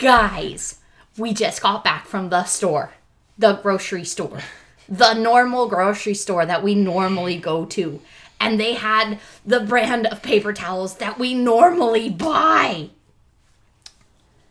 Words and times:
Guys, 0.00 0.78
we 1.18 1.34
just 1.34 1.60
got 1.60 1.84
back 1.84 2.06
from 2.06 2.30
the 2.30 2.44
store, 2.44 2.94
the 3.36 3.52
grocery 3.56 4.04
store, 4.04 4.40
the 4.88 5.12
normal 5.12 5.68
grocery 5.68 6.14
store 6.14 6.46
that 6.46 6.62
we 6.62 6.74
normally 6.74 7.36
go 7.36 7.66
to. 7.66 8.00
And 8.40 8.58
they 8.58 8.72
had 8.72 9.18
the 9.44 9.60
brand 9.60 10.06
of 10.06 10.22
paper 10.22 10.54
towels 10.54 10.96
that 10.96 11.18
we 11.18 11.34
normally 11.34 12.08
buy. 12.08 12.88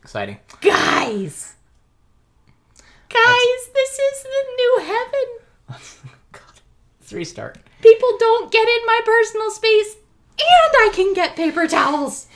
Exciting. 0.04 0.38
Guys! 0.62 1.56
Guys, 3.10 3.70
this 3.74 3.98
is 3.98 4.24
the 4.24 4.46
new 4.56 4.80
heaven. 4.82 5.80
God. 6.32 6.62
Let's 7.02 7.12
restart. 7.12 7.58
People 7.82 8.18
don't 8.20 8.52
get 8.52 8.68
in 8.68 8.86
my 8.86 9.00
personal 9.04 9.50
space, 9.50 9.96
and 9.96 10.76
I 10.76 10.92
can 10.94 11.16
get 11.16 11.36
paper 11.36 11.68
towels. 11.68 12.28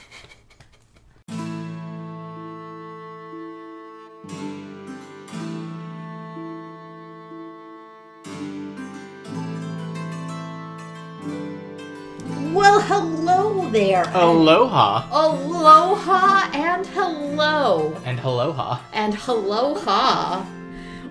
There. 13.94 14.10
Aloha 14.12 15.06
Aloha 15.12 16.50
and 16.52 16.84
hello. 16.88 17.96
and 18.04 18.18
aloha. 18.18 18.80
and 18.92 19.16
aloha. 19.28 20.44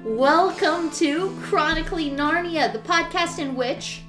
Welcome 0.04 0.92
to 0.92 1.34
Chronically 1.44 2.10
Narnia, 2.10 2.74
the 2.74 2.80
podcast 2.80 3.40
in 3.40 3.56
which 3.56 4.02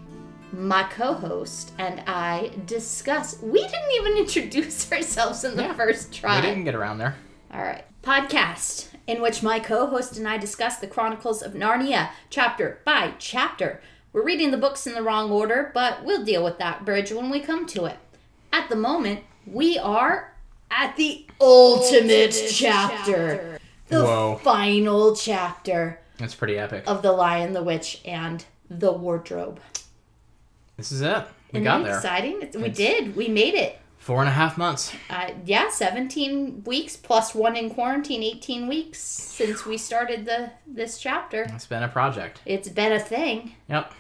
my 0.53 0.83
co-host 0.85 1.71
and 1.79 2.03
I 2.09 2.51
discuss. 2.67 3.41
We 3.41 3.61
didn't 3.61 3.93
even 4.01 4.17
introduce 4.17 4.91
ourselves 4.93 5.45
in 5.45 5.55
the 5.57 5.63
Yeah, 5.63 5.75
first 5.75 6.13
try. 6.13 6.41
We 6.41 6.47
didn't 6.49 6.65
get 6.65 6.75
around 6.75 6.99
there. 6.99 7.15
All 7.53 7.63
right. 7.63 7.85
Podcast 8.03 8.89
in 9.07 9.23
which 9.23 9.41
my 9.41 9.61
co 9.61 9.87
host 9.87 10.19
and 10.19 10.27
I 10.27 10.37
discuss 10.37 10.79
the 10.79 10.89
Chronicles 10.89 11.43
of 11.43 11.53
Narnia 11.53 12.11
chapter 12.29 12.81
by 12.85 13.13
chapter. 13.21 13.81
We're 14.13 14.25
reading 14.25 14.51
the 14.51 14.57
books 14.57 14.85
in 14.89 14.95
the 14.95 15.03
wrong 15.03 15.31
order, 15.31 15.71
but 15.75 16.05
we'll 16.05 16.25
deal 16.25 16.43
with 16.43 16.59
that 16.59 16.85
bridge 16.85 17.13
when 17.13 17.31
we 17.31 17.39
come 17.39 17.67
to 17.67 17.85
it. 17.85 17.99
At 18.55 18.69
the 18.69 18.77
moment, 18.77 19.19
we 19.49 19.79
are 19.79 20.33
at 20.71 20.95
the 20.95 21.27
ultimate, 21.41 22.31
chapter, 22.53 23.59
the 23.89 24.05
Whoa. 24.05 24.41
final 24.45 25.17
chapter 25.17 25.99
That's 26.19 26.37
pretty 26.37 26.57
epic. 26.57 26.85
of 26.87 27.03
The 27.03 27.11
Lion, 27.11 27.53
the 27.53 27.65
Witch, 27.65 28.01
and 28.05 28.45
the 28.71 28.93
Wardrobe. 28.93 29.59
This 30.77 30.93
is 30.93 31.01
it. 31.01 31.25
We 31.53 31.59
Isn't 31.59 31.65
got 31.65 31.81
it 31.81 31.85
there. 31.85 31.97
exciting? 31.97 32.37
It's- 32.43 32.55
We 32.55 32.69
It's- 32.69 32.77
did. 32.77 33.17
We 33.17 33.27
made 33.27 33.55
it. 33.55 33.81
Four 33.99 34.21
and 34.21 34.29
a 34.29 34.33
half 34.33 34.57
months. 34.57 34.93
Uh, 35.11 35.31
yeah, 35.45 35.69
17 35.69 36.63
weeks 36.65 36.95
plus 36.97 37.35
one 37.35 37.57
in 37.57 37.71
quarantine, 37.71 38.23
18 38.23 38.69
weeks 38.69 39.01
since 39.01 39.67
we 39.67 39.79
started 39.79 40.27
the 40.27 40.51
this 40.65 40.99
chapter. 40.99 41.43
It's 41.53 41.67
been 41.67 41.83
a 41.83 41.89
project. 41.89 42.41
It's 42.47 42.69
been 42.69 42.93
a 42.93 43.01
thing. 43.01 43.57
Yep. 43.69 43.93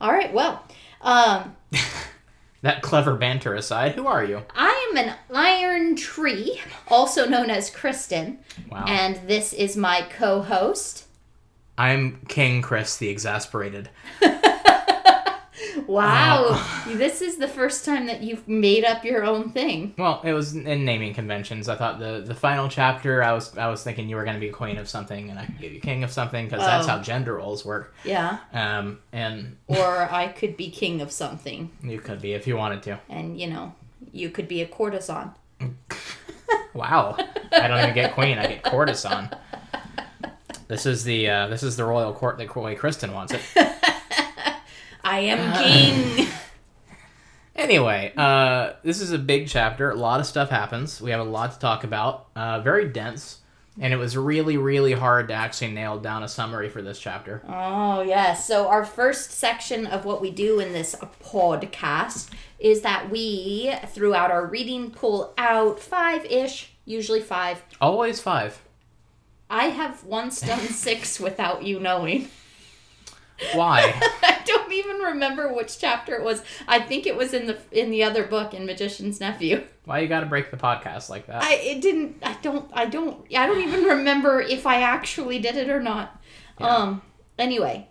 All 0.00 0.12
right, 0.12 0.32
well, 0.32 0.64
um, 1.02 1.56
That 2.62 2.82
clever 2.82 3.14
banter 3.14 3.54
aside, 3.54 3.92
who 3.92 4.06
are 4.08 4.24
you? 4.24 4.42
I 4.54 4.88
am 4.90 4.96
an 4.98 5.14
iron 5.32 5.94
tree, 5.94 6.60
also 6.88 7.24
known 7.28 7.50
as 7.50 7.70
Kristen, 7.70 8.38
Wow. 8.68 8.84
and 8.88 9.16
this 9.28 9.52
is 9.52 9.76
my 9.76 10.02
co-host. 10.02 11.04
I'm 11.76 12.20
King 12.26 12.60
Chris 12.60 12.96
the 12.96 13.08
Exasperated. 13.10 13.90
Wow, 15.88 16.62
this 16.86 17.22
is 17.22 17.38
the 17.38 17.48
first 17.48 17.84
time 17.84 18.06
that 18.06 18.22
you've 18.22 18.46
made 18.46 18.84
up 18.84 19.04
your 19.04 19.24
own 19.24 19.50
thing. 19.52 19.94
Well, 19.98 20.20
it 20.22 20.32
was 20.34 20.54
in 20.54 20.84
naming 20.84 21.14
conventions. 21.14 21.68
I 21.68 21.76
thought 21.76 21.98
the 21.98 22.22
the 22.24 22.34
final 22.34 22.68
chapter, 22.68 23.22
I 23.22 23.32
was 23.32 23.56
I 23.58 23.68
was 23.68 23.82
thinking 23.82 24.08
you 24.08 24.16
were 24.16 24.24
going 24.24 24.36
to 24.36 24.40
be 24.40 24.50
queen 24.50 24.76
of 24.78 24.88
something, 24.88 25.30
and 25.30 25.38
I 25.38 25.46
could 25.46 25.58
give 25.58 25.72
you 25.72 25.80
king 25.80 26.04
of 26.04 26.12
something 26.12 26.44
because 26.46 26.60
that's 26.60 26.86
Oh. 26.86 26.90
how 26.90 27.02
gender 27.02 27.34
roles 27.36 27.64
work. 27.64 27.94
Yeah, 28.04 28.38
Um, 28.52 29.00
and 29.12 29.56
or 29.66 30.08
I 30.12 30.28
could 30.28 30.56
be 30.56 30.70
king 30.70 31.00
of 31.00 31.10
something, 31.10 31.70
you 31.82 31.98
could 32.00 32.20
be 32.20 32.34
if 32.34 32.46
you 32.46 32.56
wanted 32.56 32.82
to. 32.84 33.00
and 33.08 33.40
you 33.40 33.48
know, 33.48 33.72
you 34.12 34.30
could 34.30 34.46
be 34.46 34.60
a 34.62 34.66
courtesan. 34.66 35.32
Wow, 36.74 37.16
I 37.52 37.66
don't 37.66 37.78
even 37.80 37.94
get 37.94 38.14
queen. 38.14 38.38
I 38.38 38.46
get 38.46 38.62
courtesan. 38.62 39.30
This 40.68 40.86
is 40.86 41.02
the 41.02 41.28
uh, 41.28 41.46
this 41.48 41.62
is 41.62 41.76
the 41.76 41.84
royal 41.84 42.12
court 42.12 42.38
the 42.38 42.46
way 42.60 42.74
Kristen 42.76 43.12
wants 43.12 43.32
it. 43.34 43.40
I 45.08 45.20
am 45.20 45.64
king. 45.64 46.26
Anyway, 47.56 48.12
uh, 48.16 48.74
this 48.84 49.00
is 49.00 49.10
a 49.10 49.18
big 49.18 49.48
chapter. 49.48 49.90
A 49.90 49.96
lot 49.96 50.20
of 50.20 50.26
stuff 50.26 50.48
happens. 50.48 51.00
We 51.00 51.10
have 51.10 51.18
a 51.18 51.24
lot 51.24 51.50
to 51.50 51.58
talk 51.58 51.82
about. 51.82 52.28
Uh, 52.36 52.60
very 52.60 52.88
dense, 52.88 53.40
and 53.80 53.92
it 53.92 53.96
was 53.96 54.16
really, 54.16 54.56
really 54.56 54.92
hard 54.92 55.26
to 55.26 55.34
actually 55.34 55.72
nail 55.72 55.98
down 55.98 56.22
a 56.22 56.28
summary 56.28 56.68
for 56.68 56.82
this 56.82 57.00
chapter. 57.00 57.42
Oh, 57.48 58.02
yes. 58.02 58.46
So, 58.46 58.68
our 58.68 58.84
first 58.84 59.32
section 59.32 59.86
of 59.86 60.04
what 60.04 60.20
we 60.20 60.30
do 60.30 60.60
in 60.60 60.72
this 60.72 60.94
podcast 61.20 62.30
is 62.60 62.82
that 62.82 63.10
we, 63.10 63.74
throughout 63.88 64.30
our 64.30 64.46
reading, 64.46 64.92
pull 64.92 65.34
out 65.36 65.80
five 65.80 66.24
ish, 66.26 66.74
usually 66.84 67.20
five. 67.20 67.64
Always 67.80 68.20
five. 68.20 68.62
I 69.50 69.64
have 69.64 70.04
once 70.04 70.40
done 70.42 70.60
six 70.68 71.18
without 71.18 71.64
you 71.64 71.80
knowing. 71.80 72.28
Why? 73.54 73.94
I 74.22 74.40
don't 74.44 74.72
even 74.72 74.96
remember 74.98 75.52
which 75.52 75.78
chapter 75.78 76.14
it 76.14 76.22
was. 76.22 76.42
I 76.66 76.80
think 76.80 77.06
it 77.06 77.16
was 77.16 77.32
in 77.32 77.46
the 77.46 77.58
in 77.70 77.90
the 77.90 78.02
other 78.02 78.24
book 78.24 78.54
in 78.54 78.66
Magician's 78.66 79.20
Nephew. 79.20 79.64
Why 79.84 80.00
you 80.00 80.08
got 80.08 80.20
to 80.20 80.26
break 80.26 80.50
the 80.50 80.56
podcast 80.56 81.08
like 81.08 81.26
that? 81.26 81.42
I 81.42 81.54
it 81.54 81.80
didn't 81.80 82.16
I 82.22 82.34
don't 82.42 82.70
I 82.72 82.86
don't 82.86 83.24
I 83.34 83.46
don't 83.46 83.60
even 83.60 83.84
remember 83.84 84.40
if 84.40 84.66
I 84.66 84.82
actually 84.82 85.38
did 85.38 85.56
it 85.56 85.70
or 85.70 85.80
not. 85.80 86.20
Yeah. 86.60 86.66
Um 86.66 87.02
anyway. 87.38 87.88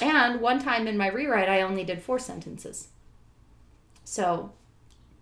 And 0.00 0.40
one 0.40 0.60
time 0.60 0.86
in 0.86 0.96
my 0.96 1.08
rewrite 1.08 1.48
I 1.48 1.62
only 1.62 1.84
did 1.84 2.02
four 2.02 2.18
sentences. 2.18 2.88
So 4.04 4.52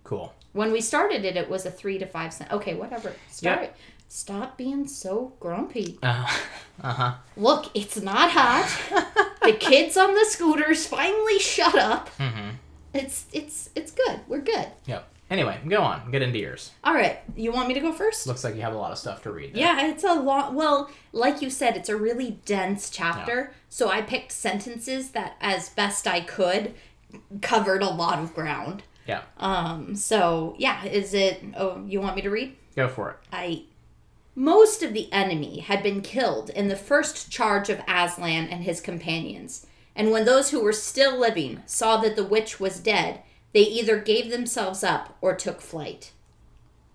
cool. 0.05 0.34
when 0.53 0.71
we 0.71 0.81
started 0.81 1.25
it 1.25 1.37
it 1.37 1.49
was 1.49 1.67
a 1.67 1.71
3 1.71 1.99
to 1.99 2.07
5 2.07 2.33
cent. 2.33 2.53
Okay, 2.53 2.75
whatever. 2.75 3.15
Start 3.31 3.75
Stop 4.09 4.56
being 4.56 4.87
so 4.87 5.34
grumpy. 5.41 5.99
Uh 6.03 6.27
huh. 6.81 7.15
Look, 7.37 7.71
it's 7.75 8.00
not 8.00 8.31
hot. 8.31 8.69
the 9.43 9.53
kids 9.61 9.97
on 9.97 10.15
the 10.15 10.25
scooters 10.25 10.87
finally 10.87 11.39
shut 11.39 11.75
up. 11.77 12.11
Mm-hmm. 12.19 12.50
It's 12.95 13.27
it's 13.33 13.71
it's 13.75 13.91
good. 13.93 14.21
We're 14.28 14.41
good. 14.41 14.69
Yep. 14.87 15.09
Anyway, 15.28 15.59
go 15.69 15.83
on. 15.83 16.09
Get 16.12 16.22
into 16.22 16.39
yours. 16.39 16.71
All 16.84 16.95
right. 16.95 17.19
You 17.34 17.50
want 17.50 17.66
me 17.66 17.75
to 17.75 17.81
go 17.81 17.93
first? 17.93 18.28
Looks 18.28 18.45
like 18.45 18.55
you 18.55 18.61
have 18.62 18.75
a 18.75 18.78
lot 18.78 18.93
of 18.93 18.99
stuff 18.99 19.22
to 19.25 19.33
read. 19.33 19.55
there. 19.55 19.61
Yeah, 19.62 19.87
it's 19.89 20.05
a 20.05 20.15
lot. 20.15 20.55
Well, 20.55 20.89
like 21.12 21.43
you 21.43 21.50
said, 21.50 21.77
it's 21.77 21.89
a 21.89 21.97
really 21.97 22.39
dense 22.45 22.91
chapter. 22.91 23.53
So 23.69 23.89
I 23.91 24.03
picked 24.03 24.31
sentences 24.31 25.11
that, 25.11 25.34
as 25.41 25.69
best 25.71 26.06
I 26.06 26.21
could, 26.21 26.75
covered 27.43 27.83
a 27.83 27.91
lot 27.91 28.21
of 28.21 28.34
ground. 28.34 28.84
Yeah. 29.09 29.22
Um. 29.39 29.97
So 29.97 30.55
yeah, 30.59 30.84
is 30.84 31.12
it? 31.12 31.43
Oh, 31.56 31.84
you 31.87 32.00
want 32.00 32.15
me 32.15 32.22
to 32.22 32.31
read? 32.31 32.56
Go 32.77 32.89
for 32.89 33.11
it. 33.11 33.16
I. 33.33 33.65
Most 34.39 34.83
of 34.83 34.93
the 34.93 35.11
enemy 35.15 35.61
had 35.61 35.83
been 35.83 36.03
killed 36.03 36.51
in 36.51 36.69
the 36.69 36.77
first 36.77 37.31
charge 37.31 37.71
of 37.71 37.81
Aslan 37.89 38.49
and 38.49 38.65
his 38.65 38.83
companions, 38.83 39.67
and 39.97 40.11
when 40.11 40.27
those 40.27 40.51
who 40.51 40.61
were 40.61 40.75
still 40.75 41.19
living 41.19 41.63
saw 41.65 41.97
that 41.97 42.17
the 42.17 42.23
witch 42.23 42.61
was 42.61 42.79
dead, 42.79 43.23
they 43.55 43.63
either 43.63 43.99
gave 43.99 44.31
themselves 44.31 44.85
up 44.85 45.17
or 45.23 45.35
took 45.35 45.63
flight. 45.63 46.13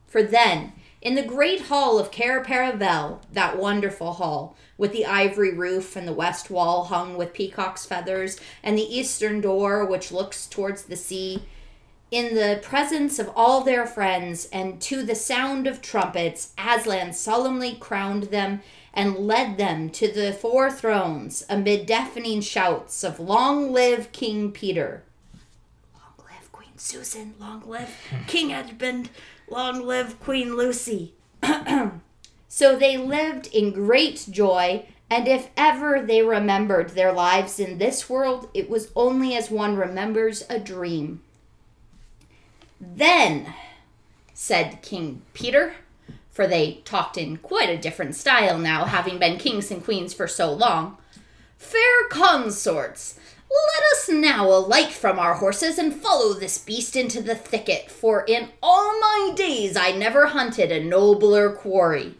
For 0.06 0.22
then, 0.22 0.74
in 1.02 1.16
the 1.16 1.24
great 1.24 1.62
hall 1.62 1.98
of 1.98 2.12
Cair 2.12 2.44
Paravel, 2.44 3.22
that 3.34 3.58
wonderful 3.58 4.14
hall, 4.14 4.56
with 4.78 4.92
the 4.92 5.08
ivory 5.08 5.52
roof 5.52 5.96
and 5.96 6.08
the 6.08 6.14
west 6.14 6.52
wall 6.52 6.84
hung 6.84 7.18
with 7.18 7.34
peacock's 7.34 7.88
feathers, 7.88 8.40
and 8.62 8.78
the 8.78 8.96
eastern 8.96 9.42
door 9.42 9.84
which 9.84 10.12
looks 10.12 10.46
towards 10.46 10.84
the 10.84 10.96
sea, 10.96 11.42
in 12.12 12.36
the 12.36 12.60
presence 12.62 13.20
of 13.20 13.32
all 13.38 13.62
their 13.62 13.86
friends, 13.86 14.46
and 14.52 14.82
to 14.82 15.02
the 15.02 15.16
sound 15.16 15.66
of 15.66 15.82
trumpets, 15.82 16.54
Aslan 16.58 17.14
solemnly 17.14 17.76
crowned 17.80 18.24
them 18.24 18.62
and 18.94 19.16
led 19.16 19.58
them 19.58 19.90
to 19.92 20.12
the 20.12 20.34
four 20.34 20.70
thrones 20.70 21.46
amid 21.50 21.86
deafening 21.86 22.42
shouts 22.42 23.06
of 23.06 23.22
Long 23.22 23.72
live 23.72 24.12
King 24.12 24.52
Peter! 24.52 25.04
Long 25.94 26.28
live 26.28 26.52
Queen 26.52 26.78
Susan! 26.78 27.34
Long 27.40 27.64
live 27.66 27.96
King 28.28 28.52
Edmund! 28.52 29.10
Long 29.50 29.82
live 29.82 30.20
Queen 30.20 30.58
Lucy! 30.58 31.14
so 32.50 32.76
they 32.76 32.98
lived 32.98 33.48
in 33.54 33.72
great 33.72 34.28
joy, 34.30 34.86
and 35.10 35.30
if 35.30 35.50
ever 35.56 36.02
they 36.02 36.22
remembered 36.22 36.90
their 36.90 37.14
lives 37.14 37.58
in 37.58 37.78
this 37.78 38.10
world, 38.10 38.50
it 38.54 38.70
was 38.70 38.92
only 38.98 39.34
as 39.34 39.50
one 39.50 39.78
remembers 39.78 40.44
a 40.50 40.60
dream. 40.60 41.22
Then, 42.82 43.54
said 44.34 44.82
King 44.82 45.22
Peter, 45.34 45.76
for 46.32 46.48
they 46.48 46.82
talked 46.84 47.16
in 47.16 47.38
quite 47.38 47.70
a 47.70 47.78
different 47.78 48.16
style 48.16 48.58
now, 48.58 48.86
having 48.86 49.20
been 49.20 49.38
kings 49.38 49.70
and 49.70 49.84
queens 49.84 50.16
for 50.16 50.28
so 50.28 50.52
long, 50.52 50.98
fair 51.58 52.08
consorts, 52.10 53.20
let 53.52 53.84
us 53.94 54.10
now 54.10 54.48
alight 54.48 54.92
from 54.92 55.20
our 55.20 55.36
horses 55.36 55.78
and 55.78 55.94
follow 55.94 56.34
this 56.34 56.58
beast 56.58 56.96
into 56.96 57.22
the 57.22 57.36
thicket, 57.36 57.92
for 57.92 58.24
in 58.24 58.50
all 58.64 59.00
my 59.00 59.34
days 59.36 59.78
I 59.78 59.92
never 59.92 60.28
hunted 60.28 60.72
a 60.72 60.84
nobler 60.84 61.52
quarry. 61.52 62.16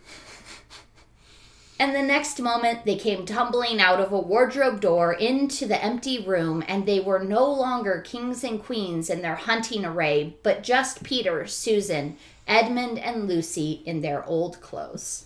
And 1.82 1.96
the 1.96 2.04
next 2.04 2.40
moment, 2.40 2.86
they 2.86 2.96
came 2.96 3.26
tumbling 3.26 3.82
out 3.82 4.00
of 4.00 4.12
a 4.12 4.20
wardrobe 4.20 4.82
door 4.82 5.14
into 5.14 5.66
the 5.66 5.84
empty 5.84 6.24
room, 6.24 6.64
and 6.68 6.86
they 6.86 7.00
were 7.00 7.18
no 7.18 7.52
longer 7.52 8.02
kings 8.02 8.44
and 8.44 8.62
queens 8.62 9.10
in 9.10 9.24
their 9.24 9.34
hunting 9.34 9.84
array, 9.84 10.36
but 10.44 10.62
just 10.62 11.04
Peter, 11.04 11.48
Susan, 11.48 12.18
Edmund, 12.48 13.00
and 13.00 13.28
Lucy 13.28 13.82
in 13.84 14.02
their 14.02 14.24
old 14.26 14.62
clothes. 14.62 15.26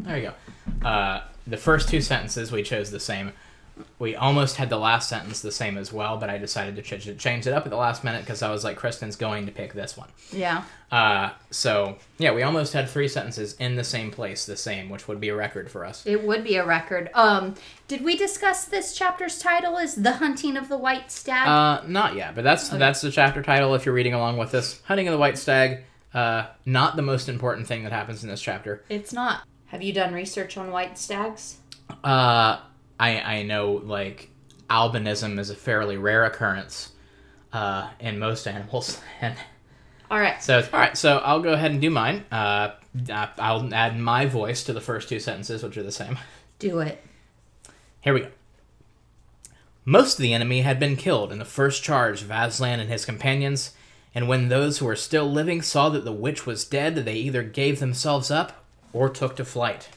There 0.00 0.18
you 0.18 0.32
go. 0.82 0.88
Uh, 0.88 1.22
the 1.46 1.56
first 1.56 1.88
two 1.88 2.00
sentences 2.00 2.50
we 2.50 2.64
chose 2.64 2.90
the 2.90 2.98
same. 2.98 3.32
We 3.98 4.14
almost 4.16 4.56
had 4.56 4.70
the 4.70 4.78
last 4.78 5.08
sentence 5.08 5.40
the 5.40 5.52
same 5.52 5.76
as 5.76 5.92
well, 5.92 6.16
but 6.16 6.30
I 6.30 6.38
decided 6.38 6.76
to 6.76 6.82
ch- 6.82 7.18
change 7.18 7.46
it 7.46 7.52
up 7.52 7.64
at 7.64 7.70
the 7.70 7.76
last 7.76 8.04
minute 8.04 8.20
because 8.22 8.42
I 8.42 8.50
was 8.50 8.64
like, 8.64 8.76
Kristen's 8.76 9.16
going 9.16 9.46
to 9.46 9.52
pick 9.52 9.72
this 9.72 9.96
one. 9.96 10.08
Yeah. 10.32 10.64
Uh, 10.90 11.30
so 11.50 11.96
yeah, 12.18 12.32
we 12.32 12.42
almost 12.42 12.72
had 12.72 12.88
three 12.88 13.08
sentences 13.08 13.54
in 13.58 13.76
the 13.76 13.84
same 13.84 14.10
place, 14.10 14.46
the 14.46 14.56
same, 14.56 14.88
which 14.88 15.06
would 15.08 15.20
be 15.20 15.28
a 15.28 15.36
record 15.36 15.70
for 15.70 15.84
us. 15.84 16.04
It 16.06 16.24
would 16.24 16.42
be 16.44 16.56
a 16.56 16.64
record. 16.66 17.10
Um, 17.14 17.54
did 17.88 18.02
we 18.02 18.16
discuss 18.16 18.64
this 18.64 18.94
chapter's 18.94 19.38
title 19.38 19.76
is 19.76 19.94
The 19.94 20.12
Hunting 20.14 20.56
of 20.56 20.68
the 20.68 20.78
White 20.78 21.10
Stag? 21.12 21.46
Uh, 21.48 21.82
not 21.86 22.16
yet, 22.16 22.34
but 22.34 22.44
that's 22.44 22.68
that's 22.70 23.00
the 23.00 23.10
chapter 23.10 23.42
title. 23.42 23.74
If 23.74 23.86
you're 23.86 23.94
reading 23.94 24.14
along 24.14 24.36
with 24.38 24.54
us, 24.54 24.80
hunting 24.84 25.08
of 25.08 25.12
the 25.12 25.18
white 25.18 25.38
stag. 25.38 25.84
Uh, 26.12 26.46
not 26.66 26.96
the 26.96 27.02
most 27.02 27.28
important 27.28 27.68
thing 27.68 27.84
that 27.84 27.92
happens 27.92 28.24
in 28.24 28.30
this 28.30 28.42
chapter. 28.42 28.82
it's 28.88 29.12
not. 29.12 29.44
Have 29.66 29.80
you 29.80 29.92
done 29.92 30.12
research 30.12 30.56
on 30.56 30.72
white 30.72 30.98
stags? 30.98 31.58
Uh, 32.02 32.58
I 33.00 33.20
I 33.38 33.42
know 33.42 33.80
like 33.84 34.30
albinism 34.68 35.38
is 35.40 35.50
a 35.50 35.56
fairly 35.56 35.96
rare 35.96 36.24
occurrence, 36.24 36.92
uh, 37.52 37.88
in 37.98 38.20
most 38.20 38.46
animals, 38.46 39.00
and 39.20 39.34
All 40.10 40.20
right. 40.20 40.40
so 40.42 40.58
all 40.72 40.78
right. 40.78 40.96
So 40.96 41.18
I'll 41.18 41.40
go 41.40 41.52
ahead 41.54 41.72
and 41.72 41.80
do 41.80 41.90
mine. 41.90 42.24
Uh, 42.30 42.72
I'll 43.10 43.72
add 43.74 43.98
my 43.98 44.26
voice 44.26 44.62
to 44.64 44.72
the 44.72 44.80
first 44.80 45.08
two 45.08 45.18
sentences, 45.20 45.62
which 45.62 45.76
are 45.76 45.82
the 45.82 45.92
same. 45.92 46.18
Do 46.58 46.80
it. 46.80 47.02
Here 48.02 48.12
we 48.14 48.20
go. 48.20 48.28
Most 49.84 50.18
of 50.18 50.22
the 50.22 50.34
enemy 50.34 50.60
had 50.60 50.78
been 50.78 50.96
killed 50.96 51.32
in 51.32 51.38
the 51.38 51.44
first 51.44 51.82
charge 51.82 52.22
of 52.22 52.30
Aslan 52.30 52.80
and 52.80 52.90
his 52.90 53.04
companions, 53.04 53.74
and 54.14 54.28
when 54.28 54.48
those 54.48 54.78
who 54.78 54.84
were 54.86 54.96
still 54.96 55.30
living 55.30 55.62
saw 55.62 55.88
that 55.88 56.04
the 56.04 56.12
witch 56.12 56.44
was 56.46 56.64
dead, 56.64 56.96
they 56.96 57.14
either 57.14 57.42
gave 57.42 57.80
themselves 57.80 58.30
up 58.30 58.64
or 58.92 59.08
took 59.08 59.36
to 59.36 59.44
flight. 59.44 59.88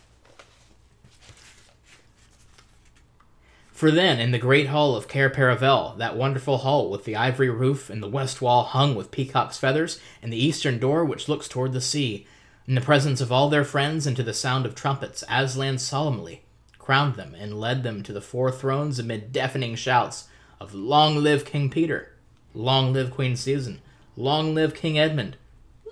For 3.83 3.91
then, 3.91 4.21
in 4.21 4.31
the 4.31 4.39
great 4.39 4.67
hall 4.67 4.95
of 4.95 5.09
Cair 5.09 5.29
Paravel, 5.29 5.97
that 5.97 6.15
wonderful 6.15 6.59
hall 6.59 6.89
with 6.89 7.03
the 7.03 7.17
ivory 7.17 7.49
roof 7.49 7.89
and 7.89 8.01
the 8.01 8.07
west 8.07 8.41
wall 8.41 8.63
hung 8.63 8.95
with 8.95 9.11
peacock's 9.11 9.57
feathers, 9.57 9.99
and 10.21 10.31
the 10.31 10.41
eastern 10.41 10.79
door 10.79 11.03
which 11.03 11.27
looks 11.27 11.49
toward 11.49 11.73
the 11.73 11.81
sea, 11.81 12.25
in 12.65 12.75
the 12.75 12.79
presence 12.79 13.19
of 13.19 13.29
all 13.29 13.49
their 13.49 13.65
friends 13.65 14.07
and 14.07 14.15
to 14.15 14.23
the 14.23 14.33
sound 14.33 14.65
of 14.65 14.73
trumpets, 14.73 15.21
Aslan 15.29 15.79
solemnly 15.79 16.45
crowned 16.79 17.15
them 17.15 17.35
and 17.37 17.59
led 17.59 17.83
them 17.83 18.03
to 18.03 18.13
the 18.13 18.21
four 18.21 18.53
thrones 18.53 18.99
amid 18.99 19.33
deafening 19.33 19.75
shouts 19.75 20.29
of 20.61 20.73
Long 20.73 21.17
live 21.17 21.43
King 21.43 21.69
Peter! 21.69 22.13
Long 22.53 22.93
live 22.93 23.11
Queen 23.11 23.35
Susan! 23.35 23.81
Long 24.15 24.55
live 24.55 24.73
King 24.73 24.97
Edmund! 24.97 25.35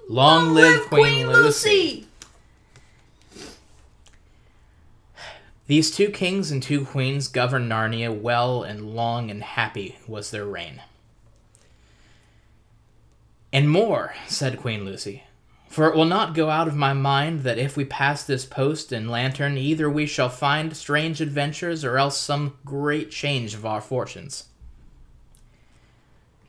Long, 0.07 0.53
live, 0.53 0.83
Queen, 0.87 1.27
Lucy! 1.27 2.07
These 5.71 5.91
two 5.91 6.09
kings 6.09 6.51
and 6.51 6.61
two 6.61 6.83
queens 6.83 7.29
governed 7.29 7.71
Narnia 7.71 8.13
well 8.13 8.61
and 8.61 8.93
long 8.93 9.31
and 9.31 9.41
happy 9.41 9.97
was 10.05 10.29
their 10.29 10.43
reign. 10.43 10.81
And 13.53 13.69
more, 13.69 14.13
said 14.27 14.59
Queen 14.59 14.83
Lucy, 14.83 15.23
for 15.69 15.87
it 15.87 15.95
will 15.95 16.03
not 16.03 16.33
go 16.33 16.49
out 16.49 16.67
of 16.67 16.75
my 16.75 16.91
mind 16.91 17.43
that 17.43 17.57
if 17.57 17.77
we 17.77 17.85
pass 17.85 18.25
this 18.25 18.43
post 18.43 18.91
and 18.91 19.09
lantern, 19.09 19.57
either 19.57 19.89
we 19.89 20.05
shall 20.05 20.27
find 20.27 20.75
strange 20.75 21.21
adventures 21.21 21.85
or 21.85 21.97
else 21.97 22.17
some 22.17 22.57
great 22.65 23.09
change 23.09 23.53
of 23.53 23.65
our 23.65 23.79
fortunes. 23.79 24.47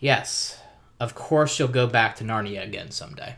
Yes, 0.00 0.60
of 0.98 1.14
course 1.14 1.60
you'll 1.60 1.68
go 1.68 1.86
back 1.86 2.16
to 2.16 2.24
Narnia 2.24 2.64
again 2.64 2.90
someday. 2.90 3.36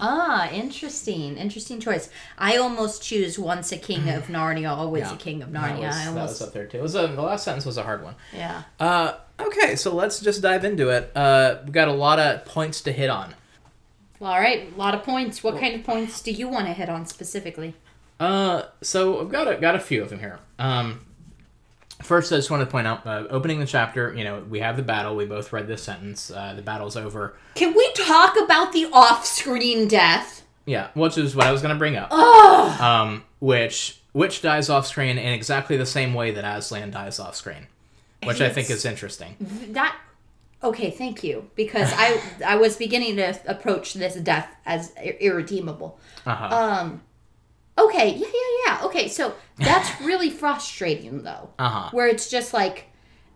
Ah, 0.00 0.50
interesting. 0.50 1.36
Interesting 1.36 1.78
choice. 1.80 2.08
I 2.38 2.56
almost 2.56 3.02
choose 3.02 3.38
once 3.38 3.70
a 3.72 3.76
king 3.76 4.08
of 4.08 4.24
Narnia, 4.28 4.70
always 4.70 5.02
Yeah. 5.02 5.14
a 5.14 5.16
king 5.16 5.42
of 5.42 5.50
Narnia. 5.50 5.52
That 5.52 5.78
was, 5.80 5.96
I 5.96 6.04
that 6.04 6.06
was 6.06 6.06
almost 6.16 6.42
up 6.42 6.52
there 6.52 6.66
too. 6.66 6.78
It 6.78 6.82
was 6.82 6.94
a, 6.94 7.06
the 7.08 7.22
last 7.22 7.44
sentence 7.44 7.66
was 7.66 7.76
a 7.76 7.82
hard 7.82 8.02
one. 8.02 8.14
yeah. 8.34 8.62
Uh, 8.78 9.14
okay, 9.38 9.76
so 9.76 9.94
let's 9.94 10.20
just 10.20 10.40
dive 10.42 10.64
into 10.64 10.88
it. 10.88 11.10
Uh, 11.14 11.56
we've 11.64 11.72
got 11.72 11.88
a 11.88 11.92
lot 11.92 12.18
of 12.18 12.44
points 12.44 12.80
to 12.82 12.92
hit 12.92 13.10
on. 13.10 13.34
Well, 14.18 14.32
All 14.32 14.40
right, 14.40 14.72
a 14.72 14.78
lot 14.78 14.94
of 14.94 15.02
points. 15.02 15.42
What 15.42 15.58
kind 15.58 15.74
of 15.74 15.84
points 15.84 16.20
do 16.22 16.30
you 16.30 16.48
want 16.48 16.66
to 16.66 16.72
hit 16.72 16.88
on 16.88 17.06
specifically? 17.06 17.74
Uh, 18.18 18.64
so 18.82 19.20
I've 19.20 19.30
got 19.30 19.48
a, 19.50 19.56
got 19.56 19.74
a 19.74 19.80
few 19.80 20.02
of 20.02 20.10
them 20.10 20.18
here. 20.20 20.38
Um, 20.58 21.06
first, 22.02 22.32
I 22.32 22.36
just 22.36 22.50
want 22.50 22.62
to 22.62 22.66
point 22.70 22.86
out, 22.86 23.06
uh, 23.06 23.24
opening 23.30 23.60
the 23.60 23.66
chapter, 23.66 24.14
you 24.14 24.24
know, 24.24 24.40
we 24.48 24.60
have 24.60 24.76
the 24.76 24.82
battle. 24.82 25.16
We 25.16 25.26
both 25.26 25.52
read 25.52 25.66
this 25.66 25.82
sentence. 25.82 26.30
Uh, 26.30 26.54
the 26.54 26.62
battle's 26.62 26.96
over. 26.96 27.34
Can 27.54 27.74
we 27.74 27.92
talk 27.94 28.36
about 28.40 28.72
the 28.72 28.86
off-screen 28.92 29.88
death? 29.88 30.42
Yeah, 30.66 30.88
which 30.94 31.16
is 31.18 31.34
what 31.34 31.46
I 31.46 31.52
was 31.52 31.62
going 31.62 31.74
to 31.74 31.78
bring 31.78 31.96
up. 31.96 32.08
Oh, 32.10 32.76
Um, 32.80 33.24
which 33.40 33.98
which 34.12 34.42
dies 34.42 34.68
off 34.68 34.86
screen 34.86 35.18
in 35.18 35.32
exactly 35.32 35.76
the 35.76 35.86
same 35.86 36.14
way 36.14 36.32
that 36.32 36.44
Aslan 36.44 36.90
dies 36.90 37.18
off 37.20 37.34
screen, 37.36 37.66
which 38.24 38.40
I 38.40 38.48
think 38.50 38.70
is 38.70 38.84
interesting. 38.84 39.36
that. 39.70 39.96
Okay, 40.62 40.90
thank 40.90 41.24
you. 41.24 41.48
Because 41.56 41.90
I 41.96 42.20
I 42.46 42.56
was 42.56 42.76
beginning 42.76 43.16
to 43.16 43.38
approach 43.46 43.94
this 43.94 44.14
death 44.16 44.48
as 44.66 44.92
ir- 45.02 45.16
irredeemable. 45.20 45.98
Uh-huh. 46.26 46.54
Um. 46.54 47.02
Okay. 47.86 48.14
Yeah. 48.14 48.26
Yeah. 48.26 48.66
Yeah. 48.66 48.86
Okay. 48.86 49.08
So 49.08 49.34
that's 49.58 50.00
really 50.02 50.30
frustrating, 50.30 51.22
though. 51.22 51.50
Uh 51.58 51.68
huh. 51.68 51.90
Where 51.92 52.06
it's 52.06 52.28
just 52.30 52.52
like, 52.52 52.86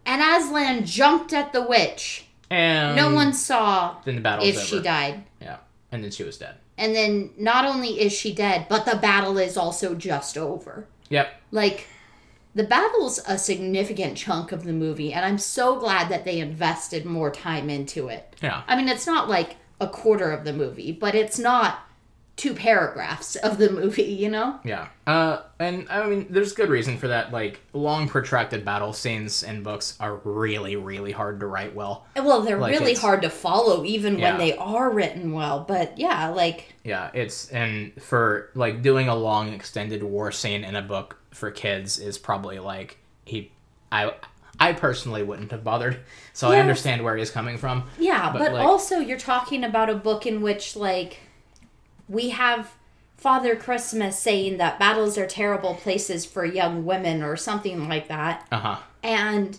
and 0.06 0.22
Aslan 0.22 0.84
jumped 0.84 1.32
at 1.32 1.52
the 1.52 1.62
witch. 1.62 2.26
And 2.50 2.94
No 2.94 3.12
one 3.12 3.32
saw 3.32 3.96
Then 4.04 4.16
the 4.16 4.20
battle's 4.20 4.48
if 4.48 4.60
she 4.60 4.80
died. 4.80 5.24
Yeah, 5.40 5.56
and 5.90 6.04
then 6.04 6.10
she 6.10 6.22
was 6.22 6.36
dead. 6.36 6.56
And 6.76 6.94
then 6.94 7.30
not 7.38 7.64
only 7.64 8.00
is 8.00 8.12
she 8.12 8.34
dead, 8.34 8.66
but 8.68 8.84
the 8.84 8.96
battle 8.96 9.38
is 9.38 9.56
also 9.56 9.94
just 9.94 10.36
over. 10.36 10.86
Yep. 11.08 11.32
Like, 11.52 11.86
the 12.54 12.64
battle's 12.64 13.20
a 13.26 13.38
significant 13.38 14.16
chunk 14.16 14.52
of 14.52 14.64
the 14.64 14.72
movie, 14.72 15.12
and 15.12 15.24
I'm 15.24 15.38
so 15.38 15.78
glad 15.78 16.08
that 16.10 16.24
they 16.24 16.38
invested 16.38 17.04
more 17.04 17.30
time 17.30 17.70
into 17.70 18.08
it. 18.08 18.36
Yeah. 18.42 18.62
I 18.66 18.76
mean, 18.76 18.88
it's 18.88 19.06
not 19.06 19.28
like 19.28 19.56
a 19.80 19.88
quarter 19.88 20.30
of 20.30 20.44
the 20.44 20.52
movie, 20.52 20.92
but 20.92 21.14
it's 21.14 21.38
not 21.38 21.83
two 22.36 22.52
paragraphs 22.52 23.36
of 23.36 23.58
the 23.58 23.70
movie, 23.70 24.02
you 24.02 24.28
know? 24.28 24.58
Yeah. 24.64 24.88
Uh, 25.06 25.38
and 25.60 25.86
I 25.88 26.04
mean, 26.08 26.26
there's 26.30 26.52
good 26.52 26.68
reason 26.68 26.98
for 26.98 27.06
that. 27.08 27.32
Like, 27.32 27.60
long, 27.72 28.08
protracted 28.08 28.64
battle 28.64 28.92
scenes 28.92 29.44
in 29.44 29.62
books 29.62 29.96
are 30.00 30.16
really, 30.24 30.74
really 30.74 31.12
hard 31.12 31.38
to 31.40 31.46
write 31.46 31.76
well. 31.76 32.06
Well, 32.16 32.40
they're 32.40 32.58
Like 32.58 32.72
really 32.72 32.94
hard 32.94 33.22
to 33.22 33.30
follow, 33.30 33.84
even 33.84 34.18
Yeah. 34.18 34.30
when 34.30 34.38
they 34.38 34.56
are 34.56 34.90
written 34.90 35.30
well. 35.32 35.64
But 35.66 35.96
yeah, 35.96 36.28
like, 36.30 36.74
Yeah, 36.82 37.10
it's 37.14 37.48
and 37.50 37.92
for 38.02 38.50
like 38.56 38.82
doing 38.82 39.08
a 39.08 39.14
long, 39.14 39.52
extended 39.52 40.02
war 40.02 40.32
scene 40.32 40.64
in 40.64 40.74
a 40.74 40.82
book 40.82 41.16
for 41.30 41.52
kids 41.52 42.00
is 42.00 42.18
probably 42.18 42.58
like 42.58 42.98
he, 43.24 43.52
I, 43.92 44.12
I 44.58 44.72
personally 44.72 45.22
wouldn't 45.22 45.52
have 45.52 45.62
bothered. 45.62 46.00
So 46.32 46.50
I 46.50 46.58
understand 46.58 47.04
where 47.04 47.16
he's 47.16 47.30
coming 47.30 47.58
from. 47.58 47.84
Yeah, 47.96 48.32
But, 48.32 48.38
but, 48.40 48.52
like- 48.54 48.66
also 48.66 48.98
you're 48.98 49.18
talking 49.18 49.62
about 49.62 49.88
a 49.88 49.94
book 49.94 50.26
in 50.26 50.42
which 50.42 50.74
like 50.74 51.18
we 52.08 52.30
have 52.30 52.72
Father 53.16 53.56
Christmas 53.56 54.18
saying 54.18 54.58
that 54.58 54.78
battles 54.78 55.16
are 55.16 55.26
terrible 55.26 55.74
places 55.74 56.24
for 56.26 56.44
young 56.44 56.84
women 56.84 57.22
or 57.22 57.36
something 57.36 57.88
like 57.88 58.08
that. 58.08 58.46
Uh 58.52 58.58
huh. 58.58 58.76
And 59.02 59.58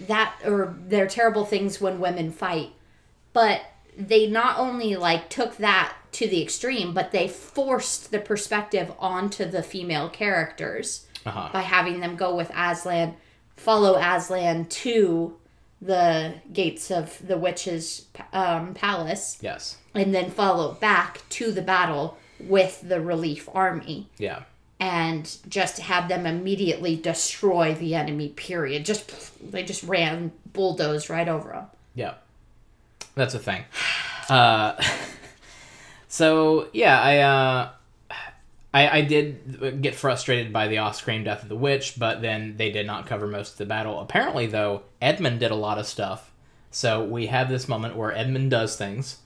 that 0.00 0.34
or 0.44 0.74
they're 0.88 1.06
terrible 1.06 1.44
things 1.44 1.80
when 1.80 2.00
women 2.00 2.32
fight. 2.32 2.70
But 3.32 3.62
they 3.96 4.26
not 4.26 4.58
only 4.58 4.96
like 4.96 5.28
took 5.28 5.56
that 5.58 5.94
to 6.12 6.26
the 6.26 6.42
extreme, 6.42 6.92
but 6.94 7.12
they 7.12 7.28
forced 7.28 8.10
the 8.10 8.18
perspective 8.18 8.92
onto 8.98 9.44
the 9.44 9.62
female 9.62 10.08
characters 10.08 11.06
Uh 11.26 11.30
huh. 11.30 11.48
by 11.52 11.62
having 11.62 12.00
them 12.00 12.16
go 12.16 12.34
with 12.34 12.50
Aslan, 12.56 13.14
follow 13.56 13.96
Aslan 13.96 14.66
to 14.66 15.36
the 15.80 16.34
gates 16.52 16.90
of 16.90 17.24
the 17.26 17.36
witch's 17.36 18.06
um, 18.32 18.74
palace, 18.74 19.38
Yes. 19.40 19.76
And 19.94 20.14
then 20.14 20.30
follow 20.30 20.72
back 20.74 21.20
to 21.30 21.52
the 21.52 21.62
battle 21.62 22.18
with 22.40 22.80
the 22.86 23.00
relief 23.00 23.48
army, 23.54 24.08
Yeah. 24.18 24.42
and 24.80 25.36
just 25.48 25.78
have 25.78 26.08
them 26.08 26.26
immediately 26.26 26.96
destroy 26.96 27.74
the 27.74 27.94
enemy. 27.94 28.28
Period. 28.30 28.84
Just 28.84 29.50
they 29.52 29.62
just 29.62 29.82
ran 29.84 30.32
bulldozed 30.52 31.08
right 31.08 31.28
over 31.28 31.50
them. 31.50 31.66
Yeah. 31.94 32.14
That's 33.14 33.34
a 33.34 33.38
thing. 33.38 33.64
Uh, 34.30 34.74
so 36.08 36.68
yeah, 36.72 36.98
I 37.00 37.18
uh, 37.18 37.70
I 38.72 38.98
I 38.98 39.00
did 39.02 39.82
get 39.82 39.94
frustrated 39.94 40.50
by 40.52 40.68
the 40.68 40.78
off-screen 40.78 41.24
death 41.24 41.42
of 41.42 41.48
the 41.48 41.56
witch, 41.56 41.94
but 41.98 42.22
then 42.22 42.56
they 42.56 42.70
did 42.70 42.86
not 42.86 43.06
cover 43.06 43.26
most 43.26 43.52
of 43.52 43.58
the 43.58 43.66
battle. 43.66 44.00
Apparently, 44.00 44.46
though, 44.46 44.82
Edmund 45.02 45.40
did 45.40 45.50
a 45.50 45.54
lot 45.56 45.78
of 45.78 45.86
stuff. 45.86 46.30
So 46.70 47.04
we 47.04 47.26
have 47.26 47.48
this 47.50 47.68
moment 47.68 47.96
where 47.96 48.16
Edmund 48.16 48.50
does 48.50 48.76
things, 48.76 49.18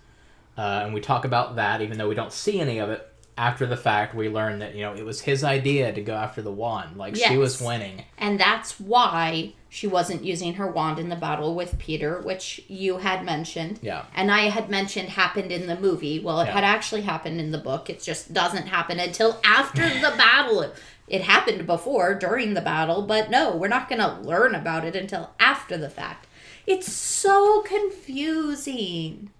uh, 0.59 0.83
and 0.85 0.93
we 0.93 1.01
talk 1.01 1.25
about 1.25 1.57
that, 1.57 1.81
even 1.81 1.97
though 1.97 2.09
we 2.09 2.15
don't 2.15 2.33
see 2.33 2.61
any 2.61 2.79
of 2.79 2.91
it. 2.91 3.01
after 3.39 3.65
the 3.67 3.77
fact, 3.77 4.15
we 4.17 4.29
learn 4.29 4.59
that 4.59 4.75
you 4.75 4.83
know 4.83 4.93
it 4.95 5.05
was 5.05 5.21
his 5.21 5.45
idea 5.45 5.93
to 5.93 6.03
go 6.03 6.15
after 6.15 6.43
the 6.43 6.51
wand. 6.53 6.97
Like 6.97 7.15
she 7.17 7.37
was 7.37 7.63
winning. 7.63 8.03
And 8.19 8.39
that's 8.41 8.81
why 8.81 9.55
she 9.71 9.87
wasn't 9.87 10.25
using 10.25 10.55
her 10.55 10.67
wand 10.67 10.99
in 10.99 11.09
the 11.09 11.15
battle 11.29 11.55
with 11.55 11.79
Peter, 11.79 12.21
which 12.23 12.61
you 12.69 12.97
had 12.99 13.25
mentioned. 13.25 13.79
Yeah. 13.83 14.07
And 14.15 14.33
I 14.33 14.49
had 14.49 14.69
mentioned 14.71 15.11
happened 15.11 15.53
in 15.53 15.67
the 15.69 15.79
movie. 15.79 16.19
Well, 16.19 16.41
it 16.41 16.47
Yeah. 16.47 16.55
had 16.55 16.65
actually 16.65 17.03
happened 17.03 17.39
in 17.41 17.53
the 17.53 17.59
book. 17.59 17.89
It 17.91 18.03
just 18.03 18.33
doesn't 18.35 18.67
happen 18.67 18.99
until 18.99 19.39
after 19.45 19.83
the 20.07 20.15
battle. 20.17 20.73
It 21.07 21.21
happened 21.23 21.65
before, 21.67 22.15
during 22.15 22.55
the 22.55 22.61
battle, 22.61 23.03
but 23.03 23.31
no, 23.31 23.55
we're 23.57 23.69
not 23.69 23.89
going 23.89 24.01
to 24.01 24.21
learn 24.29 24.55
about 24.55 24.85
it 24.85 24.97
until 24.97 25.31
after 25.39 25.77
the 25.79 25.89
fact. 25.91 26.27
It's 26.67 26.91
so 26.93 27.63
confusing. 27.63 29.31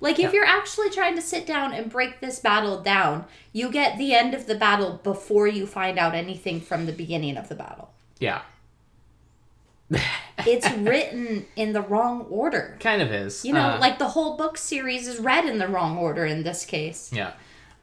Like, 0.00 0.16
if 0.18 0.24
Yeah. 0.26 0.32
you're 0.32 0.44
actually 0.44 0.90
trying 0.90 1.14
to 1.16 1.22
sit 1.22 1.46
down 1.46 1.72
and 1.72 1.90
break 1.90 2.20
this 2.20 2.38
battle 2.38 2.82
down, 2.82 3.24
you 3.52 3.70
get 3.70 3.96
the 3.96 4.14
end 4.14 4.34
of 4.34 4.46
the 4.46 4.54
battle 4.54 5.00
before 5.02 5.46
you 5.48 5.66
find 5.66 5.98
out 5.98 6.14
anything 6.14 6.60
from 6.60 6.84
the 6.86 6.92
beginning 6.92 7.36
of 7.38 7.48
the 7.48 7.54
battle. 7.54 7.90
Yeah, 8.18 8.42
It's 10.46 10.68
written 10.72 11.46
in 11.56 11.72
the 11.72 11.80
wrong 11.80 12.22
order. 12.28 12.76
kind 12.80 13.00
of 13.00 13.10
is. 13.12 13.44
You 13.44 13.52
know, 13.54 13.70
Uh, 13.70 13.78
like 13.78 13.98
the 13.98 14.08
whole 14.08 14.36
book 14.36 14.58
series 14.58 15.06
is 15.06 15.18
read 15.20 15.44
in 15.46 15.58
the 15.58 15.68
wrong 15.68 15.96
order 15.96 16.24
in 16.26 16.42
this 16.42 16.64
case. 16.64 17.10
Yeah. 17.12 17.32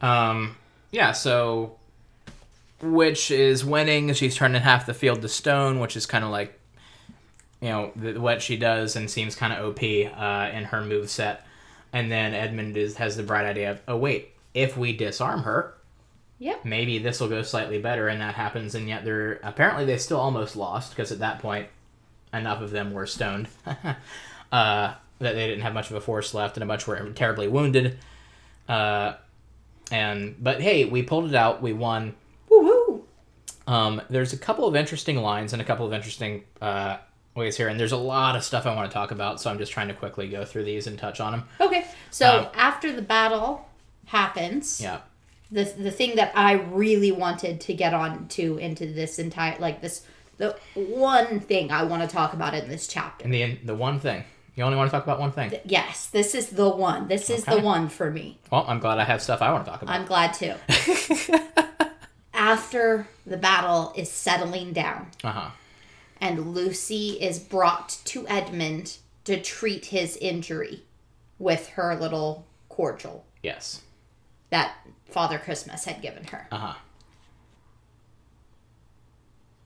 Um, 0.01 0.57
yeah, 0.91 1.13
so 1.13 1.77
which 2.81 3.31
is 3.31 3.63
winning. 3.63 4.13
She's 4.13 4.35
turning 4.35 4.61
half 4.61 4.85
the 4.85 4.93
field 4.93 5.21
to 5.21 5.29
stone, 5.29 5.79
which 5.79 5.95
is 5.95 6.05
kind 6.05 6.23
of 6.25 6.29
like 6.29 6.59
you 7.61 7.69
know 7.69 7.91
th- 7.99 8.17
what 8.17 8.41
she 8.41 8.57
does 8.57 8.95
and 8.97 9.09
seems 9.09 9.35
kind 9.35 9.53
of 9.53 9.63
OP 9.65 9.81
uh, 9.81 10.49
in 10.53 10.65
her 10.65 10.81
move 10.81 11.09
set. 11.09 11.45
And 11.93 12.11
then 12.11 12.33
Edmund 12.33 12.75
is, 12.75 12.97
has 12.97 13.15
the 13.15 13.23
bright 13.23 13.45
idea 13.45 13.71
of, 13.71 13.81
oh 13.87 13.97
wait, 13.97 14.31
if 14.53 14.75
we 14.75 14.95
disarm 14.97 15.43
her, 15.43 15.75
Yep. 16.39 16.65
maybe 16.65 16.97
this 16.97 17.21
will 17.21 17.29
go 17.29 17.41
slightly 17.43 17.79
better. 17.79 18.07
And 18.09 18.19
that 18.19 18.33
happens. 18.35 18.75
And 18.75 18.89
yet 18.89 19.05
they're 19.05 19.39
apparently 19.43 19.85
they 19.85 19.97
still 19.97 20.19
almost 20.19 20.55
lost 20.55 20.89
because 20.91 21.11
at 21.11 21.19
that 21.19 21.39
point, 21.39 21.67
enough 22.33 22.61
of 22.61 22.71
them 22.71 22.91
were 22.91 23.05
stoned 23.05 23.47
uh, 23.65 23.93
that 24.51 24.95
they 25.19 25.47
didn't 25.47 25.61
have 25.61 25.73
much 25.73 25.89
of 25.91 25.95
a 25.95 26.01
force 26.01 26.33
left, 26.33 26.57
and 26.57 26.63
a 26.63 26.67
bunch 26.67 26.87
were 26.87 26.99
terribly 27.11 27.47
wounded. 27.47 27.97
Uh, 28.67 29.13
and 29.91 30.35
but 30.41 30.59
hey, 30.61 30.85
we 30.85 31.03
pulled 31.03 31.29
it 31.29 31.35
out. 31.35 31.61
We 31.61 31.73
won. 31.73 32.15
Woohoo! 32.49 33.03
Um, 33.67 34.01
there's 34.09 34.33
a 34.33 34.37
couple 34.37 34.67
of 34.67 34.75
interesting 34.75 35.17
lines 35.17 35.53
and 35.53 35.61
a 35.61 35.65
couple 35.65 35.85
of 35.85 35.93
interesting 35.93 36.43
uh, 36.59 36.97
ways 37.35 37.57
here, 37.57 37.67
and 37.67 37.79
there's 37.79 37.91
a 37.91 37.97
lot 37.97 38.35
of 38.35 38.43
stuff 38.43 38.65
I 38.65 38.75
want 38.75 38.89
to 38.89 38.93
talk 38.93 39.11
about. 39.11 39.41
So 39.41 39.49
I'm 39.49 39.57
just 39.57 39.71
trying 39.71 39.87
to 39.87 39.93
quickly 39.93 40.27
go 40.27 40.45
through 40.45 40.63
these 40.65 40.87
and 40.87 40.97
touch 40.97 41.19
on 41.19 41.31
them. 41.31 41.43
Okay, 41.59 41.85
so 42.11 42.39
Um, 42.39 42.47
after 42.55 42.91
the 42.91 43.01
battle 43.01 43.67
happens, 44.05 44.79
Yeah, 44.81 44.99
the 45.51 45.63
the 45.63 45.91
thing 45.91 46.15
that 46.17 46.31
I 46.35 46.53
really 46.53 47.11
wanted 47.11 47.61
to 47.61 47.73
get 47.73 47.93
on 47.93 48.27
to 48.29 48.57
into 48.57 48.85
this 48.85 49.19
entire 49.19 49.57
like 49.59 49.81
this 49.81 50.01
the 50.37 50.55
one 50.75 51.39
thing 51.39 51.71
I 51.71 51.83
want 51.83 52.01
to 52.01 52.07
talk 52.07 52.33
about 52.33 52.53
in 52.55 52.67
this 52.69 52.87
chapter. 52.87 53.23
and 53.25 53.33
the 53.33 53.55
the 53.63 53.75
one 53.75 53.99
thing 53.99 54.23
you 54.55 54.63
only 54.63 54.77
want 54.77 54.87
to 54.91 54.95
talk 54.95 55.03
about 55.03 55.19
one 55.19 55.31
thing. 55.31 55.51
Yes, 55.65 56.07
this 56.07 56.35
is 56.35 56.49
the 56.49 56.69
one. 56.69 57.07
This 57.07 57.31
is 57.31 57.43
the 57.43 57.59
one 57.59 57.89
for 57.89 58.11
me. 58.11 58.37
Well, 58.51 58.65
I'm 58.67 58.79
glad 58.79 58.99
I 58.99 59.03
have 59.03 59.19
stuff 59.21 59.41
I 59.41 59.51
want 59.51 59.65
to 59.65 59.71
talk 59.71 59.81
about. 59.81 59.95
I'm 59.95 60.05
glad 60.05 60.33
too. 60.35 60.53
After 62.35 63.07
the 63.25 63.37
battle 63.37 63.93
is 63.95 64.11
settling 64.11 64.73
down 64.73 65.07
Uh 65.23 65.31
huh. 65.31 65.49
And 66.23 66.55
Lucy 66.55 67.21
is 67.21 67.37
brought 67.37 67.97
to 68.05 68.25
Edmund 68.29 68.95
to 69.25 69.41
treat 69.41 69.87
his 69.87 70.15
injury 70.17 70.83
with 71.37 71.67
her 71.71 71.95
little 71.99 72.45
cordial 72.69 73.25
Yes. 73.43 73.81
that 74.49 74.73
Father 75.09 75.37
Christmas 75.37 75.83
had 75.83 76.01
given 76.01 76.23
her. 76.27 76.47
Uh 76.49 76.57
huh. 76.57 76.73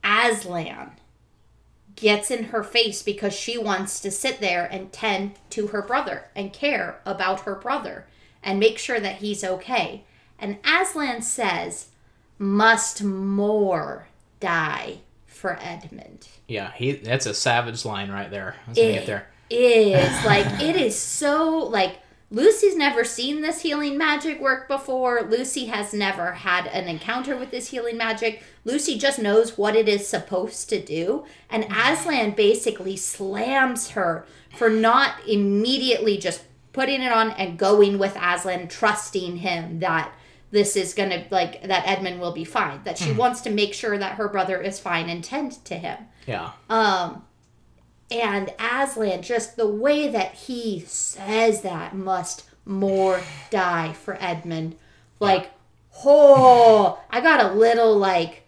Aslan 0.02 0.96
gets 1.94 2.28
in 2.28 2.44
her 2.46 2.64
face 2.64 3.04
because 3.04 3.34
she 3.34 3.56
wants 3.56 4.00
to 4.00 4.10
sit 4.10 4.40
there 4.40 4.64
and 4.64 4.92
tend 4.92 5.34
to 5.50 5.68
her 5.68 5.80
brother 5.82 6.24
and 6.34 6.52
care 6.52 7.00
about 7.06 7.40
her 7.42 7.54
brother 7.54 8.06
and 8.42 8.58
make 8.58 8.78
sure 8.78 8.98
that 8.98 9.16
he's 9.16 9.44
okay. 9.44 10.02
And 10.40 10.58
Aslan 10.64 11.22
says, 11.22 11.88
Must 12.36 13.04
more 13.04 14.08
die 14.40 14.98
for 15.38 15.58
Edmund? 15.60 16.28
Yeah. 16.46 16.72
He. 16.72 16.92
That's 16.92 17.26
a 17.26 17.34
savage 17.34 17.84
line 17.84 18.10
right 18.10 18.30
there. 18.30 18.56
Let's 18.66 18.78
get 18.78 19.06
there. 19.06 19.28
is 19.50 20.24
like 20.24 20.60
it 20.60 20.76
is 20.76 20.98
so 20.98 21.58
like 21.58 21.98
Lucy's 22.30 22.76
never 22.76 23.04
seen 23.04 23.40
this 23.40 23.62
healing 23.62 23.96
magic 23.96 24.38
work 24.38 24.68
before. 24.68 25.22
Lucy 25.22 25.66
has 25.66 25.94
never 25.94 26.32
had 26.32 26.66
an 26.66 26.86
encounter 26.86 27.36
with 27.36 27.50
this 27.50 27.68
healing 27.68 27.96
magic. 27.96 28.42
Lucy 28.64 28.98
just 28.98 29.18
knows 29.18 29.56
what 29.56 29.74
it 29.74 29.88
is 29.88 30.06
supposed 30.06 30.68
to 30.68 30.82
do. 30.84 31.24
And 31.48 31.64
Aslan 31.70 32.32
basically 32.32 32.98
slams 32.98 33.90
her 33.90 34.26
for 34.58 34.68
not 34.68 35.26
immediately 35.26 36.18
just 36.18 36.42
putting 36.74 37.00
it 37.00 37.10
on 37.10 37.30
and 37.30 37.58
going 37.58 37.98
with 37.98 38.14
Aslan, 38.20 38.68
trusting 38.68 39.38
him 39.38 39.80
that 39.80 40.12
this 40.50 40.76
is 40.76 40.94
gonna 40.94 41.26
like 41.30 41.62
that 41.62 41.86
Edmund 41.86 42.20
will 42.20 42.32
be 42.32 42.44
fine. 42.44 42.80
That 42.84 42.98
she 42.98 43.12
wants 43.12 43.40
to 43.42 43.50
make 43.50 43.74
sure 43.74 43.98
that 43.98 44.16
her 44.16 44.28
brother 44.28 44.60
is 44.60 44.78
fine 44.78 45.08
and 45.08 45.22
tend 45.22 45.64
to 45.66 45.74
him. 45.74 45.98
Yeah. 46.26 46.52
Um, 46.70 47.24
and 48.10 48.52
Aslan, 48.58 49.22
just 49.22 49.56
the 49.56 49.68
way 49.68 50.08
that 50.08 50.34
he 50.34 50.80
says 50.80 51.62
that 51.62 51.94
must 51.94 52.44
more 52.64 53.20
die 53.50 53.92
for 53.92 54.16
Edmund. 54.20 54.76
Like, 55.20 55.50
oh, 56.04 56.98
I 57.10 57.20
got 57.20 57.40
a 57.44 57.52
little 57.54 57.96
like, 57.96 58.44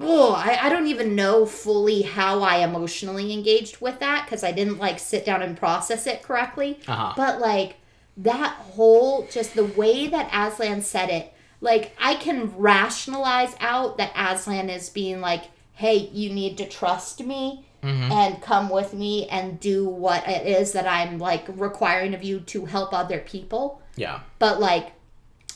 oh, 0.00 0.32
I, 0.32 0.66
I 0.66 0.68
don't 0.68 0.86
even 0.86 1.14
know 1.14 1.44
fully 1.44 2.02
how 2.02 2.42
I 2.42 2.58
emotionally 2.58 3.32
engaged 3.32 3.80
with 3.80 3.98
that 3.98 4.24
because 4.24 4.44
I 4.44 4.52
didn't 4.52 4.78
like 4.78 4.98
sit 4.98 5.24
down 5.26 5.42
and 5.42 5.56
process 5.56 6.06
it 6.06 6.22
correctly. 6.22 6.80
Uh 6.86 6.94
huh. 6.94 7.14
But 7.16 7.40
like 7.40 7.76
that 8.16 8.52
whole 8.52 9.26
just 9.30 9.54
the 9.54 9.64
way 9.64 10.06
that 10.08 10.30
Aslan 10.32 10.82
said 10.82 11.10
it, 11.10 11.32
like 11.60 11.96
I 12.00 12.14
can 12.14 12.56
rationalize 12.56 13.54
out 13.60 13.96
that 13.98 14.12
Aslan 14.16 14.68
is 14.68 14.90
being 14.90 15.20
like, 15.20 15.44
"Hey, 15.72 15.96
you 16.12 16.30
need 16.30 16.58
to 16.58 16.68
trust 16.68 17.24
me 17.24 17.66
mm-hmm. 17.82 18.12
and 18.12 18.42
come 18.42 18.68
with 18.68 18.92
me 18.94 19.28
and 19.28 19.60
do 19.60 19.86
what 19.86 20.28
it 20.28 20.46
is 20.46 20.72
that 20.72 20.86
I'm 20.86 21.18
like 21.18 21.44
requiring 21.48 22.14
of 22.14 22.22
you 22.22 22.40
to 22.40 22.66
help 22.66 22.92
other 22.92 23.20
people." 23.20 23.80
Yeah. 23.96 24.20
But 24.38 24.60
like 24.60 24.92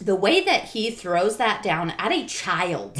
the 0.01 0.17
way 0.17 0.43
that 0.45 0.65
he 0.65 0.91
throws 0.91 1.37
that 1.39 1.63
down 1.63 1.91
at 1.99 2.13
a 2.13 2.27
child 2.27 2.97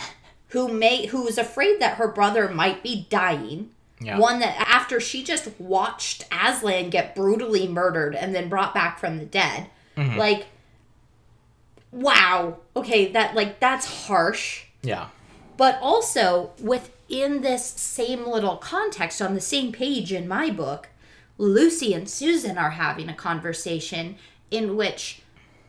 who 0.48 0.68
may 0.68 1.06
who's 1.06 1.38
afraid 1.38 1.80
that 1.80 1.96
her 1.96 2.08
brother 2.08 2.48
might 2.48 2.82
be 2.82 3.06
dying 3.08 3.70
Yeah. 4.00 4.18
one 4.18 4.38
that 4.40 4.56
after 4.58 4.98
she 4.98 5.22
just 5.22 5.48
watched 5.60 6.24
Aslan 6.32 6.88
get 6.88 7.14
brutally 7.14 7.68
murdered 7.68 8.14
and 8.14 8.34
then 8.34 8.48
brought 8.48 8.72
back 8.72 8.98
from 8.98 9.18
the 9.18 9.26
dead. 9.26 9.66
Like 9.96 10.46
wow. 11.92 12.56
Okay, 12.74 13.12
that 13.12 13.34
like 13.34 13.60
that's 13.60 14.06
harsh. 14.06 14.64
Yeah. 14.82 15.08
But 15.56 15.78
also 15.82 16.52
within 16.58 17.42
this 17.42 17.66
same 17.66 18.26
little 18.26 18.56
context 18.56 19.20
on 19.20 19.34
the 19.34 19.40
same 19.40 19.72
page 19.72 20.12
in 20.12 20.26
my 20.26 20.48
book, 20.50 20.88
Lucy 21.36 21.92
and 21.92 22.08
Susan 22.08 22.56
are 22.56 22.70
having 22.70 23.08
a 23.08 23.14
conversation 23.14 24.16
in 24.50 24.76
which 24.76 25.20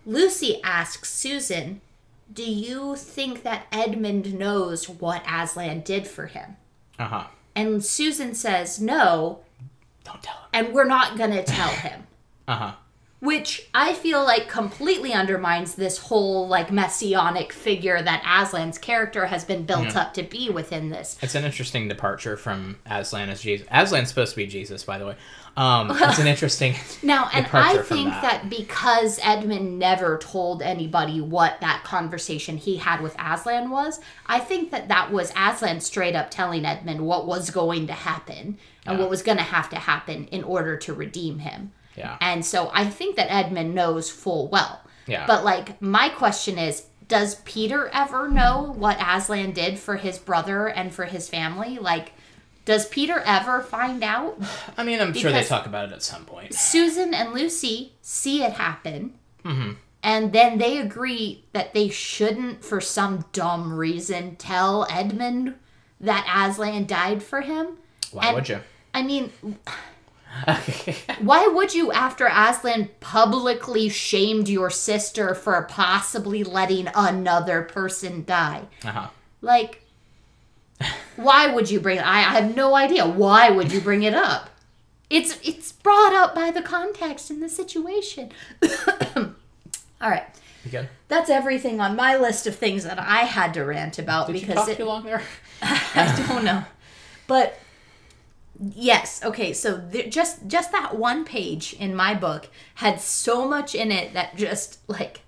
Lucy 0.05 0.61
asks 0.63 1.09
Susan, 1.09 1.81
"Do 2.31 2.43
you 2.49 2.95
think 2.95 3.43
that 3.43 3.65
Edmund 3.71 4.33
knows 4.33 4.87
what 4.87 5.23
Aslan 5.29 5.81
did 5.81 6.07
for 6.07 6.27
him?" 6.27 6.55
Uh 6.97 7.05
huh. 7.07 7.23
And 7.55 7.83
Susan 7.83 8.33
says, 8.33 8.79
"No, 8.79 9.39
Don't 10.03 10.21
tell 10.23 10.35
him. 10.35 10.49
and 10.53 10.73
we're 10.73 10.85
not 10.85 11.17
going 11.17 11.31
to 11.31 11.43
tell 11.43 11.69
him." 11.69 12.07
Uh 12.47 12.55
huh. 12.55 12.71
Which 13.19 13.69
I 13.73 13.93
feel 13.93 14.23
like 14.23 14.49
completely 14.49 15.13
undermines 15.13 15.75
this 15.75 15.99
whole 15.99 16.47
like 16.47 16.71
messianic 16.71 17.53
figure 17.53 18.01
that 18.01 18.23
Aslan's 18.23 18.79
character 18.79 19.27
has 19.27 19.45
been 19.45 19.63
built 19.63 19.95
up 19.95 20.15
to 20.15 20.23
be 20.23 20.49
within 20.49 20.89
this. 20.89 21.17
It's 21.21 21.35
an 21.35 21.45
interesting 21.45 21.87
departure 21.87 22.35
from 22.35 22.79
Aslan 22.87 23.29
as 23.29 23.41
Jesus. 23.41 23.67
Aslan's 23.69 24.09
supposed 24.09 24.31
to 24.31 24.37
be 24.37 24.47
Jesus, 24.47 24.83
by 24.83 24.97
the 24.97 25.05
way. 25.05 25.15
Um, 25.57 25.91
it's 25.91 26.19
an 26.19 26.27
interesting. 26.27 26.75
Now, 27.03 27.29
and 27.33 27.47
I 27.51 27.77
think 27.77 28.09
that. 28.09 28.21
that. 28.21 28.49
because 28.49 29.19
Edmund 29.23 29.79
never 29.79 30.17
told 30.19 30.61
anybody 30.61 31.19
what 31.19 31.59
that 31.61 31.83
conversation 31.83 32.57
he 32.57 32.77
had 32.77 33.01
with 33.01 33.15
Aslan 33.19 33.71
was, 33.71 33.99
I 34.27 34.39
think 34.39 34.69
that 34.71 34.87
that 34.89 35.11
was 35.11 35.33
Aslan 35.35 35.81
straight 35.81 36.15
up 36.15 36.29
telling 36.29 36.63
Edmund 36.63 37.01
what 37.01 37.25
was 37.25 37.49
going 37.49 37.87
to 37.87 37.93
happen 37.93 38.59
and 38.85 38.99
what 38.99 39.09
was 39.09 39.23
going 39.23 39.37
to 39.37 39.43
have 39.43 39.69
to 39.69 39.77
happen 39.77 40.25
in 40.27 40.43
order 40.43 40.77
to 40.77 40.93
redeem 40.93 41.39
him. 41.39 41.71
Yeah. 41.95 42.17
And 42.21 42.45
so 42.45 42.69
I 42.73 42.85
think 42.85 43.15
that 43.15 43.31
Edmund 43.31 43.73
knows 43.73 44.09
full 44.09 44.47
well. 44.47 44.81
Yeah. 45.07 45.25
But 45.25 45.43
like 45.43 45.81
my 45.81 46.09
question 46.09 46.57
is, 46.57 46.85
does 47.07 47.35
Peter 47.43 47.89
ever 47.93 48.29
know 48.29 48.73
what 48.77 48.97
Aslan 49.05 49.51
did 49.51 49.77
for 49.77 49.97
his 49.97 50.17
brother 50.17 50.67
and 50.67 50.93
for 50.93 51.05
his 51.05 51.27
family? 51.27 51.77
Like 51.77 52.13
does 52.71 52.87
Peter 52.87 53.19
ever 53.25 53.61
find 53.61 54.03
out? 54.03 54.39
I 54.77 54.83
mean, 54.83 54.99
I'm 54.99 55.13
sure 55.13 55.31
they 55.31 55.37
because- 55.39 55.49
talk 55.49 55.65
about 55.67 55.89
it 55.89 55.93
at 55.93 56.01
some 56.03 56.25
point. 56.25 56.53
Susan 56.53 57.13
and 57.13 57.33
Lucy 57.33 57.93
see 58.01 58.43
it 58.43 58.53
happen. 58.53 59.13
Mm-hmm. 59.45 59.71
and 60.03 60.31
then 60.33 60.57
they 60.59 60.77
agree 60.77 61.45
that 61.53 61.73
they 61.73 61.89
shouldn't, 61.89 62.63
for 62.63 62.79
some 62.79 63.25
dumb 63.33 63.73
reason, 63.73 64.35
tell 64.35 64.85
Edmund 64.89 65.55
that 65.99 66.25
Aslan 66.31 66.85
died 66.85 67.21
for 67.23 67.41
him. 67.41 67.77
Why 68.11 68.27
And- 68.27 68.35
would 68.35 68.49
you? 68.49 68.59
I 68.93 69.01
mean, 69.03 69.31
why 71.21 71.47
would 71.47 71.73
you, 71.73 71.91
after 71.91 72.27
Aslan 72.27 72.89
publicly 72.99 73.89
shamed 73.89 74.47
your 74.49 74.69
sister 74.69 75.33
for 75.33 75.61
possibly 75.63 76.43
letting 76.43 76.87
another 76.95 77.61
person 77.63 78.23
die? 78.25 78.63
uh-huh. 78.83 79.07
Like, 79.41 79.83
why 81.15 81.53
would 81.53 81.69
you 81.69 81.79
bring? 81.79 81.99
I, 81.99 82.17
I 82.19 82.41
have 82.41 82.55
no 82.55 82.75
idea. 82.75 83.07
Why 83.07 83.49
would 83.49 83.71
you 83.71 83.81
bring 83.81 84.03
it 84.03 84.13
up? 84.13 84.49
It's 85.09 85.37
it's 85.43 85.71
brought 85.71 86.13
up 86.13 86.33
by 86.33 86.51
the 86.51 86.61
context 86.61 87.29
and 87.29 87.41
the 87.43 87.49
situation. 87.49 88.31
All 89.15 90.09
right, 90.09 90.25
You 90.65 90.71
good? 90.71 90.89
that's 91.09 91.29
everything 91.29 91.79
on 91.79 91.95
my 91.95 92.15
list 92.17 92.47
of 92.47 92.55
things 92.55 92.83
that 92.85 92.97
I 92.97 93.19
had 93.19 93.53
to 93.55 93.63
rant 93.63 93.99
about 93.99 94.27
Did 94.27 94.35
you 94.35 94.41
because 94.41 94.55
talk 94.55 94.69
it, 94.69 94.77
too 94.77 94.85
long 94.85 95.03
there? 95.03 95.21
I 95.61 96.25
don't 96.27 96.43
know. 96.43 96.63
But 97.27 97.59
yes, 98.59 99.23
okay. 99.23 99.53
So 99.53 99.77
there, 99.77 100.07
just 100.07 100.47
just 100.47 100.71
that 100.71 100.95
one 100.97 101.23
page 101.25 101.73
in 101.73 101.93
my 101.95 102.13
book 102.13 102.47
had 102.75 102.99
so 103.01 103.47
much 103.47 103.75
in 103.75 103.91
it 103.91 104.13
that 104.13 104.35
just 104.37 104.79
like, 104.87 105.21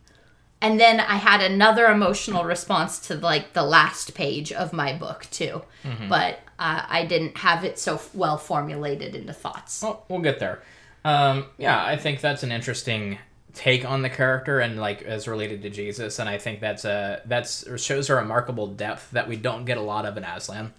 and 0.63 0.79
then 0.79 1.01
I 1.01 1.17
had 1.17 1.41
another 1.41 1.87
emotional 1.87 2.45
response 2.45 2.97
to 3.07 3.15
like 3.15 3.51
the 3.51 3.63
last 3.63 4.15
page 4.15 4.51
of 4.53 4.71
my 4.71 4.93
book 4.93 5.27
too. 5.29 5.61
But 6.07 6.39
uh, 6.57 6.85
I 6.87 7.05
didn't 7.05 7.37
have 7.37 7.65
it 7.65 7.77
so 7.77 7.99
well 8.13 8.37
formulated 8.37 9.13
into 9.13 9.33
thoughts. 9.33 9.83
Well, 9.83 10.05
we'll 10.07 10.21
get 10.21 10.39
there. 10.39 10.63
Um, 11.03 11.47
yeah, 11.57 11.83
I 11.83 11.97
think 11.97 12.21
that's 12.21 12.43
an 12.43 12.51
interesting 12.53 13.19
take 13.53 13.85
on 13.85 14.01
the 14.01 14.09
character 14.09 14.61
and 14.61 14.79
like 14.79 15.01
as 15.01 15.27
related 15.27 15.61
to 15.63 15.69
Jesus, 15.69 16.17
and 16.19 16.29
I 16.29 16.37
think 16.37 16.61
that's 16.61 16.85
a 16.85 17.21
that's 17.25 17.65
shows 17.81 18.09
a 18.09 18.15
remarkable 18.15 18.67
depth 18.67 19.11
that 19.11 19.27
we 19.27 19.35
don't 19.35 19.65
get 19.65 19.77
a 19.77 19.81
lot 19.81 20.05
of 20.05 20.15
in 20.15 20.23
Aslan, 20.23 20.73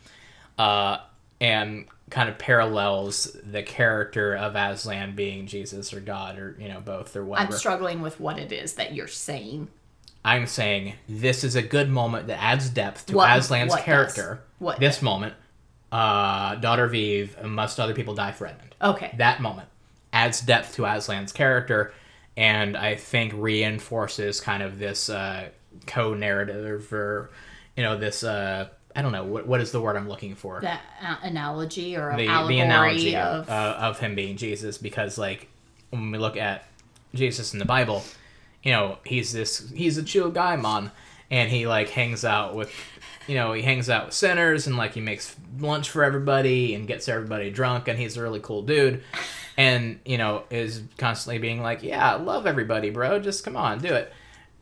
uh, 0.58 0.96
and 1.42 1.84
kind 2.10 2.28
of 2.28 2.38
parallels 2.38 3.36
the 3.42 3.62
character 3.62 4.34
of 4.36 4.54
Aslan 4.54 5.14
being 5.14 5.46
Jesus 5.46 5.92
or 5.92 6.00
God 6.00 6.38
or 6.38 6.56
you 6.58 6.68
know 6.68 6.80
both 6.80 7.16
or 7.16 7.24
whatever. 7.24 7.52
I'm 7.52 7.58
struggling 7.58 8.02
with 8.02 8.20
what 8.20 8.38
it 8.38 8.52
is 8.52 8.74
that 8.74 8.94
you're 8.94 9.06
saying. 9.08 9.68
I'm 10.24 10.46
saying 10.46 10.94
this 11.08 11.44
is 11.44 11.54
a 11.54 11.62
good 11.62 11.90
moment 11.90 12.28
that 12.28 12.42
adds 12.42 12.70
depth 12.70 13.06
to 13.06 13.16
What- 13.16 13.28
Aslan's 13.30 13.70
what 13.70 13.76
does? 13.76 13.84
character. 13.84 14.42
What 14.58 14.80
this 14.80 15.02
moment, 15.02 15.34
uh, 15.92 16.54
daughter 16.56 16.86
Vive, 16.88 17.42
must 17.44 17.78
other 17.78 17.94
people 17.94 18.14
die 18.14 18.32
for 18.32 18.46
Edmund. 18.46 18.74
Okay. 18.80 19.14
That 19.18 19.40
moment 19.40 19.68
adds 20.12 20.40
depth 20.40 20.74
to 20.76 20.82
Aslan's 20.86 21.32
character, 21.32 21.92
and 22.36 22.76
I 22.76 22.94
think 22.94 23.32
reinforces 23.34 24.40
kind 24.40 24.62
of 24.62 24.78
this 24.78 25.10
uh, 25.10 25.48
co-narrative 25.86 26.92
or, 26.92 27.30
you 27.76 27.82
know, 27.82 27.96
this. 27.98 28.22
Uh, 28.24 28.68
I 28.96 29.02
don't 29.02 29.12
know 29.12 29.24
what 29.24 29.46
what 29.46 29.60
is 29.60 29.72
the 29.72 29.80
word 29.80 29.96
I'm 29.96 30.08
looking 30.08 30.34
for. 30.34 30.60
That 30.60 30.80
uh, 31.02 31.16
analogy 31.22 31.96
or 31.96 32.16
the 32.16 32.28
allegory 32.28 32.54
the 32.54 32.60
analogy 32.60 33.16
of, 33.16 33.48
of, 33.48 33.50
uh, 33.50 33.76
of 33.80 33.98
him 33.98 34.14
being 34.14 34.36
Jesus, 34.36 34.78
because 34.78 35.18
like 35.18 35.48
when 35.90 36.10
we 36.10 36.18
look 36.18 36.36
at 36.36 36.66
Jesus 37.14 37.52
in 37.52 37.58
the 37.58 37.64
Bible, 37.64 38.02
you 38.62 38.72
know, 38.72 38.98
he's 39.04 39.32
this 39.32 39.70
he's 39.70 39.98
a 39.98 40.02
chill 40.02 40.30
guy, 40.30 40.56
man, 40.56 40.92
and 41.30 41.50
he 41.50 41.66
like 41.66 41.88
hangs 41.90 42.24
out 42.24 42.54
with, 42.54 42.72
you 43.26 43.34
know, 43.34 43.52
he 43.52 43.62
hangs 43.62 43.90
out 43.90 44.06
with 44.06 44.14
sinners 44.14 44.66
and 44.66 44.76
like 44.76 44.94
he 44.94 45.00
makes 45.00 45.34
lunch 45.58 45.90
for 45.90 46.04
everybody 46.04 46.74
and 46.74 46.86
gets 46.86 47.08
everybody 47.08 47.50
drunk, 47.50 47.88
and 47.88 47.98
he's 47.98 48.16
a 48.16 48.22
really 48.22 48.40
cool 48.40 48.62
dude, 48.62 49.02
and 49.56 49.98
you 50.04 50.18
know 50.18 50.44
is 50.50 50.82
constantly 50.98 51.38
being 51.38 51.60
like, 51.60 51.82
yeah, 51.82 52.14
I 52.14 52.16
love 52.16 52.46
everybody, 52.46 52.90
bro, 52.90 53.18
just 53.18 53.42
come 53.44 53.56
on, 53.56 53.80
do 53.80 53.92
it. 53.92 54.12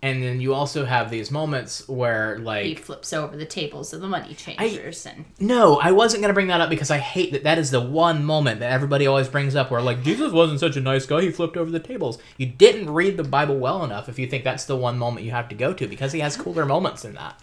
And 0.05 0.21
then 0.21 0.41
you 0.41 0.53
also 0.53 0.85
have 0.85 1.11
these 1.13 1.31
moments 1.31 1.89
where 1.89 2.37
like 2.41 2.65
he 2.67 2.75
flips 2.75 3.13
over 3.13 3.37
the 3.37 3.45
tables 3.47 3.93
of 3.93 4.01
the 4.01 4.09
money 4.09 4.35
changers 4.35 5.07
and 5.07 5.25
no, 5.39 5.79
I 5.79 5.93
wasn't 5.93 6.23
gonna 6.23 6.35
bring 6.35 6.49
that 6.49 6.61
up 6.61 6.71
because 6.71 6.91
I 6.91 6.99
hate 6.99 7.31
that. 7.31 7.45
That 7.45 7.57
is 7.59 7.71
the 7.71 7.81
one 7.81 8.25
moment 8.25 8.59
that 8.59 8.73
everybody 8.73 9.07
always 9.07 9.29
brings 9.29 9.55
up 9.55 9.71
where 9.71 9.81
like 9.81 10.03
Jesus 10.03 10.33
wasn't 10.33 10.59
such 10.59 10.77
a 10.77 10.81
nice 10.81 11.07
guy. 11.07 11.21
He 11.23 11.31
flipped 11.31 11.57
over 11.57 11.71
the 11.71 11.79
tables. 11.79 12.19
You 12.37 12.47
didn't 12.47 12.91
read 12.91 13.17
the 13.17 13.23
Bible 13.23 13.59
well 13.59 13.85
enough 13.85 14.09
if 14.09 14.19
you 14.19 14.27
think 14.27 14.43
that's 14.43 14.65
the 14.65 14.75
one 14.77 14.99
moment 14.99 15.25
you 15.25 15.31
have 15.31 15.49
to 15.51 15.55
go 15.55 15.73
to 15.73 15.87
because 15.87 16.11
he 16.11 16.19
has 16.19 16.37
cooler 16.37 16.67
moments 16.67 17.03
than 17.03 17.15
that. 17.15 17.41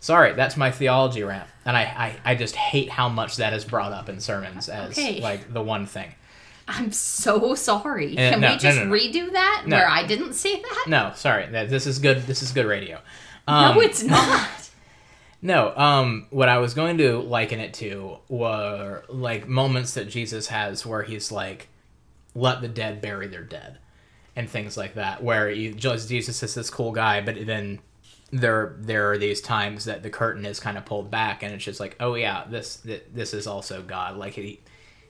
Sorry, 0.00 0.32
that's 0.34 0.56
my 0.56 0.72
theology 0.72 1.22
rant, 1.22 1.48
and 1.64 1.76
I 1.76 1.82
I, 2.24 2.32
I 2.32 2.34
just 2.34 2.56
hate 2.56 2.90
how 2.90 3.08
much 3.08 3.36
that 3.36 3.52
is 3.54 3.64
brought 3.64 3.92
up 3.92 4.08
in 4.08 4.18
sermons 4.18 4.68
as 4.68 4.90
Okay. 4.98 5.20
like 5.20 5.52
the 5.54 5.62
one 5.62 5.86
thing. 5.86 6.12
I'm 6.66 6.92
so 6.92 7.54
sorry. 7.54 8.12
Uh, 8.12 8.30
Can 8.30 8.40
no, 8.40 8.52
we 8.52 8.58
just 8.58 8.78
no, 8.78 8.84
no. 8.86 8.92
redo 8.92 9.32
that 9.32 9.64
where 9.66 9.88
I 9.88 10.06
didn't 10.06 10.34
say 10.34 10.60
that? 10.60 10.84
No, 10.88 11.12
sorry, 11.14 11.46
this 11.46 11.86
is 11.86 11.98
good. 11.98 12.22
This 12.22 12.42
is 12.42 12.52
good 12.52 12.66
radio. 12.66 13.00
Um, 13.46 13.74
no, 13.76 13.80
it's 13.80 14.02
not. 14.02 14.50
No, 15.44 15.76
um, 15.76 16.26
what 16.30 16.48
I 16.48 16.56
was 16.56 16.72
going 16.72 16.96
to 16.96 17.18
liken 17.18 17.60
it 17.60 17.74
to 17.74 18.16
were 18.30 19.02
like 19.10 19.46
moments 19.46 19.92
that 19.92 20.08
Jesus 20.08 20.46
has 20.46 20.86
where 20.86 21.02
he's 21.02 21.30
like, 21.30 21.68
"Let 22.34 22.62
the 22.62 22.68
dead 22.68 23.02
bury 23.02 23.26
their 23.26 23.42
dead," 23.42 23.76
and 24.34 24.48
things 24.48 24.78
like 24.78 24.94
that. 24.94 25.22
Where 25.22 25.50
you, 25.50 25.74
just 25.74 26.08
Jesus 26.08 26.42
is 26.42 26.54
this 26.54 26.70
cool 26.70 26.92
guy, 26.92 27.20
but 27.20 27.44
then 27.44 27.80
there 28.30 28.74
there 28.78 29.12
are 29.12 29.18
these 29.18 29.42
times 29.42 29.84
that 29.84 30.02
the 30.02 30.08
curtain 30.08 30.46
is 30.46 30.60
kind 30.60 30.78
of 30.78 30.86
pulled 30.86 31.10
back, 31.10 31.42
and 31.42 31.52
it's 31.52 31.64
just 31.64 31.78
like, 31.78 31.96
"Oh 32.00 32.14
yeah, 32.14 32.44
this 32.48 32.76
this 33.12 33.34
is 33.34 33.46
also 33.46 33.82
God." 33.82 34.16
Like 34.16 34.32
he 34.32 34.60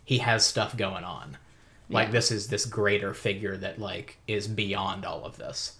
he 0.05 0.19
has 0.19 0.45
stuff 0.45 0.77
going 0.77 1.05
on. 1.05 1.39
Like 1.91 2.09
Yeah. 2.09 2.13
this 2.13 2.31
is 2.31 2.49
this 2.49 2.65
greater 2.67 3.13
figure 3.15 3.57
that 3.59 3.79
like 3.79 4.17
is 4.27 4.49
beyond 4.49 5.05
all 5.05 5.25
of 5.25 5.37
this 5.37 5.77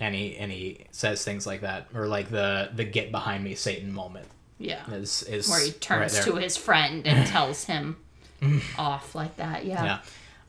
and 0.00 0.14
he 0.14 0.36
and 0.36 0.50
he 0.50 0.86
says 0.90 1.24
things 1.24 1.46
like 1.46 1.60
that 1.60 1.86
or 1.94 2.06
like 2.08 2.30
the 2.30 2.70
the 2.74 2.84
get 2.84 3.10
behind 3.12 3.44
me 3.44 3.54
satan 3.54 3.92
moment 3.92 4.26
Yeah. 4.58 4.90
is 4.90 5.22
is 5.24 5.48
Where 5.48 5.64
he 5.64 5.70
turns 5.72 6.14
right 6.16 6.24
to 6.24 6.36
his 6.36 6.56
friend 6.56 7.06
and 7.06 7.26
tells 7.28 7.64
him 7.64 7.96
off 8.78 9.14
like 9.14 9.36
that. 9.36 9.64
Yeah. 9.66 9.84
yeah 9.84 9.98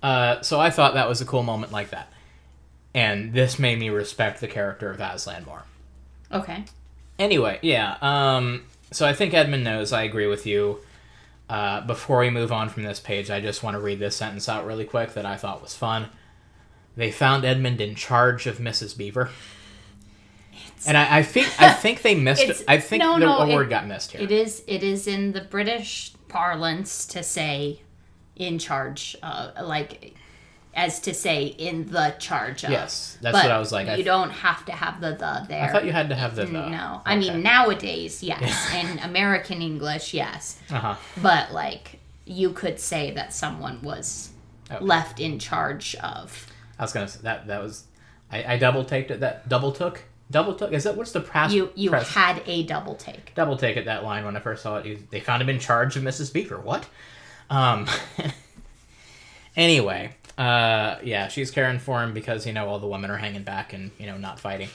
uh, 0.02 0.41
so 0.41 0.60
i 0.60 0.70
thought 0.72 0.94
that 0.96 1.08
was 1.10 1.22
a 1.22 1.26
cool 1.26 1.44
moment 1.44 1.72
like 1.72 1.89
that 1.91 2.12
and 2.96 3.34
this 3.34 3.60
made 3.60 3.78
me 3.80 3.89
respect 3.89 4.39
the 4.41 4.48
character 4.48 4.89
of 4.89 5.00
aslan 5.00 5.44
more 5.46 5.63
Okay. 6.32 6.63
anyway 7.20 7.60
yeah 7.62 7.98
um 8.02 8.63
so 8.91 9.06
i 9.06 9.13
think 9.13 9.34
edmund 9.34 9.63
knows 9.63 9.91
i 9.94 10.04
agree 10.04 10.28
with 10.28 10.46
you 10.48 10.80
uh, 11.52 11.82
before 11.82 12.20
we 12.20 12.30
move 12.30 12.52
on 12.52 12.70
from 12.70 12.84
this 12.84 13.00
page 13.00 13.30
i 13.30 13.40
just 13.42 13.62
want 13.64 13.76
to 13.76 13.80
read 13.80 14.00
this 14.00 14.16
sentence 14.16 14.48
out 14.48 14.66
really 14.66 14.86
quick 14.86 15.14
that 15.14 15.26
i 15.26 15.36
thought 15.36 15.62
was 15.62 15.76
fun 15.76 16.08
they 16.96 17.12
found 17.12 17.44
edmund 17.44 17.82
in 17.82 17.94
charge 17.96 18.48
of 18.48 18.58
mrs 18.58 18.98
beaver 18.98 19.30
and 20.88 20.98
I, 20.98 21.20
I 21.20 21.24
think 21.24 21.48
I 21.62 21.72
think 21.84 22.02
they 22.02 22.16
missed. 22.16 22.42
It's- 22.42 22.64
I 22.68 22.80
think 22.80 23.02
no, 23.04 23.14
the, 23.20 23.26
no, 23.46 23.56
word 23.56 23.68
it- 23.68 23.70
got 23.70 23.88
missed 23.88 24.12
here. 24.12 24.22
It 24.22 24.32
is 24.32 24.64
it 24.68 24.84
is 24.84 25.08
in 25.08 25.32
the 25.32 25.42
British 25.42 26.14
parlance 26.28 27.06
to 27.08 27.22
say 27.24 27.82
in 28.36 28.58
charge 28.58 29.16
uh, 29.22 29.52
like 29.64 30.16
as 30.73 30.99
to 31.01 31.13
say 31.13 31.45
in 31.45 31.91
the 31.91 32.15
charge 32.19 32.63
of. 32.63 32.69
Yes, 32.71 33.17
that's 33.21 33.34
But 33.36 33.43
what 33.45 33.51
I 33.51 33.60
was 33.60 33.71
like. 33.71 33.97
You 33.97 34.03
don't 34.03 34.29
have 34.29 34.65
to 34.65 34.71
have 34.71 35.01
the 35.01 35.12
the 35.12 35.45
there. 35.49 35.63
I 35.63 35.71
thought 35.71 35.86
you 35.86 35.91
had 35.91 36.10
to 36.10 36.15
have 36.15 36.36
the 36.36 36.45
the. 36.45 36.69
No. 36.69 37.01
I 37.05 37.15
mean 37.17 37.41
nowadays, 37.43 38.23
yes. 38.23 38.73
In 38.73 38.99
American 38.99 39.62
English, 39.62 40.13
yes. 40.13 40.60
Uh 40.69 40.75
huh. 40.79 40.95
But 41.21 41.51
like 41.51 41.99
you 42.25 42.51
could 42.51 42.79
say 42.79 43.12
that 43.12 43.34
someone 43.34 43.81
was 43.81 44.29
Okay. 44.71 44.86
left 44.86 45.19
in 45.19 45.38
charge 45.38 45.95
of 45.95 46.47
I 46.79 46.84
was 46.84 46.93
gonna 46.93 47.07
say 47.07 47.19
that 47.23 47.47
that 47.47 47.62
was. 47.62 47.84
I, 48.31 48.53
I 48.53 48.57
double 48.57 48.86
taked 48.86 49.12
it. 49.12 49.19
That 49.19 49.49
double 49.49 49.73
took. 49.73 50.03
Double 50.31 50.55
took. 50.55 50.71
Is 50.71 50.86
that 50.86 50.95
what's 50.95 51.12
the 51.12 51.19
past? 51.19 51.53
you 51.53 51.69
you 51.75 51.89
pres- 51.89 52.07
had 52.07 52.41
a 52.45 52.63
double 52.63 52.95
take. 52.95 53.36
double 53.36 53.57
take 53.57 53.75
at 53.75 53.84
that 53.86 54.05
line 54.05 54.23
when 54.23 54.38
I 54.38 54.39
first 54.39 54.63
saw 54.63 54.77
it. 54.77 54.86
He- 54.86 54.95
They 55.12 55.19
found 55.19 55.41
him 55.41 55.49
in 55.49 55.60
charge 55.60 55.97
of 55.97 56.03
Mrs. 56.03 56.31
Beaver. 56.31 56.57
What? 56.57 56.88
Um. 57.49 57.86
anyway, 59.57 60.15
uh, 60.38 60.98
yeah, 61.04 61.28
she's 61.28 61.52
caring 61.52 61.80
for 61.80 62.02
him 62.04 62.13
because 62.13 62.46
you 62.48 62.54
know 62.54 62.67
all 62.67 62.80
the 62.80 62.88
women 62.88 63.12
are 63.12 63.17
hanging 63.17 63.44
back 63.44 63.74
and 63.74 63.91
you 63.98 64.06
know 64.08 64.17
not 64.17 64.39
fighting. 64.39 64.70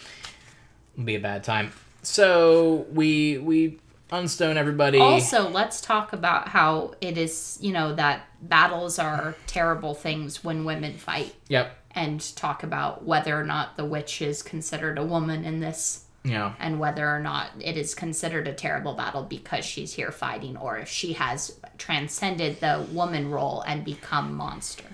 It'll 0.94 1.04
be 1.04 1.16
a 1.16 1.20
bad 1.20 1.44
time. 1.44 1.72
So 2.02 2.86
we 2.92 3.38
we 3.38 3.78
unstone 4.12 4.56
everybody. 4.56 4.98
Also, 5.00 5.48
let's 5.48 5.80
talk 5.80 6.12
about 6.12 6.48
how 6.48 6.94
it 7.00 7.18
is, 7.18 7.58
you 7.60 7.72
know, 7.72 7.92
that 7.96 8.22
battles 8.40 8.98
are 9.00 9.34
terrible 9.48 9.94
things 9.94 10.44
when 10.44 10.64
women 10.64 10.96
fight 10.96 11.34
Yep. 11.48 11.76
and 11.92 12.36
talk 12.36 12.62
about 12.62 13.04
whether 13.04 13.38
or 13.38 13.42
not 13.42 13.76
the 13.76 13.84
witch 13.84 14.22
is 14.22 14.44
considered 14.44 14.96
a 14.98 15.04
woman 15.04 15.44
in 15.44 15.58
this 15.58 16.04
Yeah. 16.22 16.52
and 16.60 16.78
whether 16.78 17.08
or 17.08 17.18
not 17.18 17.48
it 17.58 17.76
is 17.76 17.96
considered 17.96 18.46
a 18.46 18.52
terrible 18.52 18.94
battle 18.94 19.24
because 19.24 19.64
she's 19.64 19.94
here 19.94 20.12
fighting 20.12 20.56
or 20.56 20.78
if 20.78 20.88
she 20.88 21.14
has 21.14 21.58
transcended 21.76 22.60
the 22.60 22.86
woman 22.92 23.28
role 23.32 23.62
and 23.66 23.84
become 23.84 24.34
monster. 24.36 24.84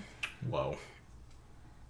Whoa. 0.49 0.77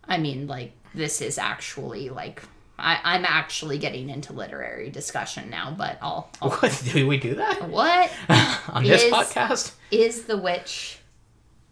I 0.05 0.17
mean, 0.17 0.47
like, 0.47 0.73
this 0.93 1.21
is 1.21 1.37
actually 1.37 2.09
like. 2.09 2.41
I, 2.77 2.99
I'm 3.03 3.23
actually 3.23 3.77
getting 3.77 4.09
into 4.09 4.33
literary 4.33 4.89
discussion 4.89 5.49
now, 5.49 5.73
but 5.77 5.97
I'll. 6.01 6.29
I'll 6.41 6.49
What 6.51 6.81
do 6.91 7.07
we 7.07 7.17
do 7.17 7.35
that 7.35 7.69
what 7.69 8.11
on 8.69 8.83
this 8.83 9.03
Is- 9.03 9.13
podcast? 9.13 9.73
is 9.91 10.23
the 10.23 10.37
witch 10.37 10.97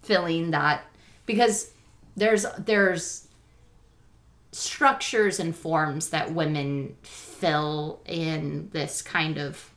filling 0.04 0.52
that? 0.52 0.84
Because 1.26 1.72
there's 2.16 2.46
there's 2.60 3.28
structures 4.52 5.40
and 5.40 5.56
forms 5.56 6.10
that 6.10 6.34
women 6.34 6.96
fill 7.04 8.02
in 8.06 8.70
this 8.74 9.02
kind 9.02 9.38
of 9.38 9.72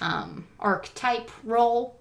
um, 0.00 0.46
archetype 0.58 1.30
role 1.44 2.00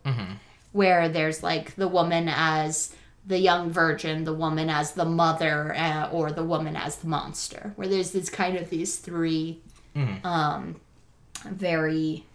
where 0.72 1.10
there's 1.10 1.44
like 1.44 1.76
the 1.76 1.88
woman 1.88 2.28
as 2.30 2.96
the 3.26 3.40
young 3.40 3.70
virgin 3.70 4.24
the 4.26 4.34
woman 4.34 4.70
as 4.70 4.94
the 4.94 5.06
mother 5.06 5.74
uh, 5.76 6.10
or 6.12 6.32
the 6.32 6.44
woman 6.44 6.76
as 6.76 6.98
the 6.98 7.08
monster 7.08 7.72
where 7.76 7.88
there's 7.88 8.12
this 8.12 8.30
kind 8.30 8.58
of 8.58 8.70
these 8.70 8.98
3 8.98 9.62
um, 10.24 10.80
very 11.50 12.26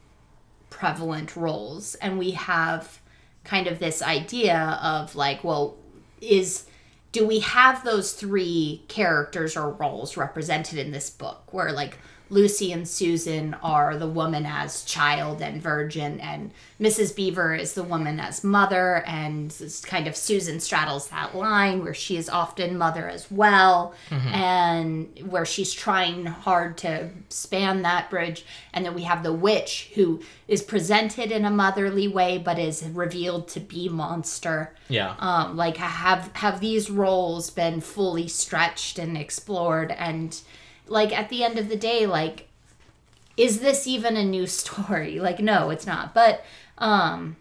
prevalent 0.71 1.37
roles. 1.37 1.95
And 1.97 2.19
we 2.19 2.33
have 2.33 3.01
kind 3.45 3.67
of 3.67 3.79
this 3.79 4.03
idea 4.03 4.79
of 4.83 5.15
like 5.17 5.43
well 5.43 5.77
is 6.21 6.67
do 7.11 7.27
we 7.27 7.39
have 7.41 7.85
those 7.85 8.13
three 8.13 8.83
characters 8.89 9.57
or 9.57 9.71
roles 9.71 10.17
represented 10.17 10.79
in 10.79 10.91
this 10.91 11.09
book? 11.09 11.53
Where 11.53 11.73
like 11.73 11.99
Lucy 12.31 12.73
and 12.73 12.87
Susan 12.87 13.55
are 13.63 13.97
the 13.97 14.07
woman 14.09 14.45
as 14.47 14.85
child 14.85 15.41
and 15.41 15.63
virgin 15.63 16.21
and 16.21 16.51
Mrs. 16.81 17.17
Beaver 17.17 17.55
is 17.55 17.73
the 17.73 17.83
woman 17.83 18.21
as 18.21 18.45
mother 18.45 19.03
and 19.07 19.53
kind 19.85 20.07
of 20.07 20.15
Susan 20.17 20.61
straddles 20.61 21.09
that 21.09 21.35
line 21.35 21.83
where 21.83 21.95
she 21.95 22.17
is 22.17 22.29
often 22.29 22.77
mother 22.79 23.09
as 23.09 23.31
well 23.31 23.95
and 24.11 25.09
where 25.29 25.45
she's 25.45 25.73
trying 25.73 26.27
hard 26.27 26.77
to 26.79 27.11
span 27.29 27.83
that 27.83 28.11
bridge 28.11 28.45
and 28.73 28.85
then 28.85 28.95
we 28.95 29.03
have 29.03 29.23
the 29.23 29.33
witch 29.33 29.91
who 29.95 30.21
is 30.47 30.63
presented 30.63 31.33
in 31.33 31.45
a 31.45 31.51
motherly 31.51 32.09
way 32.09 32.39
but 32.39 32.59
is 32.59 32.85
revealed 32.85 33.49
to 33.49 33.61
be 33.61 33.89
monster 33.89 34.75
Yeah. 34.89 35.15
um, 35.19 35.57
like 35.57 35.77
have 35.79 36.31
have 36.35 36.61
these 36.61 36.91
roles 36.91 37.51
been 37.51 37.81
fully 37.81 38.29
stretched 38.29 38.99
and 38.99 39.17
explored 39.17 39.91
and 39.93 40.39
like 40.89 41.13
at 41.17 41.29
the 41.29 41.43
end 41.45 41.59
of 41.59 41.69
the 41.69 41.77
day 41.77 42.07
like 42.07 42.49
is 43.37 43.61
this 43.61 43.87
even 43.87 44.17
a 44.17 44.25
new 44.25 44.47
story? 44.61 45.21
Like 45.21 45.39
no 45.41 45.71
it's 45.71 45.87
not. 45.87 46.15
But 46.15 46.45
um 46.79 47.37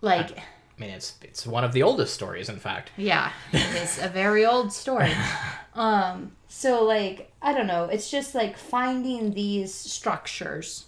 like 0.00 0.38
I 0.38 0.42
mean, 0.78 0.90
it's 0.90 1.14
it's 1.22 1.46
one 1.46 1.62
of 1.64 1.72
the 1.74 1.82
oldest 1.82 2.14
stories, 2.14 2.48
in 2.48 2.56
fact. 2.58 2.90
yeah 2.96 3.32
it 3.52 3.82
is 3.82 3.98
a 4.02 4.08
very 4.08 4.44
old 4.46 4.72
story. 4.72 5.12
Um 5.72 6.32
so 6.48 6.82
like 6.84 7.30
i 7.40 7.52
don't 7.52 7.68
know. 7.68 7.84
It's 7.84 8.10
just 8.10 8.34
like 8.34 8.58
finding 8.58 9.34
these 9.34 9.72
structures 9.72 10.86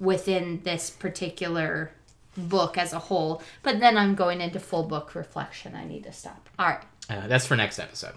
within 0.00 0.62
this 0.64 0.88
particular 0.88 1.92
book 2.38 2.78
as 2.78 2.94
a 2.94 2.98
whole. 2.98 3.42
But 3.62 3.80
then 3.80 3.98
i'm 3.98 4.14
going 4.14 4.40
into 4.40 4.58
full 4.58 4.84
book 4.84 5.14
reflection. 5.14 5.74
I 5.74 5.84
need 5.84 6.04
to 6.04 6.12
stop. 6.12 6.48
All 6.58 6.66
right. 6.68 6.82
Uh, 7.10 7.26
that's 7.26 7.46
for 7.46 7.54
next 7.56 7.78
episode. 7.78 8.14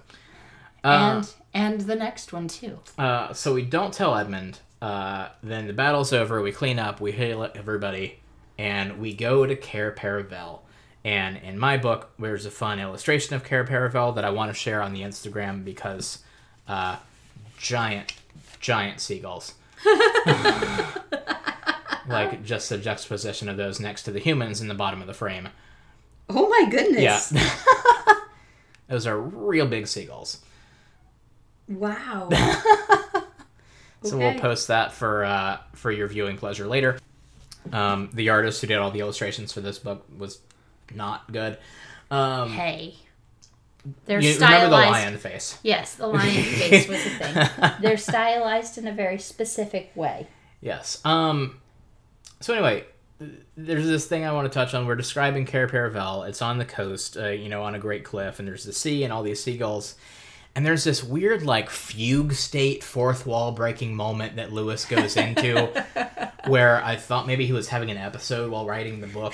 Uh, 0.85 1.15
and 1.15 1.33
and 1.53 1.81
the 1.81 1.95
next 1.95 2.31
one 2.31 2.47
too. 2.47 2.79
Uh, 2.97 3.33
so 3.33 3.53
we 3.53 3.63
don't 3.63 3.93
tell 3.93 4.15
Edmund. 4.15 4.59
Uh, 4.81 5.29
then 5.41 5.67
the 5.67 5.73
battle's 5.73 6.13
over. 6.13 6.41
We 6.41 6.51
clean 6.51 6.77
up. 6.77 7.01
We 7.01 7.11
hail 7.11 7.43
everybody, 7.55 8.19
and 8.57 8.99
we 8.99 9.13
go 9.13 9.45
to 9.45 9.55
Cair 9.55 9.91
Paravel. 9.91 10.59
And 11.03 11.37
in 11.37 11.57
my 11.57 11.77
book, 11.77 12.11
there's 12.19 12.45
a 12.45 12.51
fun 12.51 12.79
illustration 12.79 13.35
of 13.35 13.43
Cair 13.43 13.65
Paravel 13.65 14.13
that 14.15 14.25
I 14.25 14.29
want 14.29 14.51
to 14.51 14.55
share 14.55 14.81
on 14.81 14.93
the 14.93 15.01
Instagram 15.01 15.63
because 15.63 16.19
uh, 16.67 16.97
giant, 17.57 18.13
giant 18.59 18.99
seagulls. 18.99 19.53
like 22.07 22.43
just 22.43 22.69
the 22.69 22.77
juxtaposition 22.77 23.49
of 23.49 23.57
those 23.57 23.79
next 23.79 24.03
to 24.03 24.11
the 24.11 24.19
humans 24.19 24.61
in 24.61 24.67
the 24.67 24.73
bottom 24.73 25.01
of 25.01 25.07
the 25.07 25.13
frame. 25.13 25.49
Oh 26.29 26.49
my 26.49 26.69
goodness! 26.69 27.31
Yeah. 27.31 28.15
those 28.87 29.07
are 29.07 29.19
real 29.19 29.67
big 29.67 29.87
seagulls. 29.87 30.41
Wow. 31.67 32.29
So 34.03 34.17
we'll 34.17 34.39
post 34.39 34.67
that 34.67 34.93
for 34.93 35.25
uh, 35.25 35.57
for 35.73 35.91
your 35.91 36.07
viewing 36.07 36.37
pleasure 36.37 36.67
later. 36.67 36.99
Um, 37.73 38.09
the 38.13 38.29
artist 38.29 38.61
who 38.61 38.67
did 38.67 38.77
all 38.77 38.91
the 38.91 38.99
illustrations 38.99 39.51
for 39.51 39.61
this 39.61 39.79
book 39.79 40.05
was 40.15 40.39
not 40.93 41.31
good. 41.31 41.57
Um, 42.11 42.51
hey. 42.51 42.95
They're 44.05 44.19
you 44.19 44.33
stylized. 44.33 44.63
remember 44.63 44.85
the 44.87 44.91
lion 44.91 45.17
face? 45.17 45.59
Yes, 45.61 45.95
the 45.95 46.07
lion 46.07 46.43
face 46.43 46.87
was 46.87 47.05
a 47.05 47.09
thing. 47.09 47.71
They're 47.81 47.97
stylized 47.97 48.79
in 48.79 48.87
a 48.87 48.91
very 48.91 49.19
specific 49.19 49.91
way. 49.95 50.27
Yes. 50.59 51.01
Um, 51.05 51.59
so 52.39 52.53
anyway, 52.55 52.85
there's 53.55 53.85
this 53.85 54.07
thing 54.07 54.25
I 54.25 54.31
want 54.31 54.51
to 54.51 54.53
touch 54.53 54.73
on. 54.73 54.87
We're 54.87 54.95
describing 54.95 55.45
Cair 55.45 55.67
Paravel. 55.67 56.27
It's 56.27 56.41
on 56.41 56.57
the 56.57 56.65
coast, 56.65 57.15
uh, 57.15 57.29
you 57.29 57.47
know, 57.47 57.61
on 57.61 57.75
a 57.75 57.79
great 57.79 58.03
cliff, 58.03 58.39
and 58.39 58.47
there's 58.47 58.63
the 58.63 58.73
sea 58.73 59.03
and 59.03 59.13
all 59.13 59.21
these 59.21 59.41
seagulls. 59.43 59.95
And 60.55 60.65
there's 60.65 60.85
this 60.85 61.03
weird, 61.03 61.43
like, 61.43 61.69
fugue 61.69 62.31
state, 62.33 62.81
fourth 62.81 63.25
wall 63.25 63.51
breaking 63.51 63.93
moment 63.93 64.37
that 64.37 64.53
Lewis 64.53 64.85
goes 64.85 65.17
into, 65.17 65.67
where 66.47 66.81
I 66.83 66.95
thought 66.95 67.27
maybe 67.27 67.45
he 67.45 67.51
was 67.51 67.67
having 67.67 67.91
an 67.91 67.97
episode 67.97 68.49
while 68.49 68.65
writing 68.65 69.01
the 69.01 69.07
book, 69.07 69.33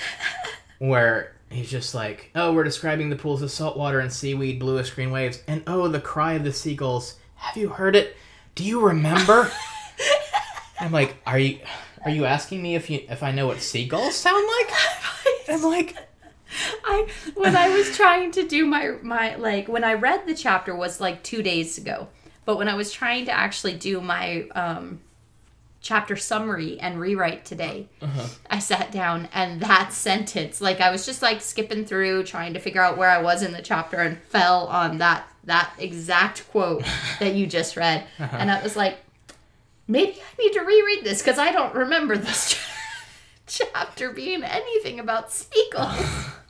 where 0.78 1.32
he's 1.48 1.70
just 1.70 1.94
like, 1.94 2.30
"Oh, 2.34 2.52
we're 2.52 2.64
describing 2.64 3.08
the 3.08 3.16
pools 3.16 3.40
of 3.40 3.52
salt 3.52 3.76
water 3.76 4.00
and 4.00 4.12
seaweed, 4.12 4.58
bluish 4.58 4.90
green 4.90 5.12
waves, 5.12 5.40
and 5.46 5.62
oh, 5.68 5.86
the 5.86 6.00
cry 6.00 6.32
of 6.32 6.42
the 6.42 6.52
seagulls. 6.52 7.16
Have 7.36 7.56
you 7.56 7.68
heard 7.68 7.94
it? 7.94 8.16
Do 8.56 8.64
you 8.64 8.80
remember?" 8.80 9.50
I'm 10.80 10.90
like, 10.90 11.16
"Are 11.24 11.38
you, 11.38 11.60
are 12.04 12.10
you 12.10 12.24
asking 12.24 12.60
me 12.62 12.74
if 12.74 12.90
you 12.90 13.04
if 13.08 13.22
I 13.22 13.30
know 13.30 13.46
what 13.46 13.60
seagulls 13.60 14.16
sound 14.16 14.44
like?" 14.58 14.76
I'm 15.48 15.62
like, 15.62 15.96
I 16.84 17.06
when 17.34 17.56
I 17.56 17.68
was 17.68 17.96
trying 17.96 18.30
to 18.32 18.46
do 18.46 18.66
my 18.66 18.96
my 19.02 19.36
like 19.36 19.68
when 19.68 19.84
I 19.84 19.94
read 19.94 20.26
the 20.26 20.34
chapter 20.34 20.74
was 20.74 21.00
like 21.00 21.22
2 21.22 21.42
days 21.42 21.78
ago. 21.78 22.08
But 22.44 22.56
when 22.58 22.68
I 22.68 22.74
was 22.74 22.92
trying 22.92 23.26
to 23.26 23.32
actually 23.32 23.74
do 23.74 24.00
my 24.00 24.48
um 24.54 25.00
chapter 25.80 26.14
summary 26.16 26.78
and 26.78 27.00
rewrite 27.00 27.44
today, 27.44 27.88
I 28.48 28.60
sat 28.60 28.92
down 28.92 29.28
and 29.32 29.60
that 29.62 29.92
sentence 29.92 30.60
like 30.60 30.80
I 30.80 30.90
was 30.90 31.04
just 31.04 31.22
like 31.22 31.40
skipping 31.40 31.84
through 31.84 32.22
trying 32.24 32.54
to 32.54 32.60
figure 32.60 32.80
out 32.82 32.96
where 32.96 33.10
I 33.10 33.20
was 33.20 33.42
in 33.42 33.52
the 33.52 33.62
chapter 33.62 33.96
and 33.96 34.18
fell 34.22 34.66
on 34.66 34.98
that 34.98 35.28
that 35.44 35.72
exact 35.78 36.48
quote 36.50 36.84
that 37.18 37.34
you 37.34 37.46
just 37.46 37.76
read. 37.76 38.04
And 38.18 38.50
I 38.50 38.62
was 38.62 38.76
like 38.76 38.98
maybe 39.88 40.12
I 40.20 40.42
need 40.42 40.52
to 40.52 40.60
reread 40.60 41.04
this 41.04 41.22
cuz 41.22 41.38
I 41.38 41.50
don't 41.52 41.74
remember 41.74 42.16
this 42.16 42.56
chapter 43.46 44.10
being 44.12 44.44
anything 44.44 45.00
about 45.00 45.32
seagulls. 45.32 46.26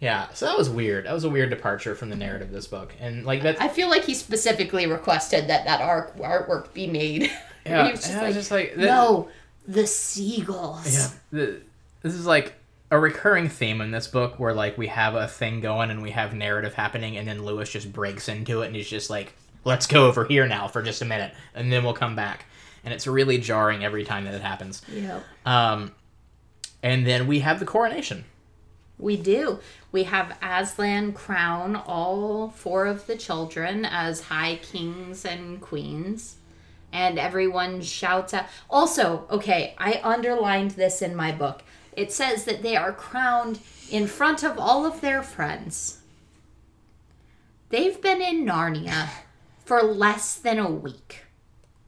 yeah. 0.00 0.28
So 0.34 0.46
that 0.46 0.56
was 0.58 0.68
weird. 0.70 1.06
That 1.06 1.12
was 1.12 1.24
a 1.24 1.30
weird 1.30 1.50
departure 1.50 1.94
from 1.94 2.10
the 2.10 2.16
narrative 2.16 2.48
of 2.48 2.54
this 2.54 2.66
book, 2.66 2.94
and 3.00 3.24
like 3.24 3.42
that. 3.42 3.60
I 3.60 3.68
feel 3.68 3.88
like 3.88 4.04
he 4.04 4.14
specifically 4.14 4.86
requested 4.86 5.48
that 5.48 5.64
that 5.64 5.80
art 5.80 6.16
artwork 6.18 6.72
be 6.72 6.86
made. 6.86 7.30
Yeah, 7.66 7.86
he 7.86 7.90
was 7.90 8.00
just 8.02 8.14
like, 8.14 8.26
was 8.28 8.34
just 8.36 8.50
like, 8.52 8.74
that- 8.76 8.84
no, 8.84 9.28
the 9.66 9.88
seagulls. 9.88 10.94
Yeah, 10.94 11.08
the, 11.32 11.60
this 12.02 12.14
is 12.14 12.24
like 12.24 12.54
a 12.92 12.98
recurring 13.00 13.48
theme 13.48 13.80
in 13.80 13.90
this 13.90 14.06
book 14.06 14.38
where 14.38 14.54
like 14.54 14.78
we 14.78 14.86
have 14.86 15.16
a 15.16 15.26
thing 15.26 15.60
going 15.60 15.90
and 15.90 16.00
we 16.00 16.12
have 16.12 16.32
narrative 16.32 16.74
happening, 16.74 17.16
and 17.16 17.26
then 17.26 17.44
Lewis 17.44 17.68
just 17.68 17.92
breaks 17.92 18.28
into 18.28 18.62
it 18.62 18.66
and 18.68 18.76
he's 18.76 18.88
just 18.88 19.10
like, 19.10 19.34
"Let's 19.64 19.88
go 19.88 20.06
over 20.06 20.24
here 20.24 20.46
now 20.46 20.68
for 20.68 20.80
just 20.80 21.02
a 21.02 21.04
minute, 21.04 21.34
and 21.56 21.72
then 21.72 21.82
we'll 21.82 21.92
come 21.92 22.14
back." 22.14 22.44
And 22.84 22.94
it's 22.94 23.08
really 23.08 23.38
jarring 23.38 23.84
every 23.84 24.04
time 24.04 24.26
that 24.26 24.34
it 24.34 24.42
happens. 24.42 24.82
Yeah. 24.88 25.18
Um, 25.44 25.90
and 26.84 27.04
then 27.04 27.26
we 27.26 27.40
have 27.40 27.58
the 27.58 27.66
coronation. 27.66 28.24
We 28.98 29.16
do. 29.16 29.60
We 29.92 30.04
have 30.04 30.38
Aslan 30.42 31.12
crown 31.12 31.76
all 31.76 32.50
four 32.50 32.86
of 32.86 33.06
the 33.06 33.16
children 33.16 33.84
as 33.84 34.22
high 34.22 34.56
kings 34.56 35.24
and 35.24 35.60
queens. 35.60 36.36
And 36.92 37.18
everyone 37.18 37.82
shouts 37.82 38.32
out. 38.32 38.46
Also, 38.70 39.26
okay, 39.30 39.74
I 39.76 40.00
underlined 40.02 40.72
this 40.72 41.02
in 41.02 41.14
my 41.14 41.30
book. 41.30 41.62
It 41.92 42.12
says 42.12 42.44
that 42.44 42.62
they 42.62 42.76
are 42.76 42.92
crowned 42.92 43.58
in 43.90 44.06
front 44.06 44.42
of 44.42 44.58
all 44.58 44.86
of 44.86 45.00
their 45.00 45.22
friends. 45.22 45.98
They've 47.68 48.00
been 48.00 48.22
in 48.22 48.46
Narnia 48.46 49.08
for 49.64 49.82
less 49.82 50.36
than 50.36 50.58
a 50.58 50.70
week. 50.70 51.24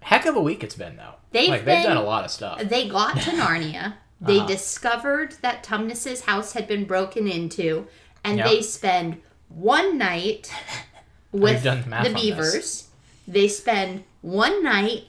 Heck 0.01 0.27
of 0.27 0.37
a 0.37 0.41
week 0.41 0.65
it's 0.65 0.75
been 0.75 0.97
though. 0.97 1.15
They've 1.31 1.49
like 1.49 1.65
they've 1.65 1.85
done 1.85 1.97
a 1.97 2.03
lot 2.03 2.25
of 2.25 2.31
stuff. 2.31 2.61
They 2.63 2.89
got 2.89 3.17
to 3.21 3.31
Narnia. 3.31 3.95
They 4.21 4.39
Uh-huh. 4.39 4.47
discovered 4.49 5.37
that 5.43 5.63
Tumnus's 5.63 6.23
house 6.23 6.53
had 6.53 6.67
been 6.67 6.85
broken 6.85 7.29
into, 7.29 7.87
and 8.25 8.39
Yep. 8.39 8.47
they 8.47 8.63
spend 8.63 9.23
one 9.49 9.97
night 9.99 10.51
with 11.33 11.63
the 11.63 11.77
the 11.77 12.09
this. 12.11 12.13
beavers. 12.23 12.85
They 13.27 13.49
spend 13.49 14.05
one 14.23 14.63
night 14.65 15.05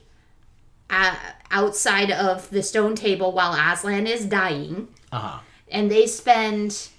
uh, 0.91 1.15
outside 1.52 2.12
of 2.12 2.50
the 2.50 2.62
stone 2.63 2.95
table 2.95 3.32
while 3.32 3.54
Aslan 3.54 4.08
is 4.08 4.26
dying, 4.26 4.88
Uh 5.12 5.19
huh. 5.19 5.39
and 5.69 5.89
they 5.91 6.06
spend 6.08 6.89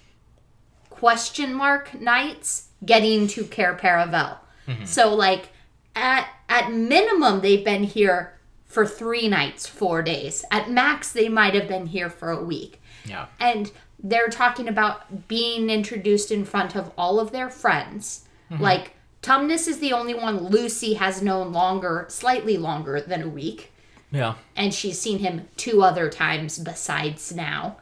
question 0.89 1.53
mark 1.53 1.99
nights 1.99 2.67
getting 2.85 3.27
to 3.27 3.43
Cair 3.45 3.75
Paravel. 3.75 4.37
Mm-hmm. 4.67 4.85
So 4.85 5.13
like 5.13 5.49
at 5.95 6.27
at 6.49 6.71
minimum 6.71 7.41
they've 7.41 7.63
been 7.65 7.83
here 7.83 8.33
for 8.71 8.85
3 8.85 9.27
nights, 9.27 9.67
4 9.67 10.01
days. 10.01 10.45
At 10.51 10.69
max 10.71 11.11
they 11.11 11.29
might 11.29 11.53
have 11.53 11.67
been 11.67 11.87
here 11.87 12.09
for 12.09 12.31
a 12.31 12.43
week. 12.43 12.81
Yeah. 13.05 13.27
And 13.39 13.71
they're 14.03 14.29
talking 14.29 14.67
about 14.67 15.27
being 15.27 15.69
introduced 15.69 16.31
in 16.31 16.45
front 16.45 16.75
of 16.75 16.91
all 16.97 17.19
of 17.19 17.31
their 17.31 17.49
friends. 17.49 18.25
Mm-hmm. 18.51 18.63
Like 18.63 18.95
Tumnus 19.21 19.67
is 19.67 19.79
the 19.79 19.93
only 19.93 20.13
one 20.15 20.37
Lucy 20.47 20.95
has 20.95 21.21
known 21.21 21.51
longer, 21.53 22.05
slightly 22.09 22.57
longer 22.57 22.99
than 23.01 23.21
a 23.21 23.27
week, 23.29 23.71
Yeah. 24.11 24.33
and 24.55 24.73
she's 24.73 24.99
seen 24.99 25.19
him 25.19 25.47
two 25.57 25.83
other 25.83 26.09
times 26.09 26.57
besides 26.57 27.31
now, 27.31 27.77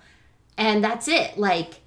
and 0.57 0.83
that's 0.83 1.07
it. 1.07 1.37
Like 1.37 1.79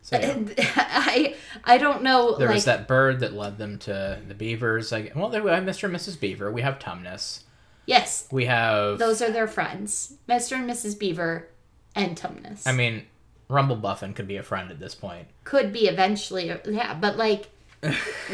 So, 0.00 0.18
yeah. 0.18 0.38
I 0.76 1.34
I 1.64 1.76
don't 1.78 2.02
know. 2.02 2.36
There 2.38 2.48
like 2.48 2.54
was 2.54 2.64
that 2.64 2.88
bird 2.88 3.20
that 3.20 3.34
led 3.34 3.58
them 3.58 3.78
to 3.80 4.20
the 4.26 4.34
beavers. 4.34 4.90
Like, 4.92 5.12
well, 5.14 5.28
there 5.28 5.42
we 5.42 5.50
have 5.50 5.64
Mr. 5.64 5.84
and 5.84 5.94
Mrs. 5.94 6.18
Beaver. 6.18 6.50
We 6.50 6.62
have 6.62 6.78
Tumnus. 6.78 7.42
Yes, 7.86 8.26
We 8.30 8.46
have. 8.46 8.98
those 8.98 9.20
are 9.22 9.30
their 9.30 9.46
friends, 9.48 10.14
Mr. 10.28 10.52
and 10.56 10.68
Mrs. 10.68 10.98
Beaver, 10.98 11.48
and 11.94 12.16
Tumnus. 12.16 12.66
I 12.66 12.72
mean, 12.72 13.04
Rumblebuffin 13.50 14.14
could 14.16 14.26
be 14.26 14.36
a 14.36 14.42
friend 14.42 14.70
at 14.70 14.80
this 14.80 14.94
point. 14.94 15.28
could 15.44 15.72
be 15.72 15.86
eventually 15.86 16.46
yeah 16.68 16.94
but 16.94 17.16
like 17.16 17.50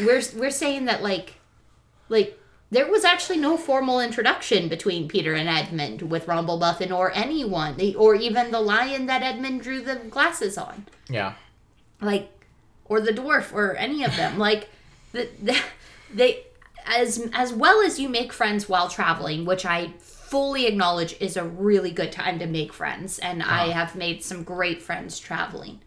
we're 0.05 0.21
we're 0.37 0.49
saying 0.49 0.85
that 0.85 1.03
like 1.03 1.35
like 2.09 2.37
there 2.71 2.89
was 2.89 3.03
actually 3.03 3.37
no 3.37 3.57
formal 3.57 3.99
introduction 3.99 4.69
between 4.69 5.09
Peter 5.09 5.33
and 5.33 5.49
Edmund 5.49 6.03
with 6.03 6.25
Rumblebuffin 6.27 6.89
or 6.97 7.11
anyone 7.13 7.75
or 7.97 8.15
even 8.15 8.51
the 8.51 8.61
lion 8.61 9.07
that 9.07 9.21
Edmund 9.21 9.61
drew 9.61 9.81
the 9.81 9.95
glasses 9.97 10.57
on 10.57 10.85
Yeah. 11.09 11.33
like 11.99 12.29
or 12.85 13.01
the 13.01 13.11
dwarf 13.11 13.51
or 13.53 13.75
any 13.75 14.03
of 14.05 14.15
them 14.15 14.37
like 14.39 14.69
the, 15.11 15.27
the, 15.43 15.57
they 16.13 16.45
as 16.85 17.29
as 17.33 17.53
well 17.53 17.81
as 17.81 17.99
you 17.99 18.09
make 18.09 18.33
friends 18.33 18.67
while 18.67 18.89
traveling 18.89 19.45
which 19.45 19.65
i 19.65 19.87
fully 19.99 20.65
acknowledge 20.65 21.15
is 21.19 21.35
a 21.35 21.43
really 21.43 21.91
good 21.91 22.11
time 22.11 22.39
to 22.39 22.45
make 22.45 22.71
friends 22.73 23.19
and 23.19 23.43
i 23.43 23.67
have 23.67 23.95
made 23.95 24.23
some 24.23 24.43
great 24.43 24.81
friends 24.81 25.19
traveling 25.19 25.79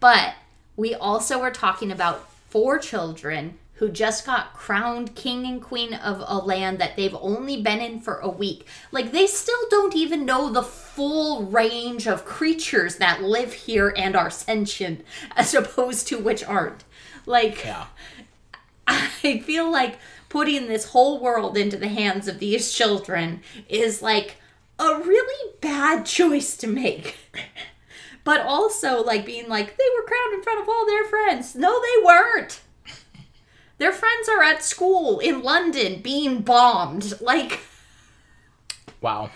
but 0.00 0.34
we 0.76 0.94
also 0.94 1.40
are 1.40 1.50
talking 1.50 1.90
about 1.90 2.30
four 2.48 2.78
children 2.78 3.58
who 3.80 3.88
just 3.88 4.26
got 4.26 4.52
crowned 4.52 5.14
king 5.14 5.46
and 5.46 5.62
queen 5.62 5.94
of 5.94 6.22
a 6.26 6.36
land 6.36 6.78
that 6.78 6.96
they've 6.96 7.16
only 7.18 7.62
been 7.62 7.80
in 7.80 7.98
for 7.98 8.18
a 8.18 8.28
week. 8.28 8.66
Like, 8.92 9.10
they 9.10 9.26
still 9.26 9.62
don't 9.70 9.96
even 9.96 10.26
know 10.26 10.50
the 10.50 10.62
full 10.62 11.44
range 11.46 12.06
of 12.06 12.26
creatures 12.26 12.96
that 12.96 13.22
live 13.22 13.54
here 13.54 13.94
and 13.96 14.14
are 14.14 14.28
sentient, 14.28 15.02
as 15.34 15.54
opposed 15.54 16.06
to 16.08 16.18
which 16.18 16.44
aren't. 16.44 16.84
Like, 17.24 17.64
Yeah. 17.64 17.86
I 18.86 19.38
feel 19.38 19.70
like 19.72 19.98
putting 20.30 20.66
this 20.66 20.86
whole 20.86 21.20
world 21.20 21.58
into 21.58 21.76
the 21.76 21.88
hands 21.88 22.26
of 22.26 22.38
these 22.38 22.72
children 22.72 23.42
is 23.68 24.00
like 24.00 24.36
a 24.78 24.98
really 24.98 25.52
bad 25.60 26.06
choice 26.06 26.56
to 26.56 26.66
make. 26.66 27.18
But 28.24 28.40
also, 28.40 29.02
like, 29.02 29.26
being 29.26 29.48
like, 29.48 29.76
they 29.76 29.84
were 29.96 30.06
crowned 30.06 30.34
in 30.34 30.42
front 30.42 30.60
of 30.60 30.68
all 30.68 30.86
their 30.86 31.04
friends. 31.04 31.54
No, 31.54 31.80
they 31.80 32.04
weren't. 32.04 32.60
Their 33.78 33.92
friends 33.92 34.28
are 34.28 34.42
at 34.42 34.62
school 34.62 35.18
in 35.20 35.42
London 35.42 36.02
being 36.02 36.42
bombed. 36.42 37.18
Like, 37.20 37.60
Wow. 39.00 39.30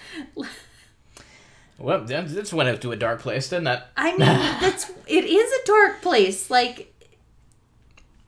Well, 1.79 2.05
this 2.05 2.53
went 2.53 2.69
out 2.69 2.81
to 2.83 2.93
a 2.93 2.97
dark 2.97 3.21
place, 3.21 3.49
didn't 3.49 3.69
it? 3.69 3.83
I 3.97 4.11
mean, 4.11 4.19
that's 4.19 4.91
it 5.07 5.25
is 5.25 5.53
a 5.53 5.67
dark 5.67 6.03
place. 6.03 6.51
Like 6.51 6.93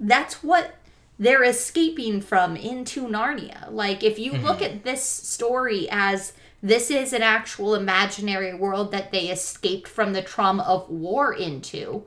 that's 0.01 0.43
what 0.43 0.75
they're 1.19 1.45
escaping 1.45 2.21
from 2.21 2.57
into 2.57 3.07
Narnia. 3.09 3.71
Like 3.71 4.03
if 4.03 4.19
you 4.19 4.33
look 4.33 4.61
at 4.63 4.85
this 4.85 5.03
story 5.03 5.89
as 5.91 6.33
this 6.63 6.91
is 6.91 7.13
an 7.13 7.23
actual 7.23 7.75
imaginary 7.75 8.55
world 8.55 8.93
that 8.93 9.13
they 9.13 9.29
escaped 9.29 9.89
from 9.89 10.13
the 10.13 10.23
trauma 10.23 10.63
of 10.65 10.89
war 10.91 11.33
into, 11.33 12.05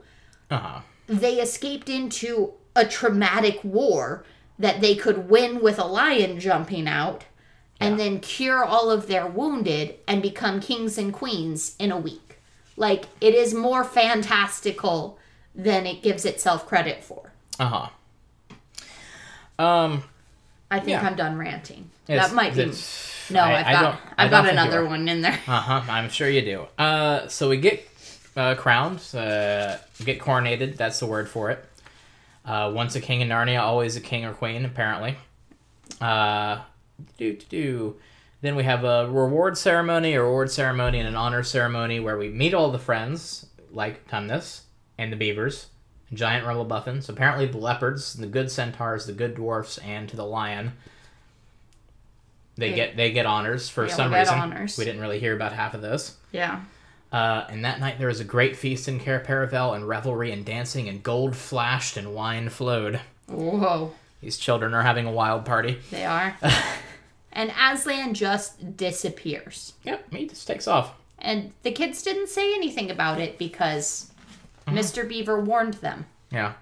Uh 0.50 0.58
huh. 0.58 0.80
they 1.06 1.34
escaped 1.40 1.88
into 1.88 2.52
a 2.76 2.84
traumatic 2.84 3.58
war 3.64 4.24
that 4.58 4.80
they 4.80 4.94
could 4.94 5.28
win 5.30 5.60
with 5.62 5.78
a 5.78 5.84
lion 5.86 6.38
jumping 6.38 6.86
out 6.86 7.24
and 7.80 7.98
then 7.98 8.20
cure 8.20 8.62
all 8.62 8.90
of 8.90 9.06
their 9.06 9.26
wounded 9.26 9.94
and 10.06 10.20
become 10.20 10.60
kings 10.60 10.98
and 10.98 11.12
queens 11.14 11.74
in 11.78 11.90
a 11.90 11.96
week. 11.96 12.36
Like 12.76 13.06
it 13.20 13.34
is 13.34 13.54
more 13.54 13.82
fantastical 13.84 15.18
than 15.54 15.86
it 15.86 16.02
gives 16.02 16.24
itself 16.24 16.66
credit 16.66 17.02
for. 17.02 17.32
Uh 17.58 17.66
huh. 17.66 17.88
Um. 19.60 20.02
I 20.70 20.78
think 20.78 20.90
Yeah. 20.90 21.06
I'm 21.06 21.16
done 21.16 21.36
ranting. 21.36 21.90
it's- 22.08 22.28
that 22.28 22.34
might 22.34 22.54
be 22.54 22.72
No, 23.34 23.40
I- 23.40 23.58
I've 23.58 23.80
got 23.80 24.00
I 24.16 24.24
I've 24.24 24.30
got 24.30 24.48
another 24.48 24.84
one 24.86 25.08
in 25.08 25.20
there. 25.20 25.38
Uh 25.48 25.60
huh. 25.60 25.82
I'm 25.88 26.08
sure 26.08 26.28
you 26.28 26.42
do. 26.42 26.66
Uh, 26.78 27.26
so 27.28 27.48
we 27.48 27.56
get 27.56 27.86
uh, 28.36 28.54
crowned, 28.54 29.00
uh, 29.14 29.76
get 30.04 30.20
coronated. 30.20 30.76
That's 30.76 31.00
the 31.00 31.06
word 31.06 31.28
for 31.28 31.50
it. 31.50 31.64
Uh, 32.44 32.70
once 32.74 32.94
a 32.94 33.00
king 33.00 33.20
in 33.20 33.28
Narnia, 33.28 33.60
always 33.60 33.96
a 33.96 34.00
king 34.00 34.24
or 34.24 34.32
queen, 34.32 34.64
apparently. 34.64 35.16
Uh, 36.00 36.60
do 37.18 37.34
do 37.34 37.46
do. 37.48 37.96
Then 38.42 38.56
we 38.56 38.62
have 38.64 38.84
a 38.84 39.06
reward 39.10 39.58
ceremony, 39.58 40.14
a 40.14 40.22
reward 40.22 40.50
ceremony, 40.50 40.98
and 40.98 41.06
an 41.08 41.14
honor 41.16 41.42
ceremony 41.42 42.00
where 42.00 42.16
we 42.16 42.28
meet 42.28 42.54
all 42.54 42.70
the 42.70 42.78
friends, 42.78 43.46
like 43.70 44.08
Tumnus 44.08 44.62
and 44.96 45.12
the 45.12 45.16
beavers, 45.16 45.66
giant 46.12 46.46
rumblebuffins. 46.46 47.08
Apparently, 47.08 47.46
the 47.46 47.58
leopards, 47.58 48.14
the 48.14 48.26
good 48.26 48.50
centaurs, 48.50 49.06
the 49.06 49.12
good 49.12 49.34
dwarfs, 49.34 49.78
and 49.78 50.08
to 50.08 50.16
the 50.16 50.24
lion. 50.26 50.72
They 52.56 52.70
They- 52.70 52.76
get 52.76 52.96
they 52.96 53.12
get 53.12 53.26
honors 53.26 53.68
for 53.68 53.84
all 53.84 53.90
some 53.90 54.12
reason. 54.12 54.38
honors. 54.38 54.76
We 54.76 54.84
didn't 54.84 55.00
really 55.00 55.20
hear 55.20 55.34
about 55.34 55.52
half 55.52 55.74
of 55.74 55.82
this. 55.82 56.16
Yeah. 56.32 56.60
Uh, 57.12 57.44
and 57.48 57.64
that 57.64 57.80
night 57.80 57.98
there 57.98 58.08
was 58.08 58.20
a 58.20 58.24
great 58.24 58.56
feast 58.56 58.86
in 58.86 59.00
Cair 59.00 59.20
Paravel 59.26 59.74
and 59.74 59.86
revelry 59.88 60.30
and 60.30 60.44
dancing 60.44 60.88
and 60.88 61.02
gold 61.02 61.34
flashed 61.36 61.96
and 61.96 62.14
wine 62.14 62.48
flowed. 62.50 63.00
Whoa. 63.26 63.94
These 64.20 64.36
children 64.36 64.74
are 64.74 64.82
having 64.82 65.06
a 65.06 65.10
wild 65.12 65.44
party. 65.44 65.78
They 65.90 66.04
are. 66.04 66.36
and 67.32 67.50
Aslan 67.58 68.14
just 68.14 68.76
disappears. 68.76 69.72
Yep, 69.84 70.12
he 70.12 70.26
just 70.28 70.46
takes 70.46 70.68
off. 70.68 70.92
And 71.18 71.52
the 71.62 71.72
kids 71.72 72.02
didn't 72.02 72.28
say 72.28 72.54
anything 72.54 72.90
about 72.90 73.18
it 73.20 73.38
because 73.38 74.09
Mm-hmm. 74.66 74.78
Mr. 74.78 75.08
Beaver 75.08 75.40
warned 75.40 75.74
them. 75.74 76.06
Yeah, 76.30 76.54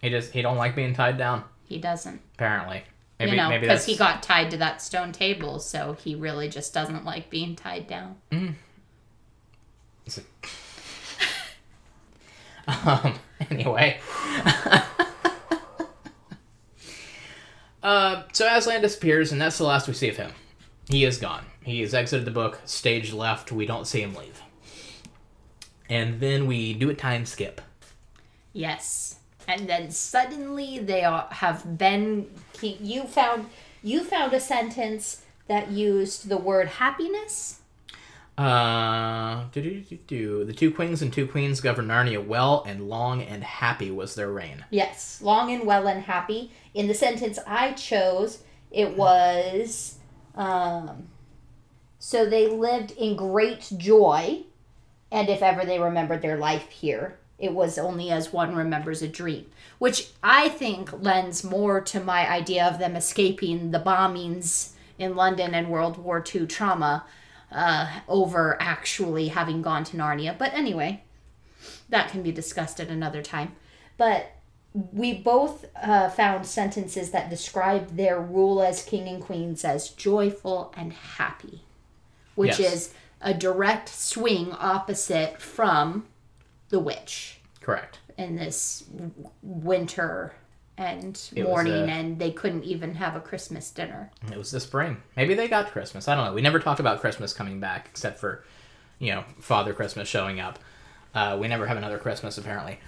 he 0.00 0.10
just 0.10 0.32
he 0.32 0.42
don't 0.42 0.56
like 0.56 0.74
being 0.74 0.94
tied 0.94 1.18
down. 1.18 1.44
He 1.64 1.78
doesn't. 1.78 2.20
Apparently, 2.34 2.84
maybe 3.18 3.32
you 3.32 3.36
know, 3.36 3.58
because 3.58 3.84
he 3.86 3.96
got 3.96 4.22
tied 4.22 4.50
to 4.50 4.56
that 4.58 4.82
stone 4.82 5.12
table, 5.12 5.58
so 5.58 5.94
he 5.94 6.14
really 6.14 6.48
just 6.48 6.74
doesn't 6.74 7.04
like 7.04 7.30
being 7.30 7.56
tied 7.56 7.86
down. 7.86 8.16
um. 12.66 13.14
Anyway. 13.50 13.98
uh, 17.82 18.22
so 18.32 18.46
Aslan 18.46 18.80
disappears, 18.80 19.32
and 19.32 19.40
that's 19.40 19.58
the 19.58 19.64
last 19.64 19.88
we 19.88 19.94
see 19.94 20.08
of 20.08 20.16
him. 20.16 20.32
He 20.88 21.04
is 21.04 21.18
gone. 21.18 21.44
He 21.62 21.80
has 21.80 21.94
exited 21.94 22.26
the 22.26 22.30
book, 22.30 22.60
stage 22.64 23.12
left. 23.12 23.52
We 23.52 23.66
don't 23.66 23.86
see 23.86 24.02
him 24.02 24.14
leave. 24.14 24.40
And 25.88 26.20
then 26.20 26.46
we 26.46 26.74
do 26.74 26.90
a 26.90 26.94
time 26.94 27.26
skip. 27.26 27.60
Yes. 28.52 29.16
And 29.46 29.68
then 29.68 29.90
suddenly 29.90 30.78
they 30.78 31.04
are, 31.04 31.28
have 31.30 31.76
been. 31.76 32.30
You 32.62 33.04
found 33.04 33.46
you 33.82 34.02
found 34.02 34.32
a 34.32 34.40
sentence 34.40 35.22
that 35.48 35.70
used 35.70 36.28
the 36.28 36.38
word 36.38 36.68
happiness. 36.68 37.60
Uh, 38.36 39.44
the 39.52 40.54
two 40.56 40.72
kings 40.72 41.02
and 41.02 41.12
two 41.12 41.26
queens 41.28 41.60
governed 41.60 41.90
Narnia 41.90 42.26
well, 42.26 42.64
and 42.66 42.88
long 42.88 43.22
and 43.22 43.44
happy 43.44 43.92
was 43.92 44.16
their 44.16 44.32
reign. 44.32 44.64
Yes, 44.70 45.20
long 45.22 45.52
and 45.52 45.64
well 45.64 45.86
and 45.86 46.02
happy. 46.02 46.50
In 46.72 46.88
the 46.88 46.94
sentence 46.94 47.38
I 47.46 47.72
chose, 47.72 48.42
it 48.72 48.96
was 48.96 49.98
um, 50.34 51.08
so 51.98 52.26
they 52.26 52.48
lived 52.48 52.90
in 52.92 53.16
great 53.16 53.72
joy, 53.76 54.42
and 55.10 55.28
if 55.28 55.42
ever 55.42 55.64
they 55.64 55.78
remembered 55.78 56.22
their 56.22 56.36
life 56.36 56.68
here, 56.70 57.16
it 57.38 57.52
was 57.52 57.78
only 57.78 58.10
as 58.10 58.32
one 58.32 58.54
remembers 58.54 59.02
a 59.02 59.08
dream, 59.08 59.46
which 59.78 60.10
I 60.22 60.48
think 60.48 61.02
lends 61.02 61.42
more 61.44 61.80
to 61.82 62.00
my 62.00 62.28
idea 62.30 62.64
of 62.66 62.78
them 62.78 62.96
escaping 62.96 63.70
the 63.70 63.80
bombings 63.80 64.70
in 64.98 65.16
London 65.16 65.54
and 65.54 65.68
World 65.68 65.98
War 65.98 66.22
II 66.34 66.46
trauma 66.46 67.04
uh, 67.50 68.00
over 68.08 68.56
actually 68.60 69.28
having 69.28 69.62
gone 69.62 69.84
to 69.84 69.96
Narnia. 69.96 70.36
But 70.38 70.54
anyway, 70.54 71.02
that 71.88 72.10
can 72.10 72.22
be 72.22 72.32
discussed 72.32 72.80
at 72.80 72.88
another 72.88 73.22
time. 73.22 73.52
But 73.96 74.30
we 74.92 75.14
both 75.14 75.66
uh, 75.80 76.08
found 76.10 76.46
sentences 76.46 77.10
that 77.10 77.30
describe 77.30 77.96
their 77.96 78.20
rule 78.20 78.62
as 78.62 78.84
king 78.84 79.06
and 79.08 79.22
queens 79.22 79.64
as 79.64 79.88
joyful 79.90 80.72
and 80.76 80.92
happy, 80.92 81.62
which 82.34 82.58
Yes. 82.58 82.72
is 82.72 82.94
a 83.24 83.34
direct 83.34 83.88
swing 83.88 84.52
opposite 84.52 85.40
from 85.40 86.06
the 86.68 86.78
witch 86.78 87.40
Correct. 87.60 87.98
in 88.16 88.36
this 88.36 88.84
winter 89.42 90.34
and 90.76 91.20
It 91.34 91.44
morning, 91.44 91.72
a- 91.88 91.92
and 91.92 92.18
they 92.18 92.30
couldn't 92.32 92.64
even 92.64 92.94
have 92.96 93.14
a 93.16 93.20
Christmas 93.20 93.70
dinner. 93.70 94.10
It 94.30 94.36
was 94.36 94.50
the 94.50 94.60
spring. 94.60 94.96
Maybe 95.16 95.34
they 95.34 95.46
got 95.48 95.70
Christmas. 95.70 96.08
I 96.08 96.14
don't 96.16 96.24
know. 96.26 96.32
We 96.34 96.42
never 96.42 96.58
talk 96.58 96.80
about 96.80 97.00
Christmas 97.00 97.32
coming 97.32 97.60
back, 97.60 97.86
except 97.90 98.18
for, 98.18 98.44
you 98.98 99.12
know, 99.12 99.24
Father 99.40 99.72
Christmas 99.72 100.08
showing 100.08 100.40
up. 100.40 100.58
Uh, 101.14 101.36
we 101.40 101.46
never 101.46 101.66
have 101.66 101.76
another 101.76 101.98
Christmas 101.98 102.38
apparently. 102.38 102.78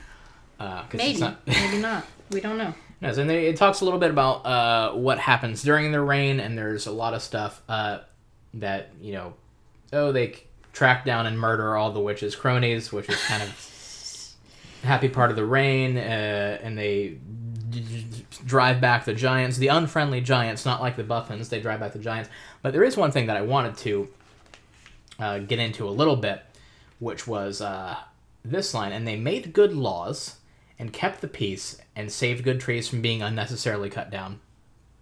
Uh, 0.58 0.82
Maybe, 0.94 1.20
not- 1.20 1.40
maybe 1.46 1.78
not. 1.78 2.04
We 2.30 2.40
don't 2.40 2.58
know. 2.58 2.74
Yes, 3.00 3.18
and 3.18 3.28
they, 3.30 3.46
it 3.46 3.56
talks 3.56 3.82
a 3.82 3.84
little 3.84 4.00
bit 4.00 4.10
about 4.10 4.44
uh, 4.46 4.92
what 4.94 5.18
happens 5.18 5.62
during 5.62 5.92
the 5.92 6.00
reign, 6.00 6.40
and 6.40 6.56
there's 6.58 6.86
a 6.86 6.92
lot 6.92 7.12
of 7.14 7.22
stuff 7.22 7.62
uh, 7.68 7.98
that 8.54 8.90
you 9.00 9.12
know. 9.12 9.34
Oh, 9.92 10.12
they 10.12 10.42
track 10.72 11.04
down 11.04 11.26
and 11.26 11.38
murder 11.38 11.76
all 11.76 11.92
the 11.92 12.00
witches' 12.00 12.36
cronies, 12.36 12.92
which 12.92 13.08
is 13.08 13.22
kind 13.24 13.42
of 13.42 14.34
happy 14.82 15.08
part 15.08 15.30
of 15.30 15.36
the 15.36 15.44
reign, 15.44 15.96
uh, 15.96 16.58
and 16.62 16.76
they 16.76 17.18
d- 17.70 17.80
d- 17.80 18.24
drive 18.44 18.80
back 18.80 19.04
the 19.04 19.14
giants, 19.14 19.56
the 19.56 19.68
unfriendly 19.68 20.20
giants, 20.20 20.64
not 20.64 20.80
like 20.80 20.96
the 20.96 21.04
Buffins. 21.04 21.48
They 21.48 21.60
drive 21.60 21.80
back 21.80 21.92
the 21.92 21.98
giants. 21.98 22.30
But 22.62 22.72
there 22.72 22.84
is 22.84 22.96
one 22.96 23.10
thing 23.10 23.26
that 23.26 23.36
I 23.36 23.42
wanted 23.42 23.76
to 23.78 24.08
uh, 25.18 25.38
get 25.38 25.58
into 25.58 25.88
a 25.88 25.90
little 25.90 26.16
bit, 26.16 26.42
which 26.98 27.26
was 27.26 27.60
uh, 27.60 27.96
this 28.44 28.74
line, 28.74 28.92
and 28.92 29.06
they 29.06 29.16
made 29.16 29.52
good 29.52 29.72
laws 29.72 30.36
and 30.78 30.92
kept 30.92 31.20
the 31.20 31.28
peace 31.28 31.78
and 31.94 32.12
saved 32.12 32.44
good 32.44 32.60
trees 32.60 32.88
from 32.88 33.00
being 33.00 33.22
unnecessarily 33.22 33.88
cut 33.88 34.10
down. 34.10 34.40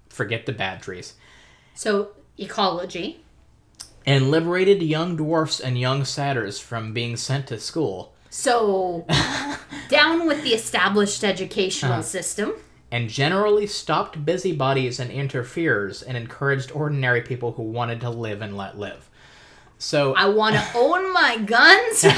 Forget 0.08 0.46
the 0.46 0.52
bad 0.52 0.82
trees. 0.82 1.14
So 1.74 2.10
ecology. 2.38 3.23
And 4.06 4.30
liberated 4.30 4.82
young 4.82 5.16
dwarfs 5.16 5.60
and 5.60 5.78
young 5.78 6.04
satyrs 6.04 6.58
from 6.58 6.92
being 6.92 7.16
sent 7.16 7.46
to 7.48 7.58
school. 7.58 8.14
So 8.30 9.06
down 9.88 10.26
with 10.26 10.42
the 10.42 10.50
established 10.50 11.24
educational 11.24 12.02
system. 12.02 12.54
And 12.90 13.08
generally 13.08 13.66
stopped 13.66 14.24
busybodies 14.24 15.00
and 15.00 15.10
interferers 15.10 16.02
and 16.02 16.16
encouraged 16.16 16.70
ordinary 16.72 17.22
people 17.22 17.52
who 17.52 17.62
wanted 17.62 18.00
to 18.02 18.10
live 18.10 18.40
and 18.42 18.56
let 18.56 18.78
live. 18.78 19.08
So 19.78 20.14
I 20.14 20.26
want 20.26 20.54
to 20.56 20.64
own 20.74 21.12
my 21.12 21.38
guns. 21.38 22.04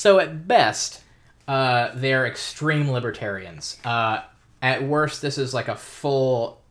So 0.00 0.18
at 0.18 0.48
best, 0.48 1.02
uh, 1.46 1.90
they're 1.94 2.26
extreme 2.26 2.90
libertarians. 2.90 3.78
Uh, 3.84 4.22
at 4.62 4.82
worst, 4.82 5.20
this 5.20 5.36
is 5.36 5.52
like 5.52 5.68
a 5.68 5.76
full 5.76 6.62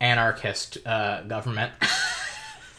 anarchist 0.00 0.78
uh, 0.84 1.22
government 1.22 1.70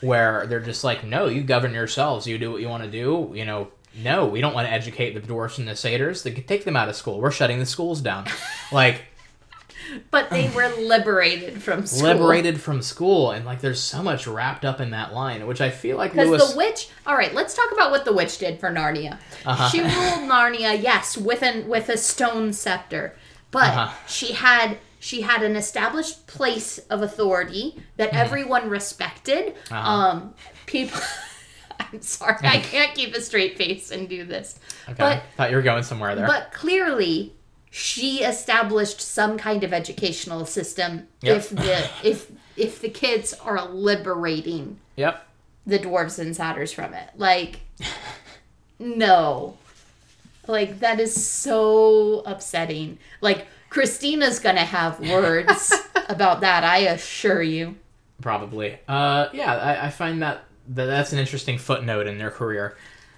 where 0.04 0.46
they're 0.48 0.60
just 0.60 0.84
like, 0.84 1.04
no, 1.04 1.28
you 1.28 1.42
govern 1.44 1.74
yourselves. 1.74 2.28
You 2.28 2.38
do 2.38 2.52
what 2.52 2.62
you 2.62 2.70
want 2.70 2.84
to 2.84 2.92
do. 2.92 3.32
You 3.34 3.46
know, 3.46 3.70
no, 4.02 4.26
we 4.26 4.42
don't 4.42 4.54
want 4.54 4.68
to 4.68 4.74
educate 4.74 5.14
the 5.14 5.20
dwarfs 5.20 5.58
and 5.58 5.68
the 5.68 5.76
satyrs. 5.76 6.24
They 6.24 6.32
could 6.32 6.48
take 6.48 6.66
them 6.66 6.76
out 6.76 6.90
of 6.90 6.96
school. 6.96 7.20
We're 7.20 7.32
shutting 7.32 7.60
the 7.60 7.66
schools 7.66 8.02
down. 8.02 8.26
like 8.72 9.02
but 10.10 10.30
they 10.30 10.50
were 10.50 10.70
liberated 10.80 11.62
from 11.62 11.86
school. 11.86 12.08
liberated 12.08 12.60
from 12.60 12.82
school, 12.82 13.32
and 13.32 13.46
like 13.46 13.62
there's 13.62 13.80
so 13.82 14.02
much 14.02 14.26
wrapped 14.28 14.66
up 14.66 14.80
in 14.80 14.92
that 14.92 15.14
line, 15.14 15.46
which 15.46 15.62
I 15.62 15.70
feel 15.70 15.98
like 15.98 16.14
Because 16.14 16.30
Lewis. 16.30 16.52
the 16.52 16.58
witch. 16.58 16.90
All 17.06 17.16
right, 17.16 17.34
let's 17.34 17.54
talk 17.54 17.72
about 17.72 17.92
what 17.92 18.06
the 18.06 18.14
witch 18.14 18.38
did 18.38 18.60
for 18.60 18.70
Narnia. 18.72 19.20
Uh-huh. 19.46 19.70
She 19.70 19.82
ruled 19.82 20.30
Narnia, 20.30 20.82
yes, 20.82 21.18
with 21.18 21.44
an 21.44 21.68
with 21.68 21.90
a 21.90 21.98
stone 21.98 22.54
scepter, 22.54 23.14
but 23.52 23.68
Uh-huh. 23.68 23.94
she 24.08 24.34
had 24.34 24.78
she 25.04 25.20
had 25.22 25.44
an 25.44 25.58
established 25.58 26.26
place 26.28 26.78
of 26.90 27.02
authority 27.02 27.76
that 27.98 28.10
Mm-hmm. 28.12 28.18
everyone 28.18 28.70
respected. 28.70 29.54
Uh-huh. 29.70 29.76
Um, 29.92 30.34
people. 30.66 31.00
I'm 31.80 32.02
sorry, 32.02 32.38
I 32.44 32.60
can't 32.72 32.96
keep 32.96 33.14
a 33.14 33.20
straight 33.20 33.58
face 33.58 33.92
and 33.92 34.08
do 34.08 34.24
this. 34.24 34.58
okay, 34.86 34.96
But 34.98 35.24
thought 35.36 35.50
you 35.50 35.58
were 35.58 35.62
going 35.62 35.84
somewhere 35.84 36.16
there. 36.16 36.26
but 36.26 36.54
clearly, 36.54 37.34
she 37.70 38.20
established 38.24 39.02
some 39.02 39.38
kind 39.38 39.64
of 39.66 39.74
educational 39.74 40.46
system. 40.46 41.08
Yep. 41.22 41.38
If 41.38 41.50
the 41.50 41.90
if 42.04 42.32
if 42.56 42.80
the 42.80 42.90
kids 42.90 43.34
are 43.34 43.68
liberating 43.68 44.80
yep. 44.96 45.26
the 45.68 45.80
dwarves 45.80 46.18
and 46.20 46.34
satyrs 46.36 46.72
from 46.72 46.94
it. 46.94 47.10
Like, 47.18 47.60
no. 48.80 49.58
Like, 50.48 50.80
that 50.80 51.00
is 51.00 51.14
so 51.26 52.20
upsetting. 52.26 52.98
Like, 53.22 53.48
Christina's 53.74 54.40
gonna 54.40 54.62
have 54.66 55.00
words 55.10 55.74
about 56.08 56.42
that, 56.42 56.64
I 56.64 56.80
assure 56.80 57.42
you. 57.42 57.76
Probably. 58.22 58.78
Uh, 58.88 59.28
yeah, 59.34 59.54
I, 59.54 59.88
I 59.88 59.90
find 59.90 60.22
that, 60.22 60.46
that 60.70 60.86
that's 60.86 61.12
an 61.12 61.20
interesting 61.20 61.58
footnote 61.58 62.08
in 62.08 62.20
their 62.20 62.32
career. 62.32 62.78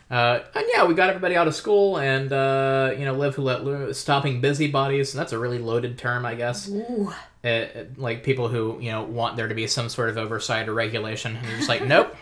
Uh, 0.10 0.40
and 0.54 0.66
yeah, 0.74 0.86
we 0.86 0.94
got 0.94 1.10
everybody 1.10 1.36
out 1.36 1.48
of 1.48 1.56
school 1.56 1.98
and, 1.98 2.32
uh, 2.32 2.94
you 2.98 3.06
know, 3.06 3.14
live 3.14 3.36
who 3.36 3.42
let 3.42 3.96
stopping 3.96 4.40
busybodies. 4.40 5.12
That's 5.12 5.34
a 5.34 5.40
really 5.40 5.58
loaded 5.58 5.98
term, 5.98 6.26
I 6.26 6.36
guess. 6.36 6.70
Ooh. 6.70 7.12
Uh, 7.44 7.48
uh, 7.48 7.68
like 7.98 8.24
people 8.24 8.48
who, 8.48 8.78
you 8.80 8.92
know, 8.92 9.04
want 9.04 9.36
there 9.36 9.48
to 9.48 9.56
be 9.56 9.68
some 9.68 9.90
sort 9.90 10.10
of 10.10 10.18
oversight 10.18 10.70
or 10.70 10.74
regulation. 10.74 11.36
And 11.36 11.46
you're 11.48 11.58
just 11.58 11.70
like, 11.70 11.84
nope. 11.88 12.16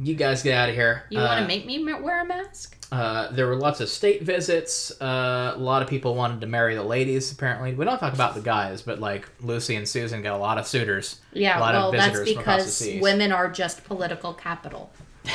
You 0.00 0.14
guys 0.14 0.42
get 0.42 0.54
out 0.54 0.68
of 0.68 0.74
here. 0.74 1.02
You 1.10 1.18
Uh, 1.20 1.24
want 1.24 1.40
to 1.40 1.46
make 1.46 1.66
me 1.66 1.82
wear 1.82 2.20
a 2.22 2.24
mask? 2.24 2.76
uh, 2.92 3.30
there 3.32 3.46
were 3.46 3.56
lots 3.56 3.80
of 3.80 3.88
state 3.88 4.22
visits. 4.22 4.90
Uh, 5.00 5.52
a 5.54 5.58
lot 5.58 5.82
of 5.82 5.88
people 5.88 6.14
wanted 6.14 6.40
to 6.40 6.46
marry 6.46 6.74
the 6.74 6.82
ladies, 6.82 7.30
apparently. 7.32 7.74
We 7.74 7.84
don't 7.84 7.98
talk 7.98 8.14
about 8.14 8.34
the 8.34 8.40
guys, 8.40 8.80
but 8.82 9.00
like 9.00 9.28
Lucy 9.40 9.74
and 9.76 9.88
Susan 9.88 10.22
got 10.22 10.34
a 10.34 10.38
lot 10.38 10.56
of 10.58 10.66
suitors. 10.66 11.20
Yeah, 11.32 11.58
a 11.58 11.60
lot 11.60 11.74
well, 11.74 11.88
of 11.88 11.94
that's 11.94 12.18
visitors 12.18 12.28
from 12.34 12.34
the 12.36 12.38
because 12.40 12.88
women 13.02 13.32
are 13.32 13.50
just 13.50 13.84
political 13.84 14.32
capital. 14.34 14.90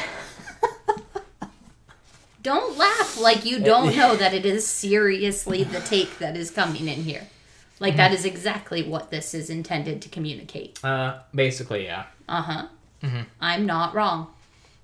don't 2.41 2.78
laugh 2.78 3.19
like 3.19 3.45
you 3.45 3.60
don't 3.60 3.95
know 3.97 4.15
that 4.15 4.34
it 4.34 4.45
is 4.45 4.65
seriously 4.67 5.63
the 5.63 5.80
take 5.82 6.17
that 6.19 6.36
is 6.36 6.52
coming 6.52 6.88
in 6.88 7.04
here. 7.04 7.28
Like, 7.80 7.97
that 7.97 8.13
is 8.13 8.23
exactly 8.23 8.82
what 8.82 9.12
this 9.12 9.34
is 9.34 9.49
intended 9.49 10.02
to 10.04 10.10
communicate. 10.10 10.80
Uh, 10.86 11.19
basically, 11.36 11.84
yeah. 11.84 12.06
Uh 12.30 12.41
huh. 12.41 12.67
I'm 13.41 13.65
not 13.65 13.93
wrong. 13.93 14.28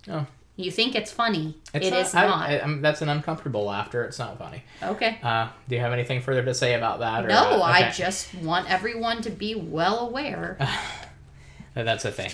Oh. 0.09 0.25
You 0.55 0.71
think 0.71 0.93
it's 0.93 1.11
funny. 1.11 1.55
It's 1.73 1.87
It 1.87 1.91
not, 1.91 1.99
is 2.01 2.13
not. 2.13 2.49
I, 2.49 2.57
I'm- 2.57 2.81
that's 2.81 3.01
an 3.01 3.07
uncomfortable 3.07 3.63
laughter. 3.63 4.03
It's 4.03 4.19
not 4.19 4.37
funny. 4.37 4.63
okay. 4.83 5.17
Uh, 5.23 5.47
do 5.69 5.75
you 5.75 5.81
have 5.81 5.93
anything 5.93 6.21
further 6.21 6.43
to 6.43 6.53
say 6.53 6.73
about 6.73 6.99
that? 6.99 7.23
Or, 7.23 7.27
No, 7.29 7.61
uh, 7.61 7.63
I 7.63 7.91
just 7.91 8.33
want 8.35 8.69
everyone 8.69 9.21
to 9.21 9.29
be 9.29 9.55
well 9.55 9.99
aware. 9.99 10.57
That's 11.73 12.03
a 12.03 12.11
thing. 12.11 12.31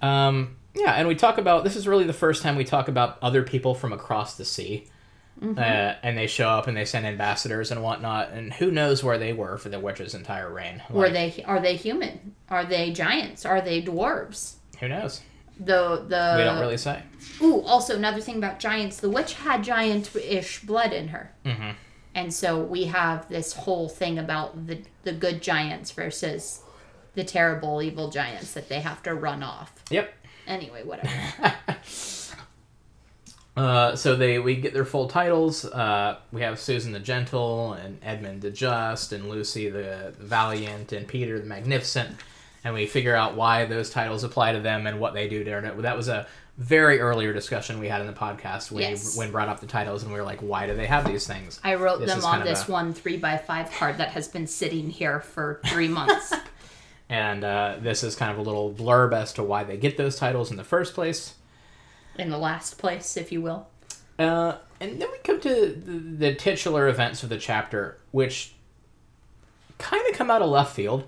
Um, 0.00 0.56
yeah, 0.74 0.92
and 0.92 1.08
we 1.08 1.14
talk 1.14 1.36
about 1.38 1.64
this 1.64 1.76
is 1.76 1.86
really 1.86 2.04
the 2.04 2.12
first 2.14 2.42
time 2.42 2.56
we 2.56 2.64
talk 2.64 2.88
about 2.88 3.18
other 3.20 3.42
people 3.42 3.74
from 3.74 3.92
across 3.92 4.36
the 4.36 4.44
sea. 4.44 4.86
Mm-hmm. 5.42 5.58
Uh, 5.58 5.94
and 6.02 6.16
they 6.18 6.26
show 6.26 6.48
up 6.48 6.66
and 6.66 6.76
they 6.76 6.84
send 6.84 7.06
ambassadors 7.06 7.70
and 7.70 7.82
whatnot, 7.82 8.30
and 8.30 8.52
who 8.52 8.70
knows 8.72 9.04
where 9.04 9.18
they 9.18 9.32
were 9.32 9.56
for 9.56 9.68
the 9.68 9.78
witch's 9.78 10.14
entire 10.14 10.52
reign? 10.52 10.82
Were 10.90 11.10
they 11.10 11.44
are 11.46 11.60
they 11.60 11.76
human? 11.76 12.34
Are 12.50 12.64
they 12.64 12.92
giants? 12.92 13.44
Are 13.44 13.60
they 13.60 13.80
dwarves? 13.82 14.54
Who 14.80 14.88
knows? 14.88 15.20
The 15.58 16.04
the 16.08 16.34
we 16.38 16.44
don't 16.44 16.60
really 16.60 16.76
say. 16.76 17.02
Ooh, 17.42 17.62
also 17.62 17.96
another 17.96 18.20
thing 18.20 18.36
about 18.36 18.58
giants, 18.60 18.98
the 18.98 19.10
witch 19.10 19.34
had 19.34 19.62
giant-ish 19.64 20.60
blood 20.60 20.92
in 20.92 21.08
her. 21.08 21.32
Mhm. 21.44 21.74
And 22.14 22.32
so 22.34 22.60
we 22.60 22.84
have 22.84 23.28
this 23.28 23.52
whole 23.54 23.88
thing 23.88 24.18
about 24.18 24.66
the 24.66 24.82
the 25.04 25.12
good 25.12 25.42
giants 25.42 25.90
versus 25.90 26.60
the 27.14 27.24
terrible 27.24 27.82
evil 27.82 28.10
giants 28.10 28.52
that 28.54 28.68
they 28.68 28.80
have 28.80 29.02
to 29.02 29.14
run 29.14 29.42
off. 29.42 29.72
Yep. 29.90 30.12
Anyway, 30.46 30.82
whatever. 30.84 31.10
Uh, 33.56 33.96
so 33.96 34.14
they 34.14 34.38
we 34.38 34.54
get 34.54 34.72
their 34.72 34.84
full 34.84 35.08
titles. 35.08 35.64
Uh, 35.64 36.16
we 36.30 36.42
have 36.42 36.60
Susan 36.60 36.92
the 36.92 37.00
Gentle 37.00 37.72
and 37.72 37.98
Edmund 38.04 38.40
the 38.42 38.50
Just 38.50 39.12
and 39.12 39.28
Lucy 39.28 39.68
the 39.68 40.14
Valiant 40.20 40.92
and 40.92 41.08
Peter 41.08 41.40
the 41.40 41.46
Magnificent, 41.46 42.16
and 42.64 42.74
we 42.74 42.86
figure 42.86 43.14
out 43.14 43.34
why 43.36 43.64
those 43.66 43.90
titles 43.90 44.24
apply 44.24 44.52
to 44.52 44.60
them 44.60 44.86
and 44.86 44.98
what 45.00 45.14
they 45.14 45.28
do 45.28 45.44
there. 45.44 45.60
That 45.60 45.96
was 45.96 46.08
a 46.08 46.26
very 46.56 46.98
earlier 47.00 47.32
discussion 47.32 47.78
we 47.78 47.88
had 47.88 48.00
in 48.00 48.06
the 48.08 48.12
podcast 48.12 48.70
when 48.72 48.82
Yes. 48.82 49.16
when 49.16 49.30
brought 49.30 49.48
up 49.48 49.60
the 49.60 49.66
titles 49.66 50.02
and 50.02 50.12
we 50.12 50.18
were 50.18 50.24
like, 50.24 50.40
why 50.40 50.66
do 50.66 50.74
they 50.74 50.86
have 50.86 51.06
these 51.06 51.24
things? 51.26 51.60
I 51.62 51.76
wrote 51.76 52.00
This 52.00 52.12
them 52.12 52.24
on 52.24 52.44
this 52.44 52.68
a- 52.68 52.72
one 52.72 52.92
three 52.92 53.16
by 53.16 53.36
five 53.38 53.70
card 53.70 53.98
that 53.98 54.08
has 54.10 54.26
been 54.28 54.46
sitting 54.48 54.90
here 54.90 55.20
for 55.20 55.60
three 55.66 55.88
months. 55.88 56.32
And 57.10 57.42
uh, 57.42 57.76
this 57.80 58.04
is 58.04 58.14
kind 58.14 58.30
of 58.30 58.36
a 58.36 58.42
little 58.42 58.70
blurb 58.70 59.14
as 59.14 59.32
to 59.32 59.42
why 59.42 59.64
they 59.64 59.78
get 59.78 59.96
those 59.96 60.16
titles 60.16 60.50
in 60.50 60.58
the 60.58 60.62
first 60.64 60.92
place. 60.92 61.36
in 62.18 62.28
the 62.28 62.36
last 62.36 62.76
place, 62.76 63.16
if 63.16 63.32
you 63.32 63.40
will. 63.40 63.66
Uh, 64.18 64.56
and 64.78 65.00
then 65.00 65.08
we 65.10 65.16
come 65.24 65.40
to 65.40 65.48
the, 65.74 66.26
the 66.26 66.34
titular 66.34 66.86
events 66.86 67.22
of 67.22 67.30
the 67.30 67.38
chapter, 67.38 67.96
which 68.10 68.52
kind 69.78 70.02
of 70.10 70.16
come 70.16 70.30
out 70.30 70.42
of 70.42 70.50
left 70.50 70.74
field, 70.74 71.04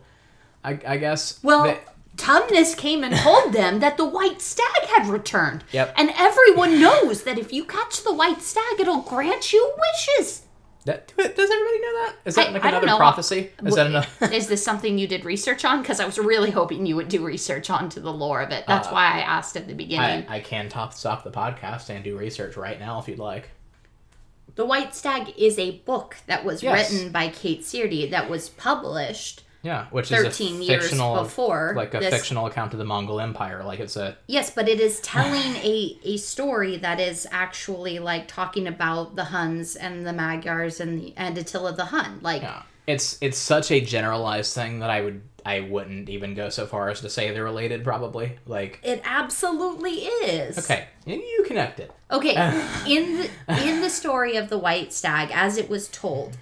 I, 0.65 0.79
I 0.87 0.97
guess. 0.99 1.43
Well, 1.43 1.65
They- 1.65 1.81
Tumnus 2.17 2.77
came 2.77 3.03
and 3.03 3.17
told 3.17 3.55
them 3.55 3.79
that 3.81 3.97
the 3.97 4.05
white 4.05 4.43
stag 4.43 4.85
had 4.95 5.07
returned. 5.09 5.65
Yep. 5.73 5.95
And 5.97 6.11
everyone 6.19 6.79
knows 6.81 7.23
that 7.23 7.39
if 7.39 7.51
you 7.53 7.65
catch 7.65 8.03
the 8.03 8.13
white 8.13 8.43
stag, 8.43 8.79
it'll 8.79 9.01
grant 9.01 9.53
you 9.55 9.73
wishes. 9.79 10.43
that, 10.85 11.09
does 11.17 11.29
everybody 11.29 11.81
know 11.81 12.05
that? 12.05 12.15
Is 12.27 12.35
that 12.35 12.49
I- 12.49 12.51
like 12.53 12.65
I 12.65 12.71
don't 12.73 12.83
another 12.83 12.87
know. 12.89 12.97
prophecy? 12.99 13.51
Is 13.65 13.75
that 13.75 13.87
another? 13.87 14.07
Is 14.35 14.49
this 14.49 14.63
something 14.63 14.99
you 14.99 15.07
did 15.07 15.25
research 15.25 15.65
on? 15.65 15.81
Because 15.81 15.99
I 15.99 16.05
was 16.05 16.19
really 16.19 16.51
hoping 16.51 16.85
you 16.85 16.97
would 16.97 17.09
do 17.09 17.25
research 17.25 17.71
onto 17.71 18.01
the 18.01 18.13
lore 18.13 18.43
of 18.43 18.51
it. 18.51 18.65
That's 18.67 18.89
Uh, 18.89 18.93
why 18.93 19.05
I 19.15 19.19
asked 19.21 19.57
at 19.57 19.67
the 19.67 19.73
I, 19.73 19.77
beginning. 19.77 20.27
I 20.29 20.41
can 20.41 20.69
top, 20.69 20.93
stop 20.93 21.25
the 21.25 21.31
podcast 21.31 21.89
and 21.89 22.05
do 22.05 22.19
research 22.19 22.57
right 22.59 22.79
now 22.79 22.99
if 22.99 23.09
you'd 23.09 23.19
like. 23.19 23.49
the 24.57 24.67
White 24.67 24.95
Stag 24.95 25.33
is 25.39 25.59
a 25.59 25.71
book 25.87 26.17
that 26.27 26.45
was 26.45 26.63
Yes. 26.63 26.93
written 26.93 27.13
by 27.13 27.29
Kate 27.29 27.63
Seredy 27.63 28.11
that 28.11 28.29
was 28.29 28.51
published 28.51 29.43
Yeah, 29.63 29.87
which 29.91 30.09
13 30.09 30.55
is 30.55 30.61
a 30.61 30.65
years 30.65 30.83
fictional, 30.85 31.23
before 31.23 31.75
like 31.77 31.93
a 31.95 32.01
this- 32.01 32.15
fictional 32.15 32.47
account 32.47 32.73
of 32.73 32.79
the 32.79 32.85
Mongol 32.85 33.21
Empire. 33.21 33.63
Like 33.65 33.79
it's 33.81 33.97
a 33.97 34.17
Yes, 34.27 34.51
but 34.51 34.69
it 34.69 34.81
is 34.81 35.01
telling 35.01 35.57
a, 35.57 35.99
a 36.05 36.17
story 36.17 36.77
that 36.79 36.99
is 36.99 37.27
actually 37.31 37.99
like 37.99 38.27
talking 38.27 38.67
about 38.67 39.17
the 39.17 39.25
Huns 39.25 39.77
and 39.77 40.07
the 40.07 40.13
Magyars 40.15 40.81
and 40.81 40.99
the 40.99 41.15
and 41.17 41.37
Attila 41.37 41.73
the 41.75 41.87
Hun. 41.87 42.21
Like 42.23 42.43
Yeah. 42.43 42.63
it's 42.87 43.19
it's 43.21 43.37
such 43.39 43.71
a 43.71 43.81
generalized 43.81 44.55
thing 44.55 44.79
that 44.81 44.89
I 44.91 45.03
would 45.03 45.21
I 45.45 45.61
wouldn't 45.61 46.09
even 46.11 46.35
go 46.35 46.49
so 46.51 46.67
far 46.67 46.89
as 46.91 47.01
to 47.03 47.09
say 47.11 47.31
they're 47.31 47.45
related. 47.45 47.83
Probably 47.85 48.39
like 48.47 48.79
It 48.83 49.01
absolutely 49.05 49.93
is. 50.07 50.59
okay, 50.59 50.87
and 51.07 51.17
you 51.21 51.45
connect 51.47 51.81
it. 51.81 51.91
Okay, 52.11 52.35
in 52.89 53.17
the 53.47 53.63
in 53.69 53.81
the 53.83 53.91
story 53.91 54.37
of 54.37 54.49
the 54.49 54.59
white 54.59 54.93
stag, 54.93 55.31
as 55.33 55.57
it 55.57 55.69
was 55.71 55.89
told, 55.89 56.37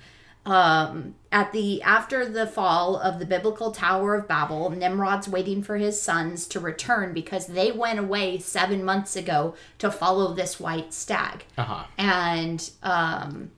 um, 0.48 1.14
at 1.30 1.52
the 1.52 1.82
after 1.82 2.24
the 2.26 2.46
fall 2.46 2.96
of 2.96 3.18
the 3.18 3.26
biblical 3.26 3.70
Tower 3.70 4.14
of 4.14 4.26
Babel, 4.26 4.70
Nimrod's 4.70 5.28
waiting 5.28 5.62
for 5.62 5.76
his 5.76 6.00
sons 6.00 6.46
to 6.48 6.58
return 6.60 7.12
because 7.12 7.48
they 7.48 7.70
went 7.70 7.98
away 7.98 8.38
seven 8.38 8.82
months 8.82 9.14
ago 9.14 9.54
to 9.78 9.90
follow 9.90 10.32
this 10.34 10.58
white 10.58 10.94
stag, 10.94 11.44
Uh 11.58 11.64
huh. 11.64 11.84
and 11.98 12.70
um, 12.82 13.50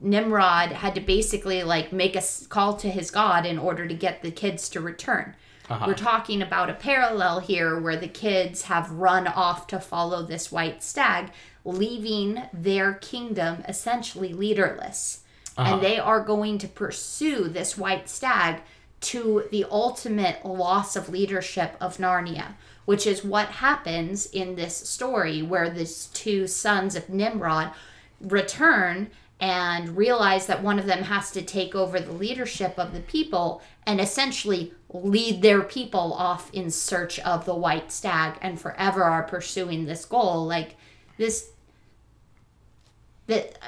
Nimrod 0.00 0.70
had 0.70 0.94
to 0.94 1.00
basically 1.00 1.62
like 1.62 1.92
make 1.92 2.14
a 2.16 2.22
call 2.48 2.76
to 2.76 2.88
his 2.88 3.10
god 3.10 3.44
in 3.44 3.58
order 3.58 3.86
to 3.88 3.94
get 3.94 4.22
the 4.22 4.30
kids 4.30 4.68
to 4.70 4.80
return. 4.80 5.34
Uh-huh. 5.68 5.84
We're 5.88 5.94
talking 5.94 6.42
about 6.42 6.70
a 6.70 6.74
parallel 6.74 7.40
here 7.40 7.78
where 7.80 7.96
the 7.96 8.06
kids 8.08 8.62
have 8.62 8.90
run 8.90 9.26
off 9.26 9.66
to 9.68 9.80
follow 9.80 10.22
this 10.22 10.52
white 10.52 10.82
stag, 10.82 11.30
leaving 11.64 12.42
their 12.52 12.94
kingdom 12.94 13.64
essentially 13.66 14.32
leaderless. 14.32 15.22
Uh-huh. 15.56 15.74
And 15.74 15.82
they 15.82 15.98
are 15.98 16.20
going 16.20 16.58
to 16.58 16.68
pursue 16.68 17.48
this 17.48 17.78
white 17.78 18.08
stag 18.08 18.60
to 19.02 19.44
the 19.50 19.64
ultimate 19.70 20.44
loss 20.44 20.96
of 20.96 21.08
leadership 21.08 21.76
of 21.80 21.98
Narnia, 21.98 22.54
which 22.86 23.06
is 23.06 23.22
what 23.24 23.48
happens 23.48 24.26
in 24.26 24.56
this 24.56 24.74
story 24.74 25.42
where 25.42 25.70
these 25.70 26.06
two 26.06 26.46
sons 26.46 26.96
of 26.96 27.08
Nimrod 27.08 27.72
return 28.20 29.10
and 29.40 29.96
realize 29.96 30.46
that 30.46 30.62
one 30.62 30.78
of 30.78 30.86
them 30.86 31.02
has 31.02 31.30
to 31.32 31.42
take 31.42 31.74
over 31.74 32.00
the 32.00 32.12
leadership 32.12 32.78
of 32.78 32.92
the 32.94 33.00
people 33.00 33.60
and 33.86 34.00
essentially 34.00 34.72
lead 34.90 35.42
their 35.42 35.62
people 35.62 36.14
off 36.14 36.52
in 36.54 36.70
search 36.70 37.18
of 37.20 37.44
the 37.44 37.54
white 37.54 37.90
stag 37.90 38.38
and 38.40 38.60
forever 38.60 39.02
are 39.02 39.24
pursuing 39.24 39.84
this 39.84 40.04
goal 40.04 40.46
like 40.46 40.76
this 41.18 41.50
that 43.26 43.58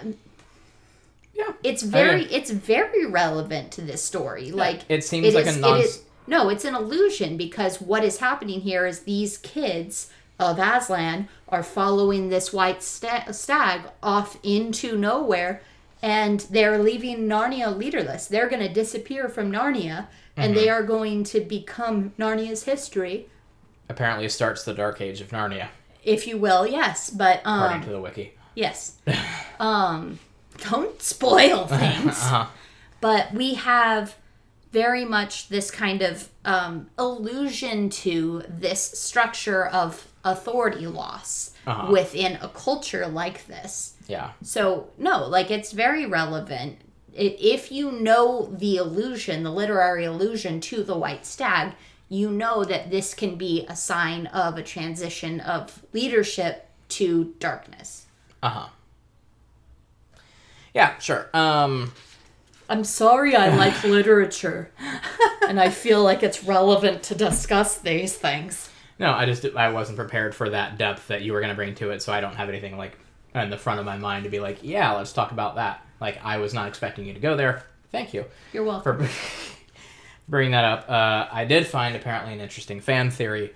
Yeah. 1.36 1.52
it's 1.62 1.82
very 1.82 2.24
it's 2.24 2.50
very 2.50 3.06
relevant 3.06 3.72
to 3.72 3.82
this 3.82 4.02
story. 4.02 4.50
Like 4.52 4.82
it 4.88 5.04
seems 5.04 5.34
like 5.34 5.46
a 5.46 5.50
is- 5.50 5.56
non- 5.58 5.80
it 5.80 5.84
is, 5.84 6.02
no 6.26 6.48
it's 6.48 6.64
an 6.64 6.74
illusion 6.74 7.36
because 7.36 7.80
what 7.80 8.02
is 8.04 8.18
happening 8.18 8.60
here 8.62 8.86
is 8.86 9.00
these 9.00 9.38
kids 9.38 10.10
of 10.38 10.58
Aslan 10.58 11.28
are 11.48 11.62
following 11.62 12.28
this 12.28 12.52
white 12.52 12.82
sta- 12.82 13.30
stag 13.32 13.82
off 14.02 14.38
into 14.42 14.96
nowhere 14.96 15.60
and 16.02 16.40
they're 16.50 16.78
leaving 16.78 17.26
Narnia 17.26 17.74
leaderless. 17.74 18.26
They're 18.26 18.48
going 18.48 18.60
to 18.66 18.72
disappear 18.72 19.28
from 19.28 19.50
Narnia 19.50 20.06
and 20.36 20.52
Mm-hmm. 20.54 20.54
they 20.64 20.68
are 20.68 20.82
going 20.82 21.24
to 21.24 21.40
become 21.40 22.12
Narnia's 22.18 22.64
history. 22.64 23.28
Apparently 23.88 24.28
starts 24.28 24.64
the 24.64 24.74
Dark 24.74 25.00
Age 25.00 25.22
of 25.22 25.28
Narnia, 25.30 25.68
if 26.04 26.26
you 26.26 26.36
will 26.38 26.66
yes 26.66 27.08
but 27.10 27.40
um, 27.44 27.60
according 27.62 27.82
to 27.86 27.90
the 27.90 28.00
wiki. 28.00 28.34
yes. 28.54 28.96
Um 29.60 30.18
don't 30.58 31.00
spoil 31.02 31.66
things 31.82 32.18
Uh-huh. 32.22 32.46
but 33.00 33.32
we 33.32 33.54
have 33.54 34.14
very 34.72 35.04
much 35.04 35.48
this 35.48 35.70
kind 35.70 36.02
of 36.02 36.28
um, 36.44 36.88
allusion 36.98 37.88
to 37.88 38.42
this 38.48 38.82
structure 38.82 39.66
of 39.66 40.06
authority 40.24 40.86
loss 40.86 41.52
Uh-huh. 41.66 41.90
within 41.90 42.36
a 42.42 42.48
culture 42.48 43.06
like 43.06 43.46
this. 43.46 43.94
Yeah. 44.06 44.30
So, 44.42 44.88
no, 44.98 45.26
like 45.26 45.50
it's 45.50 45.72
very 45.72 46.06
relevant. 46.06 46.78
If 47.12 47.72
you 47.72 47.90
know 47.90 48.46
the 48.52 48.76
illusion, 48.76 49.42
the 49.42 49.50
literary 49.50 50.04
allusion 50.04 50.60
to 50.60 50.84
the 50.84 50.96
white 50.96 51.24
stag, 51.26 51.72
you 52.08 52.30
know 52.30 52.62
that 52.64 52.90
this 52.90 53.14
can 53.14 53.36
be 53.36 53.64
a 53.68 53.74
sign 53.74 54.26
of 54.28 54.56
a 54.58 54.62
transition 54.62 55.40
of 55.40 55.82
leadership 55.92 56.68
to 56.90 57.34
darkness. 57.40 58.06
Uh 58.42 58.48
huh. 58.50 58.68
Yeah, 60.76 60.98
sure. 60.98 61.30
Um, 61.32 61.90
I'm 62.68 62.84
sorry 62.84 63.34
I 63.34 63.48
like 63.56 63.82
literature, 63.84 64.70
and 65.48 65.58
I 65.58 65.70
feel 65.70 66.04
like 66.04 66.22
it's 66.22 66.44
relevant 66.44 67.02
to 67.04 67.14
discuss 67.14 67.78
these 67.78 68.14
things. 68.14 68.68
no, 68.98 69.10
I 69.10 69.24
just 69.24 69.46
I 69.56 69.70
wasn't 69.70 69.96
prepared 69.96 70.34
for 70.34 70.50
that 70.50 70.76
depth 70.76 71.08
that 71.08 71.22
you 71.22 71.32
were 71.32 71.40
going 71.40 71.48
to 71.48 71.56
bring 71.56 71.74
to 71.76 71.92
it, 71.92 72.02
so 72.02 72.12
I 72.12 72.20
don't 72.20 72.34
have 72.34 72.50
anything 72.50 72.76
like 72.76 72.98
in 73.34 73.48
the 73.48 73.56
front 73.56 73.80
of 73.80 73.86
my 73.86 73.96
mind 73.96 74.24
to 74.24 74.30
be 74.30 74.38
like, 74.38 74.58
yeah, 74.60 74.92
let's 74.92 75.14
talk 75.14 75.32
about 75.32 75.54
that. 75.54 75.82
Like 75.98 76.22
I 76.22 76.36
was 76.36 76.52
not 76.52 76.68
expecting 76.68 77.06
you 77.06 77.14
to 77.14 77.20
go 77.20 77.38
there. 77.38 77.62
Thank 77.90 78.12
you 78.12 78.26
You're 78.52 78.64
welcome. 78.64 79.06
for 79.06 79.10
bringing 80.28 80.52
that 80.52 80.64
up. 80.64 80.90
Uh, 80.90 81.26
I 81.32 81.46
did 81.46 81.66
find 81.66 81.96
apparently 81.96 82.34
an 82.34 82.40
interesting 82.40 82.80
fan 82.80 83.10
theory 83.10 83.54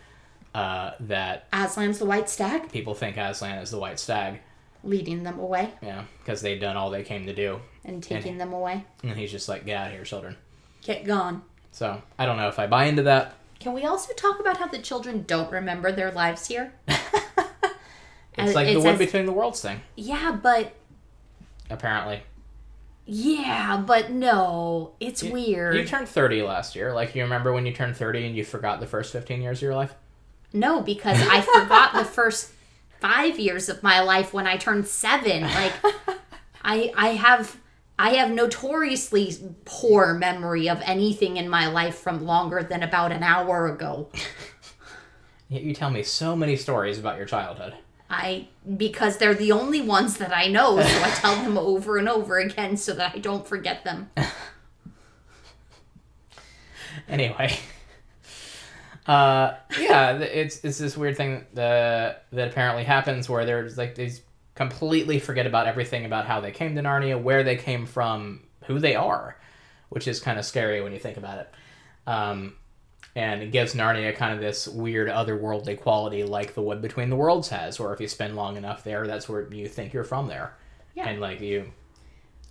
uh, 0.54 0.92
that 1.00 1.50
Aslan's 1.52 1.98
the 1.98 2.06
white 2.06 2.30
stag, 2.30 2.72
people 2.72 2.94
think 2.94 3.18
Aslan 3.18 3.58
is 3.58 3.70
the 3.70 3.78
white 3.78 4.00
stag. 4.00 4.40
Leading 4.82 5.22
them 5.22 5.38
away 5.38 5.70
Yeah, 5.82 6.04
because 6.18 6.40
they'd 6.42 6.58
done 6.60 6.76
all 6.76 6.90
they 6.90 7.02
came 7.02 7.26
to 7.26 7.34
do, 7.34 7.60
and 7.84 8.02
taking 8.02 8.38
them 8.38 8.52
away. 8.52 8.84
and 9.02 9.16
he's 9.16 9.30
just 9.30 9.48
like, 9.48 9.64
get 9.66 9.76
out 9.78 9.86
of 9.88 9.92
here, 9.94 10.04
children. 10.04 10.36
Get 10.82 11.04
gone. 11.04 11.42
So 11.72 12.00
I 12.18 12.26
don't 12.26 12.36
know 12.36 12.48
if 12.48 12.58
I 12.58 12.66
buy 12.66 12.84
into 12.86 13.02
that. 13.04 13.34
Can 13.58 13.74
we 13.74 13.84
also 13.84 14.12
talk 14.14 14.40
about 14.40 14.56
how 14.56 14.66
the 14.66 14.78
children 14.78 15.24
don't 15.26 15.52
remember 15.52 15.92
their 15.92 16.10
lives 16.10 16.46
here? 16.46 16.72
It's 18.38 18.54
like 18.54 18.68
it 18.68 18.74
the 18.74 18.80
one 18.80 18.96
between 18.96 19.26
the 19.26 19.32
worlds 19.32 19.60
thing, 19.60 19.80
Yeah, 19.96 20.38
but 20.42 20.72
apparently. 21.68 22.22
yeah, 23.04 23.76
but 23.84 24.10
no, 24.10 24.92
it's 25.00 25.22
weird. 25.22 25.74
You 25.76 25.84
turned 25.84 26.08
30 26.08 26.42
last 26.42 26.74
year. 26.74 26.94
Like, 26.94 27.14
you 27.14 27.22
remember 27.22 27.52
when 27.52 27.66
you 27.66 27.72
turned 27.72 27.96
30 27.96 28.26
and 28.28 28.36
you 28.36 28.44
forgot 28.44 28.80
the 28.80 28.86
first 28.86 29.12
15 29.12 29.42
years 29.42 29.58
of 29.58 29.62
your 29.62 29.74
life? 29.74 29.94
No, 30.52 30.80
because 30.80 31.18
I 31.20 31.40
forgot 31.42 31.92
the 31.92 32.04
first 32.04 32.50
five 33.00 33.38
years 33.38 33.68
of 33.68 33.82
my 33.82 34.00
life 34.00 34.32
when 34.32 34.46
I 34.46 34.56
turned 34.56 34.86
seven. 34.86 35.42
Like, 35.42 35.72
I 36.64 36.92
I 36.96 37.08
have 37.10 37.56
I 37.98 38.10
have 38.14 38.30
notoriously 38.30 39.36
poor 39.64 40.14
memory 40.14 40.68
of 40.68 40.80
anything 40.84 41.36
in 41.36 41.48
my 41.48 41.66
life 41.68 41.96
from 41.96 42.24
longer 42.24 42.62
than 42.62 42.82
about 42.82 43.12
an 43.12 43.22
hour 43.22 43.68
ago. 43.68 44.08
Yet 45.48 45.62
you 45.62 45.74
tell 45.74 45.90
me 45.90 46.02
so 46.02 46.36
many 46.36 46.56
stories 46.56 46.98
about 46.98 47.16
your 47.16 47.26
childhood. 47.26 47.74
I 48.08 48.48
because 48.76 49.18
they're 49.18 49.34
the 49.34 49.52
only 49.52 49.80
ones 49.80 50.16
that 50.18 50.36
I 50.36 50.48
know, 50.48 50.80
so 50.80 51.02
I 51.02 51.10
tell 51.10 51.36
them 51.36 51.58
over 51.58 51.96
and 51.96 52.08
over 52.08 52.38
again 52.38 52.76
so 52.76 52.92
that 52.94 53.14
I 53.14 53.18
don't 53.18 53.46
forget 53.46 53.84
them. 53.84 54.10
Anyway. 57.08 57.58
Uh, 59.06 59.54
yeah, 59.78 60.12
it's 60.18 60.62
it's 60.64 60.78
this 60.78 60.96
weird 60.96 61.16
thing 61.16 61.46
that 61.54 62.26
that 62.32 62.48
apparently 62.48 62.84
happens 62.84 63.28
where 63.28 63.44
there's 63.44 63.76
like 63.78 63.94
these 63.94 64.22
completely 64.54 65.18
forget 65.18 65.46
about 65.46 65.66
everything 65.66 66.04
about 66.04 66.26
how 66.26 66.40
they 66.40 66.50
came 66.52 66.74
to 66.76 66.82
Narnia, 66.82 67.20
where 67.20 67.42
they 67.42 67.56
came 67.56 67.86
from, 67.86 68.42
who 68.66 68.78
they 68.78 68.94
are, 68.94 69.36
which 69.88 70.06
is 70.06 70.20
kind 70.20 70.38
of 70.38 70.44
scary 70.44 70.82
when 70.82 70.92
you 70.92 70.98
think 70.98 71.16
about 71.16 71.38
it. 71.38 71.50
Um, 72.06 72.54
and 73.16 73.42
it 73.42 73.52
gives 73.52 73.74
Narnia 73.74 74.14
kind 74.14 74.34
of 74.34 74.40
this 74.40 74.68
weird 74.68 75.08
otherworldly 75.08 75.80
quality, 75.80 76.22
like 76.24 76.54
the 76.54 76.62
Wood 76.62 76.82
Between 76.82 77.08
the 77.10 77.16
Worlds 77.16 77.48
has, 77.48 77.80
where 77.80 77.92
if 77.92 78.00
you 78.00 78.06
spend 78.06 78.36
long 78.36 78.56
enough 78.56 78.84
there, 78.84 79.06
that's 79.06 79.28
where 79.28 79.52
you 79.52 79.66
think 79.66 79.92
you're 79.92 80.04
from 80.04 80.28
there, 80.28 80.54
Yeah. 80.94 81.08
and 81.08 81.20
like 81.20 81.40
you, 81.40 81.72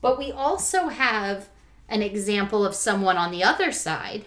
But 0.01 0.17
we 0.17 0.31
also 0.31 0.87
have 0.89 1.47
an 1.87 2.01
example 2.01 2.65
of 2.65 2.73
someone 2.75 3.17
on 3.17 3.31
the 3.31 3.43
other 3.43 3.71
side, 3.71 4.25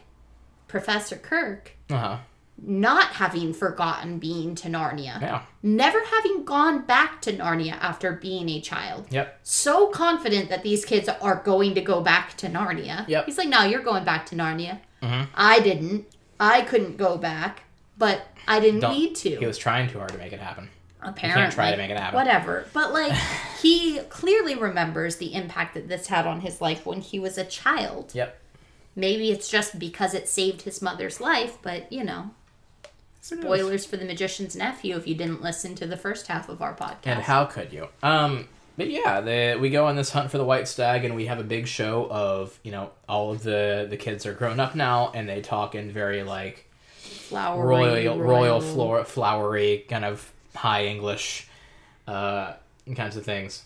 Professor 0.72 1.16
Kirk, 1.16 1.72
uh 1.90 1.96
huh, 1.98 2.16
not 2.64 3.08
having 3.14 3.52
forgotten 3.52 4.18
being 4.18 4.54
to 4.56 4.68
Narnia, 4.68 5.20
yeah, 5.20 5.42
never 5.62 6.02
having 6.06 6.44
gone 6.44 6.82
back 6.82 7.20
to 7.22 7.32
Narnia 7.32 7.72
after 7.72 8.12
being 8.12 8.48
a 8.48 8.60
child. 8.60 9.06
yep, 9.10 9.38
So 9.42 9.88
confident 9.88 10.48
that 10.48 10.62
these 10.62 10.84
kids 10.84 11.08
are 11.08 11.36
going 11.44 11.74
to 11.74 11.80
go 11.82 12.00
back 12.00 12.36
to 12.38 12.46
Narnia. 12.48 13.06
Yep. 13.06 13.26
He's 13.26 13.36
like, 13.38 13.48
no, 13.48 13.64
you're 13.64 13.82
going 13.82 14.04
back 14.04 14.24
to 14.26 14.34
Narnia. 14.34 14.80
Mhm. 15.02 15.28
I 15.34 15.60
didn't. 15.60 16.06
I 16.40 16.62
couldn't 16.62 16.96
go 16.96 17.18
back, 17.18 17.64
but 17.98 18.26
I 18.48 18.58
didn't 18.60 18.80
Don't- 18.80 18.92
need 18.96 19.14
to. 19.16 19.36
he 19.36 19.46
was 19.46 19.58
trying 19.58 19.90
too 19.90 19.98
hard 19.98 20.10
to 20.12 20.18
make 20.18 20.32
it 20.32 20.40
happen. 20.40 20.68
apparently 21.04 21.52
try 21.52 21.70
to 21.72 21.76
make 21.76 21.90
it 21.90 21.98
happen. 21.98 22.14
whatever 22.14 22.64
but 22.72 22.92
like 22.92 23.12
he 23.60 23.98
clearly 24.08 24.54
remembers 24.54 25.16
the 25.16 25.34
impact 25.34 25.74
that 25.74 25.88
this 25.88 26.06
had 26.06 26.28
on 26.28 26.40
his 26.42 26.60
life 26.60 26.86
when 26.86 27.00
he 27.00 27.18
was 27.18 27.36
a 27.36 27.44
child 27.44 28.12
Yep. 28.14 28.38
Maybe 28.94 29.30
it's 29.30 29.48
just 29.48 29.78
because 29.78 30.14
it 30.14 30.28
saved 30.28 30.62
his 30.62 30.82
mother's 30.82 31.20
life 31.20 31.58
but 31.62 31.90
you 31.92 32.04
know 32.04 32.30
spoilers 33.20 33.84
for 33.86 33.96
the 33.96 34.04
magician's 34.04 34.56
nephew 34.56 34.96
if 34.96 35.06
you 35.06 35.14
didn't 35.14 35.42
listen 35.42 35.74
to 35.74 35.86
the 35.86 35.96
first 35.96 36.26
half 36.26 36.48
of 36.48 36.60
our 36.60 36.74
podcast 36.74 37.06
And 37.06 37.22
how 37.22 37.44
could 37.44 37.72
you? 37.72 37.88
Um, 38.02 38.48
but 38.76 38.90
yeah, 38.90 39.20
the, 39.20 39.58
we 39.60 39.70
go 39.70 39.86
on 39.86 39.96
this 39.96 40.10
hunt 40.10 40.30
for 40.30 40.38
the 40.38 40.44
white 40.44 40.66
stag, 40.66 41.04
and 41.04 41.14
we 41.14 41.26
have 41.26 41.38
a 41.38 41.44
big 41.44 41.66
show 41.66 42.08
of 42.10 42.58
you 42.62 42.72
know 42.72 42.90
all 43.08 43.30
of 43.30 43.42
the 43.42 43.86
the 43.88 43.96
kids 43.96 44.24
are 44.26 44.32
grown 44.32 44.58
up 44.58 44.74
now, 44.74 45.12
and 45.14 45.28
they 45.28 45.42
talk 45.42 45.74
in 45.74 45.92
very 45.92 46.22
like 46.22 46.68
flowery 46.98 48.06
royal 48.08 48.18
royal 48.18 48.60
flor- 48.60 49.04
flowery 49.04 49.84
kind 49.88 50.04
of 50.04 50.32
high 50.56 50.86
English, 50.86 51.48
uh, 52.08 52.54
kinds 52.96 53.16
of 53.16 53.24
things. 53.24 53.64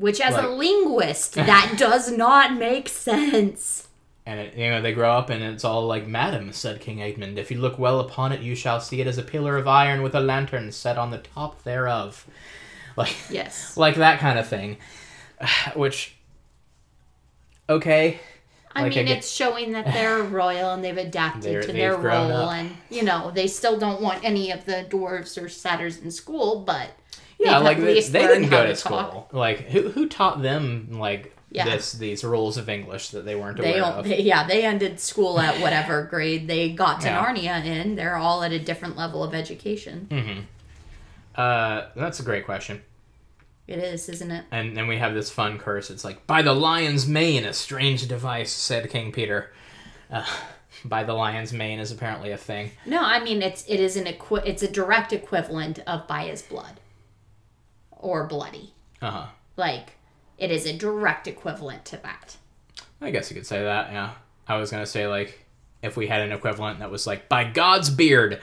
Which, 0.00 0.20
as 0.20 0.34
a 0.34 0.48
linguist, 0.48 1.34
that 1.34 1.74
does 1.76 2.10
not 2.10 2.54
make 2.56 2.88
sense. 2.88 3.86
And 4.26 4.40
it, 4.40 4.54
you 4.56 4.70
know 4.70 4.80
they 4.80 4.92
grow 4.92 5.12
up 5.12 5.28
and 5.30 5.42
it's 5.42 5.64
all 5.64 5.86
like, 5.86 6.06
"Madam," 6.06 6.52
said 6.52 6.80
King 6.80 7.02
Edmund, 7.02 7.38
"if 7.38 7.50
you 7.50 7.58
look 7.58 7.78
well 7.78 8.00
upon 8.00 8.32
it, 8.32 8.40
you 8.40 8.54
shall 8.54 8.80
see 8.80 9.00
it 9.00 9.06
as 9.06 9.18
a 9.18 9.22
pillar 9.22 9.56
of 9.56 9.66
iron 9.68 10.02
with 10.02 10.14
a 10.14 10.20
lantern 10.20 10.72
set 10.72 10.96
on 10.98 11.10
the 11.10 11.18
top 11.18 11.62
thereof." 11.64 12.26
Like, 12.96 13.14
Yes. 13.30 13.76
like 13.84 13.94
that 13.96 14.18
kind 14.18 14.38
of 14.38 14.48
thing. 14.48 14.76
Which, 15.76 16.16
okay, 17.68 18.18
I 18.74 18.82
Like, 18.82 18.94
mean, 18.94 19.06
get- 19.06 19.18
it's 19.18 19.30
showing 19.30 19.72
that 19.72 19.86
they're 19.86 20.22
royal 20.22 20.72
and 20.74 20.84
they've 20.84 20.96
adapted 20.96 21.62
to 21.62 21.72
their 21.72 21.96
role, 21.96 22.32
up. 22.32 22.52
and 22.52 22.76
you 22.90 23.02
know 23.02 23.30
they 23.32 23.46
still 23.46 23.78
don't 23.78 24.00
want 24.00 24.24
any 24.24 24.50
of 24.50 24.64
the 24.64 24.84
dwarves 24.88 25.40
or 25.42 25.48
satyrs 25.48 25.98
in 25.98 26.10
school, 26.10 26.60
but 26.60 26.90
yeah, 27.40 27.58
like 27.58 27.78
they, 27.78 28.00
they 28.00 28.26
didn't 28.26 28.50
go 28.50 28.66
to 28.66 28.76
school. 28.76 29.28
Like, 29.32 29.60
who 29.70 29.88
who 29.90 30.08
taught 30.08 30.42
them 30.42 30.88
like 30.92 31.34
Yeah. 31.50 31.64
this 31.64 31.92
these 31.92 32.22
rules 32.22 32.56
of 32.56 32.68
English 32.68 33.08
that 33.10 33.24
they 33.24 33.34
weren't 33.34 33.58
They 33.58 33.78
aware 33.78 33.92
of? 33.92 34.04
They, 34.04 34.20
yeah, 34.22 34.46
they 34.46 34.64
ended 34.64 35.00
school 35.00 35.40
at 35.40 35.60
whatever 35.60 36.04
grade 36.04 36.46
they 36.48 36.70
got 36.72 37.00
to 37.02 37.08
Yeah. 37.08 37.24
Narnia 37.24 37.64
in. 37.64 37.96
They're 37.96 38.16
all 38.16 38.42
at 38.42 38.52
a 38.52 38.58
different 38.58 38.96
level 38.96 39.24
of 39.24 39.34
education. 39.34 40.06
Mm-hmm. 40.10 40.40
Uh, 41.34 41.86
that's 41.96 42.20
a 42.20 42.22
great 42.22 42.44
question. 42.44 42.82
It 43.66 43.78
is, 43.78 44.08
isn't 44.08 44.30
it? 44.32 44.44
And 44.50 44.76
then 44.76 44.88
we 44.88 44.96
have 44.98 45.14
this 45.14 45.30
fun 45.30 45.56
curse. 45.58 45.90
It's 45.90 46.04
like, 46.04 46.26
by 46.26 46.42
the 46.42 46.52
lion's 46.52 47.06
mane, 47.06 47.44
a 47.44 47.52
strange 47.52 48.08
device, 48.08 48.50
said 48.50 48.90
King 48.90 49.12
Peter. 49.12 49.52
Uh, 50.10 50.26
by 50.84 51.04
the 51.04 51.12
lion's 51.14 51.52
mane 51.52 51.78
is 51.78 51.92
apparently 51.92 52.32
a 52.32 52.36
thing. 52.36 52.72
No, 52.84 53.00
I 53.02 53.22
mean 53.22 53.42
it's 53.42 53.64
it 53.68 53.80
is 53.80 53.96
an 53.96 54.06
equi- 54.06 54.42
it's 54.44 54.62
a 54.62 54.68
direct 54.70 55.12
equivalent 55.12 55.78
of 55.86 56.06
by 56.08 56.24
his 56.24 56.42
blood 56.42 56.80
or 58.00 58.26
bloody. 58.26 58.72
Uh 59.00 59.10
huh. 59.10 59.26
Like 59.56 59.92
it 60.38 60.50
is 60.50 60.66
a 60.66 60.72
direct 60.72 61.26
equivalent 61.28 61.84
to 61.86 61.96
that. 61.98 62.36
I 63.00 63.10
guess 63.10 63.30
you 63.30 63.36
could 63.36 63.46
say 63.46 63.62
that, 63.62 63.92
yeah. 63.92 64.12
I 64.46 64.56
was 64.56 64.70
going 64.70 64.82
to 64.82 64.86
say, 64.90 65.06
like, 65.06 65.46
if 65.82 65.96
we 65.96 66.06
had 66.06 66.20
an 66.22 66.32
equivalent 66.32 66.80
that 66.80 66.90
was 66.90 67.06
like, 67.06 67.28
by 67.28 67.44
God's 67.44 67.88
beard. 67.88 68.40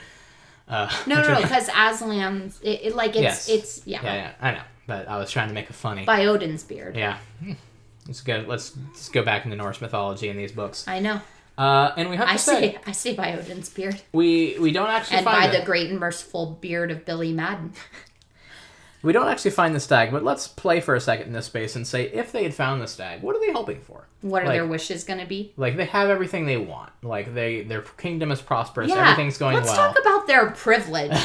Uh, 0.68 0.89
No, 1.05 1.22
no, 1.22 1.34
no, 1.34 1.41
because 1.41 1.70
Aslan, 1.76 2.51
it, 2.64 2.82
it 2.86 2.95
like 2.95 3.12
it's 3.12 3.22
Yes. 3.22 3.49
it's 3.49 3.88
yeah, 3.88 4.01
yeah, 4.03 4.14
yeah, 4.16 4.32
I 4.41 4.51
know. 4.51 4.62
But 4.88 5.08
I 5.08 5.18
was 5.18 5.30
trying 5.30 5.49
to 5.49 5.53
make 5.53 5.70
it 5.70 5.76
funny. 5.76 6.05
by 6.05 6.26
Odin's 6.26 6.64
beard. 6.64 6.95
yeah. 6.95 7.18
Let's 8.08 8.22
go. 8.22 8.43
Let's, 8.47 8.76
let's 8.88 9.10
go 9.10 9.22
back 9.24 9.43
into 9.45 9.58
Norse 9.58 9.82
mythology 9.82 10.30
in 10.30 10.38
these 10.38 10.51
books. 10.53 10.88
I 10.88 10.99
know. 10.99 11.20
Uh, 11.58 11.91
and 11.97 12.10
we 12.10 12.16
have 12.16 12.28
to 12.28 12.34
I 12.34 12.36
say, 12.38 12.53
say 12.74 12.78
I 12.86 12.91
say 12.91 13.14
by 13.16 13.34
Odin's 13.36 13.70
beard, 13.70 13.99
we 14.14 14.58
we 14.60 14.72
don't 14.72 14.89
actually 14.89 15.18
and 15.18 15.26
by 15.26 15.47
it. 15.47 15.60
the 15.60 15.66
great 15.66 15.89
and 15.89 15.99
merciful 15.99 16.58
beard 16.62 16.91
of 16.91 17.03
Billy 17.03 17.34
Madden. 17.34 17.74
We 19.08 19.14
don't 19.14 19.30
actually 19.30 19.51
find 19.51 19.74
the 19.74 19.80
stag, 19.80 20.12
but 20.12 20.24
let's 20.26 20.49
play 20.49 20.82
for 20.82 20.93
a 20.93 20.99
second 20.99 21.28
in 21.28 21.34
this 21.34 21.45
space 21.45 21.78
and 21.78 21.88
say 21.88 22.10
if 22.12 22.34
they 22.34 22.43
had 22.43 22.53
found 22.53 22.82
the 22.82 22.88
stag, 22.88 23.22
what 23.22 23.36
are 23.38 23.39
they 23.39 23.53
hoping 23.53 23.80
for? 23.80 24.08
What 24.20 24.43
are 24.43 24.47
Like- 24.47 24.55
their 24.55 24.68
wishes 24.68 25.05
going 25.05 25.22
to 25.22 25.26
be? 25.26 25.53
Like 25.55 25.78
they 25.78 25.86
have 25.86 26.10
everything 26.10 26.45
they 26.45 26.58
want. 26.58 26.91
Like 27.01 27.34
they 27.34 27.62
their 27.62 27.82
kingdom 27.82 28.32
is 28.32 28.41
prosperous. 28.41 28.89
Yeah, 28.89 28.97
Everything's 29.12 29.38
going 29.38 29.55
let's 29.55 29.70
well. 29.70 29.93
talk 29.93 29.97
about 29.99 30.28
their 30.28 30.47
privilege. 30.51 31.12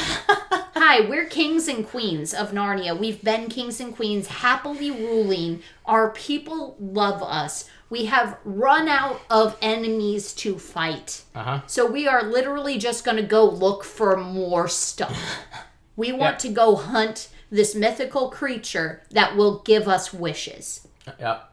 Hi, 0.75 1.01
we're 1.09 1.25
kings 1.25 1.67
and 1.67 1.85
queens 1.87 2.33
of 2.33 2.51
Narnia. 2.51 2.97
We've 2.97 3.21
been 3.21 3.47
kings 3.49 3.79
and 3.81 3.93
queens, 3.95 4.27
happily 4.27 4.89
ruling. 4.91 5.61
Our 5.85 6.11
people 6.11 6.75
love 6.79 7.21
us. 7.21 7.69
We 7.89 8.05
have 8.05 8.37
run 8.45 8.87
out 8.87 9.21
of 9.29 9.57
enemies 9.61 10.31
to 10.35 10.57
fight. 10.57 11.23
uh 11.35 11.43
huh. 11.43 11.61
So 11.67 11.85
we 11.85 12.07
are 12.07 12.23
literally 12.23 12.77
just 12.77 13.03
going 13.03 13.17
to 13.17 13.23
go 13.23 13.43
look 13.43 13.83
for 13.83 14.15
more 14.15 14.69
stuff. 14.69 15.19
We 15.95 16.11
want 16.11 16.33
Yep. 16.33 16.39
to 16.39 16.49
go 16.49 16.75
hunt 16.75 17.29
this 17.53 17.75
mythical 17.75 18.29
creature 18.29 19.03
that 19.11 19.35
will 19.37 19.59
give 19.59 19.87
us 19.87 20.11
wishes. 20.11 20.87
Yep. 21.19 21.49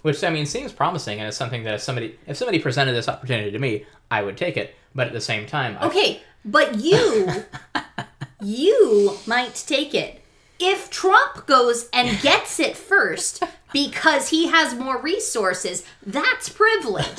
Which 0.00 0.24
I 0.24 0.30
mean 0.30 0.46
seems 0.46 0.72
promising, 0.72 1.18
and 1.18 1.28
it's 1.28 1.36
something 1.36 1.62
that 1.64 1.74
if 1.74 1.82
somebody 1.82 2.18
if 2.26 2.36
somebody 2.36 2.58
presented 2.58 2.94
this 2.94 3.08
opportunity 3.08 3.50
to 3.52 3.58
me, 3.58 3.84
I 4.10 4.22
would 4.22 4.36
take 4.36 4.56
it. 4.56 4.74
But 4.94 5.06
at 5.06 5.12
the 5.12 5.20
same 5.20 5.46
time, 5.46 5.76
I, 5.78 5.86
Okay, 5.86 6.22
but 6.44 6.80
you, 6.80 7.44
you 8.42 9.18
might 9.26 9.54
take 9.54 9.94
it. 9.94 10.22
If 10.58 10.90
Trump 10.90 11.46
goes 11.46 11.88
and 11.92 12.20
gets 12.20 12.58
it 12.58 12.76
first 12.76 13.42
because 13.72 14.30
he 14.30 14.48
has 14.48 14.74
more 14.74 15.00
resources, 15.00 15.84
that's 16.04 16.48
privilege. 16.48 17.06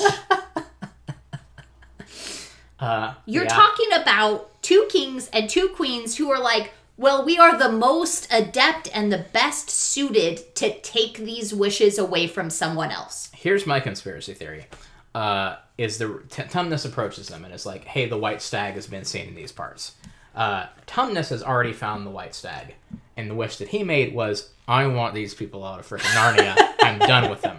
uh, 2.80 3.14
You're 3.24 3.44
yeah. 3.44 3.48
talking 3.48 3.92
about 3.92 4.62
two 4.62 4.86
kings 4.90 5.28
and 5.32 5.48
two 5.48 5.68
queens 5.68 6.16
who 6.16 6.30
are 6.30 6.40
like, 6.40 6.72
well, 6.96 7.24
we 7.24 7.38
are 7.38 7.58
the 7.58 7.72
most 7.72 8.32
adept 8.32 8.88
and 8.94 9.12
the 9.12 9.26
best 9.32 9.70
suited 9.70 10.54
to 10.56 10.78
take 10.80 11.18
these 11.18 11.52
wishes 11.54 11.98
away 11.98 12.26
from 12.26 12.50
someone 12.50 12.90
else. 12.90 13.30
Here's 13.34 13.66
my 13.66 13.80
conspiracy 13.80 14.34
theory. 14.34 14.66
Uh, 15.14 15.56
is 15.78 15.98
the 15.98 16.20
T- 16.28 16.42
Tumnus 16.42 16.84
approaches 16.86 17.28
them 17.28 17.44
and 17.44 17.54
is 17.54 17.66
like, 17.66 17.84
"Hey, 17.84 18.06
the 18.06 18.18
white 18.18 18.42
stag 18.42 18.74
has 18.74 18.86
been 18.86 19.04
seen 19.04 19.28
in 19.28 19.34
these 19.34 19.52
parts." 19.52 19.92
Uh, 20.34 20.66
Tumnus 20.86 21.30
has 21.30 21.42
already 21.42 21.72
found 21.72 22.04
the 22.04 22.10
white 22.10 22.34
stag, 22.34 22.74
and 23.16 23.30
the 23.30 23.34
wish 23.34 23.58
that 23.58 23.68
he 23.68 23.84
made 23.84 24.14
was, 24.14 24.50
"I 24.66 24.86
want 24.86 25.14
these 25.14 25.34
people 25.34 25.64
out 25.64 25.78
of 25.80 25.88
freaking 25.88 26.12
Narnia. 26.14 26.56
I'm 26.80 26.98
done 26.98 27.30
with 27.30 27.42
them." 27.42 27.58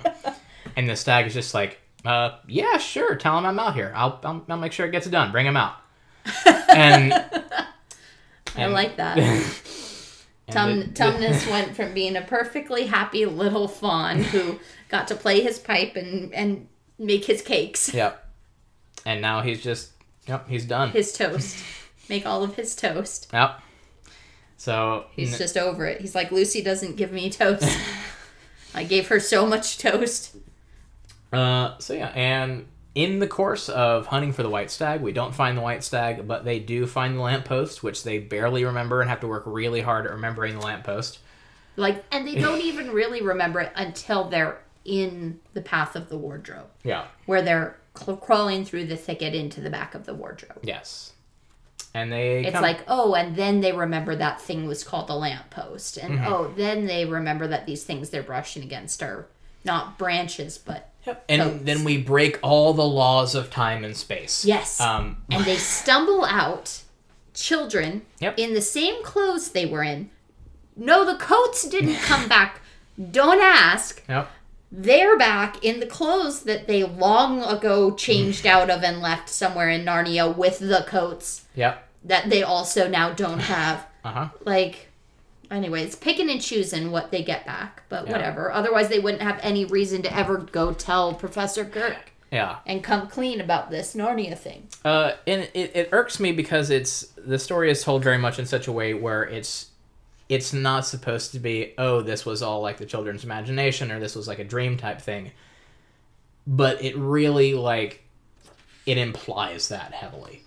And 0.76 0.90
the 0.90 0.96
stag 0.98 1.28
is 1.28 1.34
just 1.34 1.54
like, 1.54 1.80
uh, 2.04 2.32
"Yeah, 2.48 2.78
sure. 2.78 3.16
Tell 3.16 3.38
him 3.38 3.46
I'm 3.46 3.60
out 3.60 3.76
here. 3.76 3.94
I'll, 3.96 4.20
I'll, 4.24 4.46
I'll 4.50 4.58
make 4.58 4.74
sure 4.74 4.86
it 4.86 4.92
gets 4.92 5.08
done. 5.08 5.32
Bring 5.32 5.46
him 5.46 5.56
out." 5.58 5.76
And, 6.70 7.14
I 8.58 8.66
like 8.68 8.98
that. 8.98 9.18
Tum- 10.52 10.80
the- 10.80 10.86
Tumnus 10.88 11.50
went 11.52 11.76
from 11.76 11.94
being 11.94 12.16
a 12.16 12.22
perfectly 12.22 12.86
happy 12.86 13.26
little 13.26 13.68
faun 13.68 14.22
who 14.24 14.60
got 14.90 15.08
to 15.08 15.16
play 15.16 15.42
his 15.42 15.58
pipe 15.60 15.96
and, 15.96 16.34
and 16.34 16.68
make 17.00 17.26
his 17.26 17.42
cakes, 17.42 17.94
Yep. 17.94 18.22
And 19.08 19.22
now 19.22 19.42
he's 19.42 19.62
just, 19.62 19.92
yep, 20.28 20.48
he's 20.50 20.66
done. 20.66 20.90
his 20.90 21.14
toast, 21.14 21.58
make 22.10 22.26
all 22.26 22.44
of 22.44 22.56
his 22.56 22.76
toast. 22.76 23.28
Yep. 23.34 23.60
So 24.58 25.06
He's 25.12 25.34
n- 25.34 25.38
just 25.40 25.58
over 25.58 25.86
it. 25.86 26.02
He's 26.02 26.16
like, 26.16 26.32
Lucy 26.32 26.62
doesn't 26.64 26.96
give 26.96 27.12
me 27.12 27.30
toast. 27.30 27.78
I 28.74 28.84
gave 28.84 29.08
her 29.10 29.20
so 29.20 29.46
much 29.46 29.78
toast. 29.78 30.36
Uh, 31.32 31.78
so 31.80 31.94
yeah, 31.94 32.08
and 32.16 32.66
in 32.96 33.20
the 33.20 33.28
course 33.28 33.68
of 33.70 34.08
hunting 34.08 34.32
for 34.32 34.42
the 34.42 34.50
white 34.50 34.72
stag, 34.72 35.02
we 35.02 35.12
don't 35.12 35.36
find 35.36 35.58
the 35.58 35.62
white 35.62 35.84
stag, 35.84 36.28
but 36.28 36.46
they 36.46 36.60
do 36.60 36.88
find 36.88 37.18
the 37.18 37.22
lamppost, 37.22 37.84
which 37.84 38.04
they 38.04 38.18
barely 38.20 38.64
remember 38.64 39.02
and 39.02 39.10
have 39.10 39.20
to 39.20 39.28
work 39.28 39.44
really 39.46 39.82
hard 39.82 40.06
at 40.06 40.14
remembering 40.14 40.56
the 40.58 40.66
lamppost. 40.66 41.20
Like, 41.76 42.06
and 42.12 42.26
they 42.26 42.36
don't 42.36 42.62
even 42.72 42.92
really 42.92 43.22
remember 43.22 43.60
it 43.60 43.72
until 43.76 44.30
they're 44.30 44.60
in 44.86 45.40
the 45.54 45.62
path 45.62 45.96
of 45.98 46.08
the 46.10 46.18
wardrobe, 46.18 46.68
Yeah. 46.84 47.06
where 47.26 47.42
they're 47.42 47.76
cl- 47.98 48.16
crawling 48.18 48.64
through 48.64 48.86
the 48.86 48.96
thicket 48.96 49.36
into 49.36 49.60
the 49.60 49.70
back 49.70 49.94
of 49.94 50.06
the 50.06 50.14
wardrobe. 50.14 50.60
Yes. 50.64 51.12
And 51.94 52.12
they 52.12 52.46
It's 52.46 52.54
come- 52.54 52.62
like, 52.62 52.84
oh, 52.88 53.14
and 53.16 53.36
then 53.36 53.60
they 53.62 53.72
remember 53.74 54.16
that 54.16 54.40
thing 54.40 54.68
was 54.68 54.84
called 54.86 55.10
a 55.10 55.16
lamppost. 55.16 55.98
And 55.98 56.20
Mm-hmm. 56.20 56.28
oh, 56.34 56.54
then 56.56 56.86
they 56.86 57.04
remember 57.06 57.48
that 57.48 57.66
these 57.66 57.84
things 57.84 58.10
they're 58.10 58.24
brushing 58.24 58.64
against 58.64 59.02
are 59.04 59.28
not 59.66 59.98
branches, 59.98 60.58
but 60.58 60.90
Yep. 61.06 61.26
and 61.30 61.42
coats. 61.42 61.64
then 61.66 61.84
we 61.84 61.98
break 61.98 62.40
all 62.42 62.74
the 62.74 62.88
laws 62.88 63.36
of 63.36 63.50
time 63.52 63.84
and 63.84 63.96
space. 63.96 64.44
yes. 64.46 64.80
Um. 64.82 65.18
and 65.30 65.44
they 65.46 65.56
stumble 65.78 66.26
out, 66.26 66.82
children, 67.34 68.04
Yep. 68.20 68.40
in 68.40 68.54
the 68.54 68.62
same 68.62 69.04
clothes 69.04 69.50
they 69.52 69.66
were 69.66 69.84
in. 69.84 70.10
No, 70.76 71.06
the 71.06 71.16
coats 71.18 71.68
didn't 71.68 71.98
come 71.98 72.28
back. 72.38 72.62
Don't 73.12 73.42
ask. 73.42 74.04
Yep. 74.10 74.30
They're 74.72 75.18
back 75.18 75.64
in 75.64 75.80
the 75.80 75.86
clothes 75.86 76.42
that 76.44 76.68
they 76.68 76.84
long 76.84 77.42
ago 77.44 77.92
changed 77.96 78.46
out 78.46 78.70
of 78.70 78.84
and 78.84 79.00
left 79.02 79.30
somewhere 79.30 79.70
in 79.70 79.86
Narnia 79.86 80.36
with 80.36 80.60
the 80.60 80.84
coats 80.88 81.46
Yep. 81.56 81.88
that 82.06 82.30
they 82.30 82.42
also 82.44 82.88
now 82.90 83.12
don't 83.12 83.40
have. 83.40 83.86
Uh 84.04 84.12
huh. 84.12 84.30
like 84.44 84.90
anyways 85.56 85.96
picking 85.96 86.30
and 86.30 86.42
choosing 86.42 86.92
what 86.92 87.10
they 87.12 87.24
get 87.24 87.46
back 87.46 87.84
but 87.90 88.06
Yeah. 88.06 88.12
whatever 88.14 88.52
otherwise 88.52 88.90
they 88.90 89.00
wouldn't 89.00 89.24
have 89.24 89.40
any 89.42 89.66
reason 89.66 90.02
to 90.04 90.16
ever 90.16 90.38
go 90.38 90.74
tell 90.74 91.14
professor 91.14 91.66
kirk 91.66 92.12
Yeah. 92.32 92.58
and 92.66 92.84
come 92.84 93.08
clean 93.08 93.40
about 93.42 93.70
this 93.72 93.96
narnia 93.96 94.38
thing 94.38 94.68
Uh, 94.84 95.14
and 95.26 95.50
it, 95.54 95.76
it 95.76 95.90
irks 95.92 96.20
me 96.20 96.32
because 96.32 96.70
it's 96.70 97.08
the 97.18 97.40
story 97.40 97.72
is 97.72 97.84
told 97.84 98.04
very 98.04 98.18
much 98.18 98.38
in 98.40 98.46
such 98.46 98.68
a 98.68 98.72
way 98.72 98.94
where 98.94 99.24
it's 99.24 99.68
it's 100.28 100.52
not 100.54 100.86
supposed 100.86 101.32
to 101.34 101.40
be 101.40 101.74
oh 101.78 102.02
this 102.02 102.26
was 102.26 102.42
all 102.42 102.62
like 102.62 102.78
the 102.78 102.86
children's 102.86 103.24
imagination 103.24 103.92
or 103.92 104.00
this 104.00 104.16
was 104.16 104.28
like 104.28 104.40
a 104.40 104.44
dream 104.44 104.76
type 104.78 105.00
thing 105.00 105.32
but 106.48 106.84
it 106.84 106.96
really 106.98 107.54
like 107.54 108.04
it 108.86 108.98
implies 108.98 109.70
that 109.70 109.94
heavily 109.94 110.42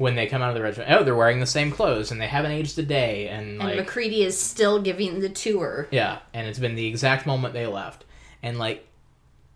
when 0.00 0.14
they 0.14 0.26
come 0.26 0.40
out 0.40 0.48
of 0.48 0.54
the 0.54 0.62
regiment 0.62 0.90
oh 0.90 1.04
they're 1.04 1.14
wearing 1.14 1.40
the 1.40 1.46
same 1.46 1.70
clothes 1.70 2.10
and 2.10 2.18
they 2.18 2.26
haven't 2.26 2.52
aged 2.52 2.78
a 2.78 2.82
day 2.82 3.28
and 3.28 3.50
and 3.50 3.58
like 3.58 3.76
macready 3.76 4.22
is 4.22 4.40
still 4.40 4.80
giving 4.80 5.20
the 5.20 5.28
tour. 5.28 5.88
Yeah 5.90 6.20
and 6.32 6.46
it's 6.46 6.58
been 6.58 6.74
the 6.74 6.86
exact 6.86 7.26
moment 7.26 7.52
they 7.52 7.66
left. 7.66 8.04
And 8.42 8.58
like 8.58 8.86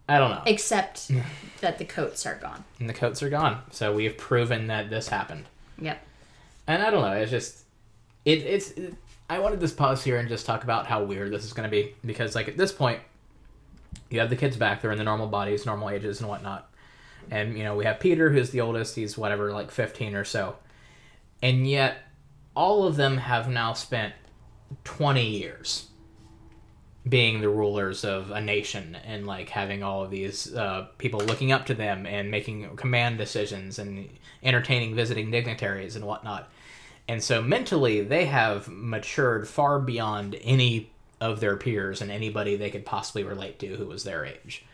i 0.06 0.18
don't 0.18 0.30
know. 0.30 0.42
Except 0.44 1.10
that 1.60 1.78
the 1.78 1.84
coats 1.86 2.26
are 2.26 2.34
gone. 2.34 2.62
And 2.78 2.88
the 2.88 2.94
coats 2.94 3.22
are 3.22 3.30
gone. 3.30 3.62
So 3.70 3.94
we 3.94 4.04
have 4.04 4.18
proven 4.18 4.66
that 4.66 4.90
this 4.90 5.08
happened. 5.08 5.46
Yep. 5.78 5.98
And 6.66 6.82
I 6.82 6.90
don't 6.90 7.00
know. 7.00 7.12
It's 7.12 7.30
just 7.30 7.64
it 8.26 8.42
it's 8.42 8.74
I 9.30 9.38
wanted 9.38 9.60
to 9.60 9.68
pause 9.68 10.04
here 10.04 10.18
and 10.18 10.28
just 10.28 10.44
talk 10.44 10.64
about 10.64 10.86
how 10.86 11.02
weird 11.02 11.32
this 11.32 11.44
is 11.44 11.54
going 11.54 11.68
to 11.68 11.70
be. 11.70 11.94
Because, 12.04 12.34
like, 12.34 12.46
at 12.46 12.58
this 12.58 12.72
point, 12.72 13.00
you 14.10 14.20
have 14.20 14.28
the 14.28 14.36
kids 14.36 14.56
back; 14.56 14.82
they're 14.82 14.92
in 14.92 14.98
the 14.98 15.04
normal 15.04 15.26
bodies, 15.26 15.64
normal 15.64 15.88
ages, 15.88 16.20
and 16.20 16.28
whatnot. 16.28 16.70
And 17.30 17.56
you 17.56 17.64
know, 17.64 17.76
we 17.76 17.84
have 17.84 18.00
Peter, 18.00 18.30
who's 18.30 18.50
the 18.50 18.60
oldest; 18.60 18.96
he's 18.96 19.18
whatever, 19.18 19.52
like 19.52 19.70
fifteen 19.70 20.14
or 20.14 20.24
so. 20.24 20.56
And 21.42 21.68
yet, 21.68 21.98
all 22.54 22.84
of 22.84 22.96
them 22.96 23.18
have 23.18 23.48
now 23.48 23.72
spent 23.72 24.14
twenty 24.84 25.26
years 25.26 25.88
being 27.06 27.40
the 27.40 27.48
rulers 27.48 28.02
of 28.04 28.30
a 28.30 28.40
nation 28.40 28.96
and 29.04 29.26
like 29.26 29.50
having 29.50 29.82
all 29.82 30.02
of 30.02 30.10
these 30.10 30.54
uh, 30.54 30.86
people 30.96 31.20
looking 31.20 31.52
up 31.52 31.66
to 31.66 31.74
them 31.74 32.06
and 32.06 32.30
making 32.30 32.76
command 32.76 33.18
decisions 33.18 33.78
and 33.78 34.08
entertaining 34.42 34.94
visiting 34.94 35.30
dignitaries 35.30 35.96
and 35.96 36.06
whatnot. 36.06 36.50
And 37.06 37.22
so 37.22 37.42
mentally, 37.42 38.00
they 38.00 38.24
have 38.24 38.68
matured 38.68 39.46
far 39.46 39.78
beyond 39.78 40.36
any 40.40 40.90
of 41.20 41.40
their 41.40 41.56
peers 41.56 42.00
and 42.00 42.10
anybody 42.10 42.56
they 42.56 42.70
could 42.70 42.86
possibly 42.86 43.22
relate 43.22 43.58
to 43.58 43.76
who 43.76 43.86
was 43.86 44.04
their 44.04 44.24
age. 44.24 44.64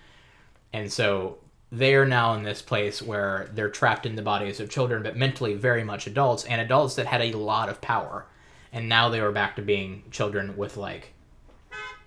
And 0.72 0.92
so 0.92 1.38
they 1.72 1.94
are 1.94 2.06
now 2.06 2.34
in 2.34 2.42
this 2.42 2.62
place 2.62 3.00
where 3.00 3.48
they're 3.54 3.70
trapped 3.70 4.04
in 4.04 4.16
the 4.16 4.22
bodies 4.22 4.58
of 4.58 4.68
children, 4.68 5.02
but 5.02 5.16
mentally 5.16 5.54
very 5.54 5.84
much 5.84 6.06
adults 6.06 6.44
and 6.44 6.60
adults 6.60 6.96
that 6.96 7.06
had 7.06 7.22
a 7.22 7.32
lot 7.32 7.68
of 7.68 7.80
power. 7.80 8.26
And 8.72 8.88
now 8.88 9.08
they 9.08 9.20
were 9.20 9.32
back 9.32 9.56
to 9.56 9.62
being 9.62 10.02
children 10.10 10.56
with 10.56 10.76
like 10.76 11.12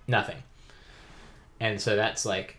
nothing. 0.06 0.42
And 1.60 1.80
so 1.80 1.96
that's 1.96 2.26
like, 2.26 2.56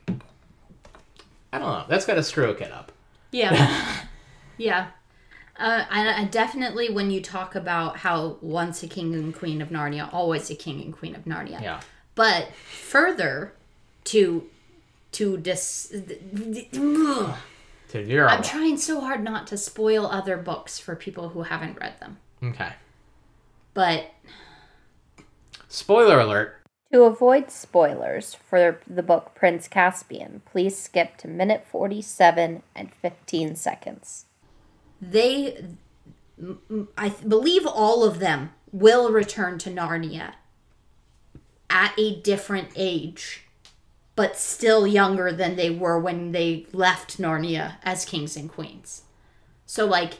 I 1.53 1.59
don't 1.59 1.67
know. 1.67 1.85
That's 1.87 2.05
got 2.05 2.15
to 2.15 2.23
screw 2.23 2.49
a 2.49 2.55
kid 2.55 2.71
up. 2.71 2.91
Yeah. 3.31 4.01
yeah. 4.57 4.87
Uh, 5.57 5.85
I, 5.89 6.21
I 6.21 6.23
definitely, 6.25 6.89
when 6.89 7.11
you 7.11 7.21
talk 7.21 7.55
about 7.55 7.97
how 7.97 8.37
once 8.41 8.81
a 8.83 8.87
king 8.87 9.13
and 9.13 9.33
queen 9.33 9.61
of 9.61 9.69
Narnia, 9.69 10.11
always 10.11 10.49
a 10.49 10.55
king 10.55 10.81
and 10.81 10.93
queen 10.93 11.15
of 11.15 11.25
Narnia. 11.25 11.61
Yeah. 11.61 11.81
But 12.15 12.53
further 12.55 13.53
to 14.05 14.47
to 15.15 15.37
dis. 15.37 15.93
To 17.89 18.01
your 18.01 18.27
I'm 18.27 18.41
trying 18.41 18.77
so 18.77 18.99
hard 18.99 19.23
not 19.23 19.45
to 19.47 19.57
spoil 19.57 20.07
other 20.07 20.37
books 20.37 20.79
for 20.79 20.95
people 20.95 21.29
who 21.29 21.43
haven't 21.43 21.79
read 21.79 21.99
them. 21.99 22.17
Okay. 22.43 22.73
But 23.75 24.11
Spoiler 25.67 26.19
alert. 26.19 26.61
To 26.93 27.03
avoid 27.03 27.51
spoilers 27.51 28.33
for 28.33 28.79
the 28.87 29.03
book 29.03 29.33
Prince 29.35 29.67
Caspian, 29.67 30.41
please 30.45 30.77
skip 30.77 31.17
to 31.17 31.27
minute 31.27 31.65
47 31.69 32.63
and 32.73 32.93
15 32.93 33.55
seconds. 33.55 34.25
they 35.01 35.65
I 36.97 37.09
believe 37.09 37.65
all 37.65 38.03
of 38.03 38.19
them 38.19 38.51
will 38.71 39.11
return 39.11 39.57
to 39.59 39.69
narnia 39.69 40.33
at 41.69 41.93
a 41.97 42.21
different 42.21 42.69
age 42.75 43.44
but 44.15 44.37
still 44.37 44.87
younger 44.87 45.31
than 45.31 45.55
they 45.55 45.69
were 45.69 45.99
when 45.99 46.31
they 46.31 46.65
left 46.71 47.17
narnia 47.17 47.75
as 47.83 48.05
kings 48.05 48.35
and 48.37 48.49
queens 48.51 49.03
so 49.65 49.85
like 49.85 50.19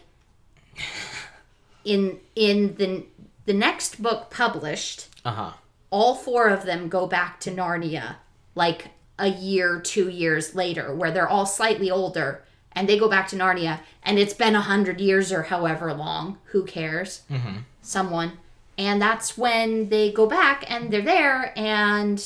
in 1.83 2.19
in 2.35 2.75
the 2.75 3.05
the 3.45 3.53
next 3.53 4.01
book 4.01 4.29
published 4.29 5.07
Uh 5.23 5.31
huh. 5.31 5.51
all 5.89 6.15
four 6.15 6.47
of 6.49 6.65
them 6.65 6.89
go 6.89 7.05
back 7.07 7.39
to 7.41 7.51
Narnia 7.51 8.15
like 8.55 8.87
a 9.17 9.27
year, 9.27 9.79
two 9.79 10.09
years 10.09 10.55
later, 10.55 10.93
where 10.93 11.09
they're 11.11 11.27
all 11.29 11.45
slightly 11.45 11.89
older 11.91 12.43
and 12.73 12.89
they 12.89 12.97
go 12.99 13.07
back 13.07 13.27
to 13.29 13.35
Narnia 13.37 13.79
and 14.03 14.17
it's 14.19 14.33
been 14.33 14.55
a 14.55 14.61
hundred 14.61 14.99
years 14.99 15.31
or 15.31 15.43
however 15.43 15.93
long. 15.93 16.37
Who 16.45 16.65
cares? 16.65 17.21
Mm-hmm. 17.31 17.57
Someone. 17.81 18.39
And 18.77 19.01
that's 19.01 19.37
when 19.37 19.87
they 19.89 20.11
go 20.11 20.25
back 20.27 20.65
and 20.69 20.91
they're 20.91 21.01
there 21.01 21.53
and 21.57 22.19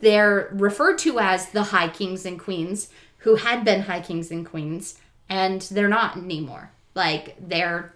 they're 0.00 0.48
referred 0.52 0.98
to 0.98 1.18
as 1.20 1.50
the 1.50 1.64
High 1.64 1.88
Kings 1.88 2.24
and 2.26 2.38
Queens 2.38 2.88
who 3.18 3.36
had 3.36 3.64
been 3.64 3.82
High 3.82 4.00
Kings 4.00 4.30
and 4.30 4.44
Queens 4.46 4.98
and 5.28 5.62
they're 5.62 5.88
not 5.88 6.16
anymore. 6.16 6.70
Like 6.94 7.36
they're 7.40 7.94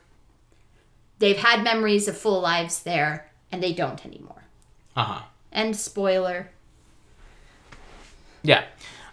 they've 1.18 1.36
had 1.38 1.62
memories 1.64 2.08
of 2.08 2.16
full 2.16 2.40
lives 2.40 2.82
there 2.82 3.30
and 3.52 3.62
they 3.62 3.72
don't 3.72 4.04
anymore. 4.06 4.44
Uh 4.96 5.04
huh. 5.04 5.22
And 5.52 5.74
spoiler. 5.76 6.50
Yeah. 8.42 8.64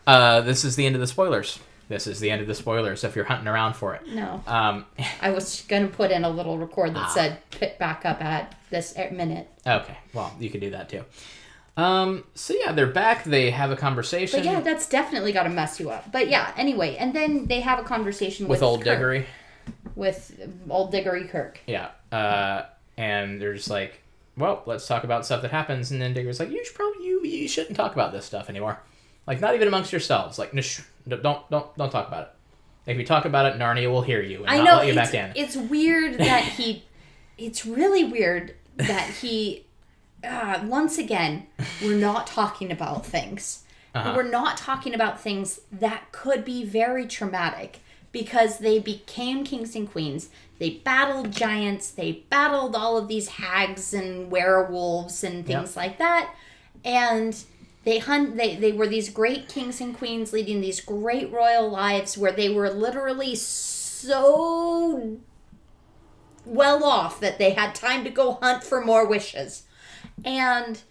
Uh, 0.05 0.41
this 0.41 0.63
is 0.65 0.76
the 0.76 0.86
end 0.86 0.95
of 0.95 1.01
the 1.01 1.07
spoilers. 1.07 1.59
This 1.89 2.07
is 2.07 2.19
the 2.19 2.32
end 2.32 2.41
of 2.41 2.47
the 2.47 2.55
spoilers 2.55 3.03
if 3.03 3.15
you're 3.15 3.26
hunting 3.26 3.47
around 3.47 3.74
for 3.76 3.93
it. 3.93 4.07
No. 4.07 4.41
Um, 4.47 4.86
I 5.21 5.32
was 5.32 5.61
going 5.67 5.88
to 5.88 5.93
put 5.93 6.11
in 6.11 6.24
a 6.24 6.30
little 6.30 6.57
record 6.57 6.93
that 6.95 7.03
Ah. 7.07 7.13
said 7.13 7.38
pick 7.51 7.78
back 7.78 8.05
up 8.05 8.21
at 8.24 8.55
this 8.69 8.95
minute. 9.11 9.49
okay. 9.65 9.97
Well, 10.13 10.34
you 10.39 10.49
could 10.49 10.61
do 10.61 10.69
that 10.71 10.89
too. 10.89 11.03
Um, 11.76 12.24
so 12.36 12.53
yeah, 12.53 12.71
they're 12.71 12.86
back. 12.88 13.24
They 13.24 13.49
have 13.49 13.71
a 13.71 13.76
conversation 13.76 14.39
But 14.39 14.45
yeah, 14.45 14.59
that's 14.59 14.88
definitely 14.88 15.32
got 15.32 15.43
to 15.43 15.49
mess 15.49 15.80
you 15.80 15.89
up. 15.89 16.11
But 16.11 16.30
yeah, 16.30 16.53
anyway, 16.55 16.95
and 16.97 17.13
then 17.13 17.47
they 17.47 17.61
have 17.61 17.80
a 17.80 17.84
conversation 17.84 18.47
with, 18.47 18.59
with 18.59 18.63
old 18.63 18.80
Kirk, 18.84 18.93
Diggory. 18.95 19.26
With 19.95 20.39
old 20.69 20.91
Diggory 20.91 21.26
Kirk. 21.26 21.59
Yeah. 21.65 21.89
Uh, 22.11 22.65
and 22.95 23.41
they're 23.41 23.55
just 23.55 23.69
like, 23.69 24.01
well, 24.38 24.61
let's 24.65 24.86
talk 24.88 25.03
about 25.03 25.26
stuff 25.26 25.41
that 25.41 25.51
happens. 25.51 25.91
And 25.91 26.01
then 26.01 26.13
Diggory's 26.13 26.39
like, 26.39 26.51
you 26.51 26.63
should 26.63 26.76
probably 26.76 27.05
you 27.05 27.24
you 27.26 27.47
shouldn't 27.47 27.76
talk 27.76 27.93
about 27.93 28.11
this 28.11 28.26
stuff 28.26 28.49
anymore. 28.49 28.80
Like 29.26 29.41
not 29.41 29.55
even 29.55 29.67
amongst 29.67 29.91
yourselves. 29.91 30.38
Like 30.38 30.53
"Nish, 30.53 30.82
don't 31.07 31.24
don't 31.24 31.76
don't 31.78 31.91
talk 31.91 32.07
about 32.07 32.24
it. 32.24 32.91
If 32.91 32.97
you 32.97 33.05
talk 33.05 33.26
about 33.26 33.45
it, 33.45 33.57
Narnia 33.57 33.89
will 33.89 34.01
hear 34.01 34.21
you 34.21 34.39
and 34.39 34.49
I 34.49 34.57
not 34.57 34.65
know 34.65 34.78
let 34.78 34.88
you 34.88 34.95
back 34.95 35.13
in. 35.13 35.32
it's 35.36 35.55
weird 35.55 36.17
that 36.19 36.43
he. 36.57 36.84
It's 37.38 37.65
really 37.65 38.03
weird 38.03 38.55
that 38.76 39.09
he. 39.09 39.65
Uh, 40.24 40.61
once 40.65 40.97
again, 40.97 41.47
we're 41.82 41.97
not 41.97 42.28
talking 42.28 42.71
about 42.71 43.05
things. 43.05 43.63
Uh-huh. 43.93 44.13
We're 44.15 44.30
not 44.30 44.57
talking 44.57 44.93
about 44.93 45.21
things 45.21 45.59
that 45.71 46.11
could 46.11 46.43
be 46.45 46.63
very 46.63 47.05
traumatic 47.05 47.80
because 48.11 48.59
they 48.59 48.80
became 48.80 49.43
kings 49.43 49.76
and 49.76 49.91
queens. 49.91 50.30
They 50.59 50.69
battled 50.69 51.32
giants. 51.32 51.91
They 51.91 52.24
battled 52.30 52.76
all 52.76 52.97
of 52.97 53.07
these 53.07 53.28
hags 53.28 53.93
and 53.93 54.32
werewolves 54.32 55.24
and 55.24 55.45
things 55.45 55.76
like 55.76 55.97
that. 55.97 56.34
And 56.86 57.36
they 57.84 57.99
hunt 57.99 58.38
they, 58.38 58.55
they 58.55 58.71
were 58.71 58.88
these 58.88 59.09
great 59.09 59.49
kings 59.49 59.82
and 59.82 59.95
queens 59.95 60.32
leading 60.32 60.61
these 60.61 60.80
great 60.80 61.32
royal 61.32 61.69
lives 61.69 62.17
where 62.17 62.32
they 62.32 62.49
were 62.49 62.69
literally 62.69 63.36
so 63.36 65.17
well 66.45 66.84
off 66.84 67.19
that 67.19 67.38
they 67.38 67.51
had 67.51 67.76
time 67.76 68.03
to 68.03 68.09
go 68.09 68.34
hunt 68.41 68.63
for 68.63 68.84
more 68.84 69.05
wishes. 69.05 69.63
And 70.26 70.82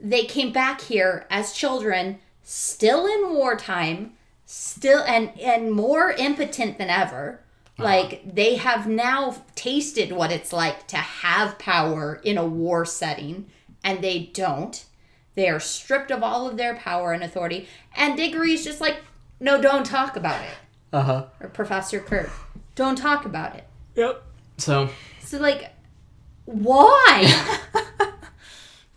they 0.00 0.24
came 0.24 0.52
back 0.52 0.80
here 0.82 1.26
as 1.30 1.52
children, 1.52 2.18
still 2.42 3.06
in 3.06 3.34
wartime, 3.34 4.12
still 4.46 5.00
and 5.00 5.38
and 5.40 5.72
more 5.72 6.12
impotent 6.12 6.78
than 6.78 6.90
ever. 6.90 7.40
Like 7.80 8.34
they 8.34 8.56
have 8.56 8.88
now 8.88 9.36
tasted 9.54 10.10
what 10.10 10.32
it's 10.32 10.52
like 10.52 10.88
to 10.88 10.96
have 10.96 11.60
power 11.60 12.20
in 12.24 12.36
a 12.36 12.44
war 12.44 12.84
setting, 12.84 13.46
and 13.84 14.02
they 14.02 14.30
don't. 14.34 14.84
They 15.36 15.48
are 15.48 15.60
stripped 15.60 16.10
of 16.10 16.24
all 16.24 16.48
of 16.48 16.56
their 16.56 16.74
power 16.74 17.12
and 17.12 17.22
authority. 17.22 17.68
And 17.94 18.16
Diggory's 18.16 18.64
just 18.64 18.80
like, 18.80 18.96
no, 19.38 19.60
don't 19.62 19.86
talk 19.86 20.16
about 20.16 20.42
it. 20.42 20.50
Uh 20.92 21.02
huh. 21.02 21.26
Or 21.38 21.48
Professor 21.48 22.00
Kirk, 22.00 22.30
don't 22.74 22.96
talk 22.98 23.24
about 23.24 23.54
it. 23.54 23.64
Yep. 23.94 24.24
So 24.56 24.88
So 25.20 25.38
like, 25.38 25.70
why? 26.46 27.54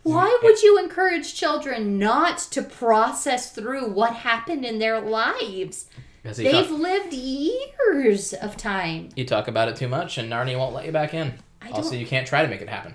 why 0.02 0.38
would 0.42 0.62
you 0.62 0.78
encourage 0.78 1.34
children 1.34 1.98
not 1.98 2.38
to 2.38 2.62
process 2.62 3.52
through 3.52 3.88
what 3.90 4.14
happened 4.14 4.64
in 4.64 4.78
their 4.78 5.00
lives? 5.00 5.86
They've 6.24 6.68
talk, 6.68 6.70
lived 6.70 7.12
years 7.12 8.32
of 8.32 8.56
time. 8.56 9.08
you 9.16 9.24
talk 9.24 9.48
about 9.48 9.68
it 9.68 9.76
too 9.76 9.88
much, 9.88 10.18
and 10.18 10.30
Narnia 10.30 10.56
won't 10.56 10.74
let 10.74 10.86
you 10.86 10.92
back 10.92 11.14
in. 11.14 11.34
I 11.60 11.70
Also, 11.70 11.96
you 11.96 12.06
can't 12.06 12.26
try 12.26 12.42
to 12.42 12.48
make 12.48 12.60
it 12.60 12.68
happen. 12.68 12.94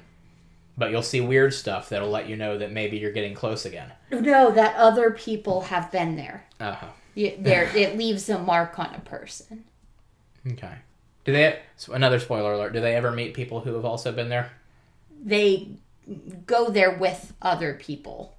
But 0.78 0.91
you'll 0.91 1.01
see 1.01 1.22
weird 1.22 1.53
stuff 1.53 1.89
that'll 1.89 2.10
let 2.10 2.30
you 2.30 2.36
know 2.36 2.58
that 2.58 2.72
maybe 2.72 2.97
you're 2.97 3.12
getting 3.12 3.34
close 3.34 3.66
again. 3.66 3.91
No, 4.12 4.51
that 4.51 4.76
other 4.76 5.12
people 5.12 5.62
have 5.62 5.91
been 5.91 6.16
there. 6.16 6.45
Uh 6.60 6.74
huh. 6.74 6.88
There, 7.16 7.76
it 7.76 7.97
leaves 7.97 8.30
a 8.30 8.38
mark 8.38 8.78
on 8.78 8.93
a 8.93 8.99
person. 8.99 9.66
Okay. 10.45 10.76
Do 11.26 11.34
they? 11.34 11.60
Another 11.91 12.20
spoiler 12.20 12.53
alert. 12.53 12.74
Do 12.74 12.80
they 12.80 12.95
ever 12.95 13.12
meet 13.12 13.34
people 13.34 13.62
who 13.62 13.74
have 13.74 13.86
also 13.86 14.12
been 14.12 14.30
there? 14.30 14.51
They 15.24 15.70
go 16.45 16.70
there 16.70 16.91
with 16.97 17.34
other 17.41 17.74
people. 17.74 18.36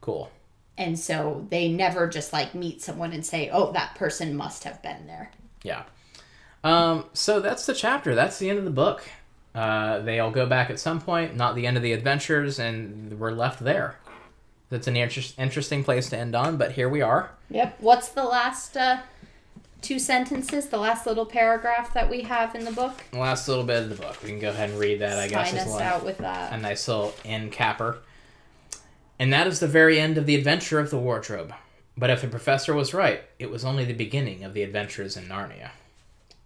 Cool. 0.00 0.30
And 0.78 0.98
so 0.98 1.46
they 1.50 1.68
never 1.68 2.08
just 2.08 2.32
like 2.32 2.54
meet 2.54 2.80
someone 2.80 3.12
and 3.12 3.24
say, 3.24 3.50
oh, 3.52 3.72
that 3.72 3.94
person 3.96 4.34
must 4.34 4.64
have 4.64 4.82
been 4.82 5.06
there. 5.06 5.30
Yeah. 5.62 5.82
Um, 6.64 7.04
so 7.12 7.40
that's 7.40 7.66
the 7.66 7.74
chapter. 7.74 8.14
That's 8.14 8.38
the 8.38 8.48
end 8.48 8.58
of 8.58 8.64
the 8.64 8.70
book. 8.70 9.02
Uh, 9.54 9.98
they 10.00 10.20
all 10.20 10.30
go 10.30 10.46
back 10.46 10.70
at 10.70 10.78
some 10.78 11.00
point, 11.00 11.36
not 11.36 11.54
the 11.54 11.66
end 11.66 11.76
of 11.76 11.82
the 11.82 11.92
adventures, 11.92 12.58
and 12.58 13.18
we're 13.18 13.32
left 13.32 13.60
there. 13.60 13.96
That's 14.68 14.86
an 14.86 14.96
inter- 14.96 15.22
interesting 15.36 15.82
place 15.82 16.08
to 16.10 16.16
end 16.16 16.36
on, 16.36 16.56
but 16.56 16.72
here 16.72 16.88
we 16.88 17.02
are. 17.02 17.30
Yep. 17.50 17.78
What's 17.80 18.10
the 18.10 18.24
last 18.24 18.76
uh, 18.76 19.00
two 19.82 19.98
sentences, 19.98 20.66
the 20.68 20.78
last 20.78 21.06
little 21.06 21.26
paragraph 21.26 21.92
that 21.94 22.08
we 22.10 22.22
have 22.22 22.54
in 22.54 22.64
the 22.64 22.70
book? 22.72 23.02
The 23.12 23.18
last 23.18 23.48
little 23.48 23.64
bit 23.64 23.82
of 23.82 23.88
the 23.88 23.94
book. 23.96 24.22
We 24.22 24.30
can 24.30 24.38
go 24.38 24.50
ahead 24.50 24.70
and 24.70 24.78
read 24.78 25.00
that. 25.00 25.18
I 25.18 25.28
guess 25.28 25.50
Sign 25.50 25.58
is 25.60 25.66
us 25.66 25.72
like 25.72 25.82
out 25.84 26.04
with 26.04 26.18
that. 26.18 26.52
a 26.52 26.56
nice 26.58 26.86
little 26.88 27.14
end 27.24 27.52
capper. 27.52 27.98
And 29.18 29.32
that 29.32 29.46
is 29.46 29.60
the 29.60 29.66
very 29.68 30.00
end 30.00 30.16
of 30.18 30.26
the 30.26 30.34
adventure 30.34 30.78
of 30.78 30.90
the 30.90 30.98
wardrobe. 30.98 31.52
But 31.96 32.10
if 32.10 32.22
the 32.22 32.28
professor 32.28 32.72
was 32.74 32.94
right, 32.94 33.22
it 33.38 33.50
was 33.50 33.64
only 33.64 33.84
the 33.84 33.92
beginning 33.92 34.44
of 34.44 34.54
the 34.54 34.62
adventures 34.62 35.16
in 35.16 35.24
Narnia. 35.24 35.70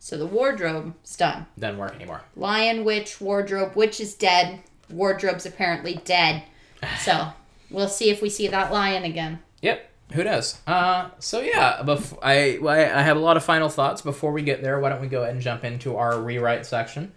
So 0.01 0.19
the 0.19 0.27
wardrobe's 0.27 1.17
done. 1.17 1.47
Doesn't 1.59 1.79
work 1.79 1.95
anymore. 1.95 2.23
Lion, 2.37 2.85
witch, 2.85 3.21
wardrobe. 3.21 3.75
Witch 3.77 4.01
is 4.01 4.15
dead. 4.15 4.61
Wardrobe's 4.91 5.47
apparently 5.47 6.01
dead. 6.05 6.43
So 6.99 7.29
we'll 7.71 7.89
see 7.89 8.11
if 8.11 8.21
we 8.21 8.29
see 8.29 8.47
that 8.49 8.71
lion 8.73 9.05
again. 9.05 9.39
Yep. 9.63 9.91
Who 10.15 10.23
knows? 10.23 10.59
Uh, 10.67 11.11
so 11.19 11.41
yeah, 11.41 11.83
bef- 11.83 12.17
I 12.23 12.59
well, 12.63 12.75
I 12.75 13.01
I 13.01 13.03
have 13.03 13.17
a 13.17 13.21
lot 13.21 13.37
of 13.37 13.45
final 13.45 13.69
thoughts. 13.69 14.01
Before 14.01 14.31
we 14.31 14.43
get 14.43 14.63
there, 14.63 14.79
why 14.79 14.89
don't 14.89 15.01
we 15.01 15.09
go 15.09 15.23
ahead 15.23 15.35
and 15.35 15.43
jump 15.43 15.65
into 15.65 15.97
our 15.97 16.21
rewrite 16.21 16.67
section? 16.67 17.13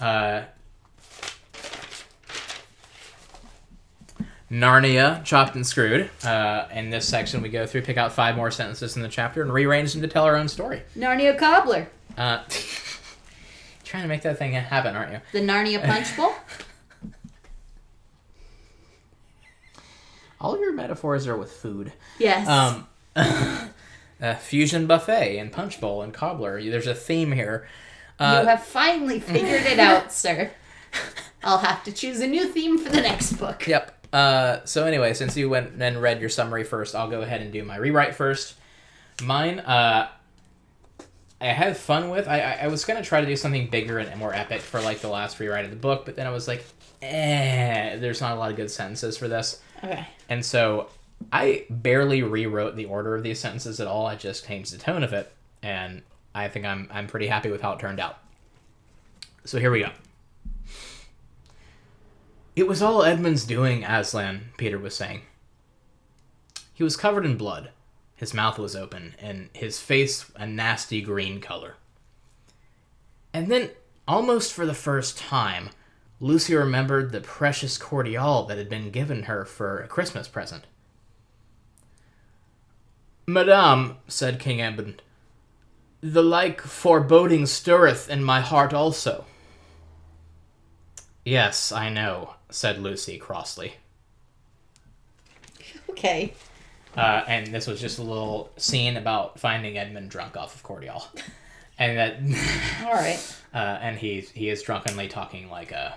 Uh, 0.00 0.42
Narnia, 4.50 5.24
chopped 5.24 5.56
and 5.56 5.66
screwed. 5.66 6.08
Uh, 6.24 6.66
in 6.72 6.90
this 6.90 7.08
section, 7.08 7.42
we 7.42 7.48
go 7.48 7.66
through, 7.66 7.82
pick 7.82 7.96
out 7.96 8.12
five 8.12 8.36
more 8.36 8.52
sentences 8.52 8.94
in 8.94 9.02
the 9.02 9.08
chapter, 9.08 9.42
and 9.42 9.52
rearrange 9.52 9.92
them 9.92 10.02
to 10.02 10.08
tell 10.08 10.22
our 10.24 10.36
own 10.36 10.46
story. 10.48 10.82
Narnia 10.96 11.36
cobbler. 11.36 11.88
Uh, 12.16 12.42
trying 13.84 14.04
to 14.04 14.08
make 14.08 14.22
that 14.22 14.38
thing 14.38 14.52
happen, 14.52 14.94
aren't 14.94 15.12
you? 15.12 15.20
The 15.32 15.40
Narnia 15.40 15.84
punch 15.84 16.16
bowl. 16.16 16.32
All 20.46 20.60
your 20.60 20.72
metaphors 20.72 21.26
are 21.26 21.36
with 21.36 21.50
food. 21.50 21.92
Yes. 22.20 22.46
Um, 22.46 22.86
uh, 23.16 24.34
fusion 24.36 24.86
buffet 24.86 25.38
and 25.38 25.50
punch 25.50 25.80
bowl 25.80 26.02
and 26.02 26.14
cobbler. 26.14 26.62
There's 26.62 26.86
a 26.86 26.94
theme 26.94 27.32
here. 27.32 27.66
Uh, 28.20 28.42
you 28.42 28.48
have 28.48 28.62
finally 28.62 29.18
figured 29.18 29.64
it 29.64 29.80
out, 29.80 30.12
sir. 30.12 30.52
I'll 31.42 31.58
have 31.58 31.82
to 31.82 31.90
choose 31.90 32.20
a 32.20 32.28
new 32.28 32.46
theme 32.46 32.78
for 32.78 32.90
the 32.90 33.00
next 33.00 33.32
book. 33.32 33.66
Yep. 33.66 34.06
Uh, 34.12 34.64
so 34.64 34.86
anyway, 34.86 35.14
since 35.14 35.36
you 35.36 35.50
went 35.50 35.82
and 35.82 36.00
read 36.00 36.20
your 36.20 36.30
summary 36.30 36.62
first, 36.62 36.94
I'll 36.94 37.10
go 37.10 37.22
ahead 37.22 37.42
and 37.42 37.52
do 37.52 37.64
my 37.64 37.74
rewrite 37.74 38.14
first. 38.14 38.54
Mine, 39.20 39.58
uh, 39.58 40.08
I 41.40 41.46
had 41.46 41.76
fun 41.76 42.10
with. 42.10 42.28
I, 42.28 42.38
I, 42.38 42.52
I 42.62 42.66
was 42.68 42.84
gonna 42.84 43.02
try 43.02 43.20
to 43.20 43.26
do 43.26 43.34
something 43.34 43.68
bigger 43.68 43.98
and 43.98 44.16
more 44.16 44.32
epic 44.32 44.60
for 44.60 44.80
like 44.80 45.00
the 45.00 45.08
last 45.08 45.40
rewrite 45.40 45.64
of 45.64 45.72
the 45.72 45.76
book, 45.76 46.04
but 46.04 46.14
then 46.14 46.28
I 46.28 46.30
was 46.30 46.46
like, 46.46 46.64
eh, 47.02 47.96
there's 47.96 48.20
not 48.20 48.36
a 48.36 48.38
lot 48.38 48.52
of 48.52 48.56
good 48.56 48.70
sentences 48.70 49.18
for 49.18 49.26
this, 49.26 49.60
Okay. 49.84 50.06
and 50.28 50.44
so 50.44 50.88
I 51.32 51.64
barely 51.68 52.22
rewrote 52.22 52.76
the 52.76 52.86
order 52.86 53.14
of 53.14 53.22
these 53.22 53.38
sentences 53.38 53.80
at 53.80 53.86
all. 53.86 54.06
I 54.06 54.16
just 54.16 54.46
changed 54.46 54.72
the 54.72 54.78
tone 54.78 55.02
of 55.02 55.12
it, 55.12 55.32
and 55.62 56.02
I 56.34 56.48
think 56.48 56.66
I'm 56.66 56.88
I'm 56.92 57.06
pretty 57.06 57.26
happy 57.26 57.50
with 57.50 57.60
how 57.62 57.72
it 57.72 57.78
turned 57.78 58.00
out. 58.00 58.18
So 59.44 59.58
here 59.58 59.70
we 59.70 59.80
go. 59.80 59.90
It 62.56 62.66
was 62.66 62.80
all 62.80 63.02
Edmund's 63.02 63.44
doing, 63.44 63.84
Aslan, 63.84 64.46
Peter 64.56 64.78
was 64.78 64.96
saying. 64.96 65.22
He 66.72 66.82
was 66.82 66.96
covered 66.96 67.26
in 67.26 67.36
blood. 67.36 67.70
His 68.16 68.32
mouth 68.32 68.58
was 68.58 68.74
open, 68.74 69.14
and 69.18 69.50
his 69.52 69.78
face 69.78 70.30
a 70.36 70.46
nasty 70.46 71.02
green 71.02 71.40
color. 71.40 71.74
And 73.34 73.50
then, 73.52 73.70
almost 74.08 74.54
for 74.54 74.64
the 74.64 74.74
first 74.74 75.18
time, 75.18 75.68
Lucy 76.18 76.54
remembered 76.54 77.12
the 77.12 77.20
precious 77.20 77.76
cordial 77.76 78.44
that 78.46 78.56
had 78.58 78.68
been 78.68 78.90
given 78.90 79.24
her 79.24 79.44
for 79.44 79.80
a 79.80 79.88
Christmas 79.88 80.28
present. 80.28 80.64
Madame, 83.26 83.98
said 84.08 84.40
King 84.40 84.62
Edmund, 84.62 85.02
the 86.00 86.22
like 86.22 86.60
foreboding 86.60 87.44
stirreth 87.44 88.08
in 88.08 88.22
my 88.22 88.40
heart 88.40 88.72
also. 88.72 89.24
Yes, 91.24 91.72
I 91.72 91.88
know, 91.88 92.34
said 92.50 92.78
Lucy 92.78 93.18
crossly. 93.18 93.74
Okay. 95.90 96.34
Uh, 96.94 97.24
and 97.26 97.46
this 97.54 97.66
was 97.66 97.80
just 97.80 97.98
a 97.98 98.02
little 98.02 98.50
scene 98.58 98.98
about 98.98 99.38
finding 99.40 99.78
Edmund 99.78 100.10
drunk 100.10 100.36
off 100.36 100.54
of 100.54 100.62
cordial, 100.62 101.06
and 101.78 101.96
that, 101.96 102.84
All 102.86 102.92
right. 102.92 103.18
uh, 103.54 103.78
and 103.80 103.96
he 103.96 104.20
he 104.20 104.50
is 104.50 104.62
drunkenly 104.62 105.08
talking 105.08 105.48
like 105.48 105.72
a 105.72 105.94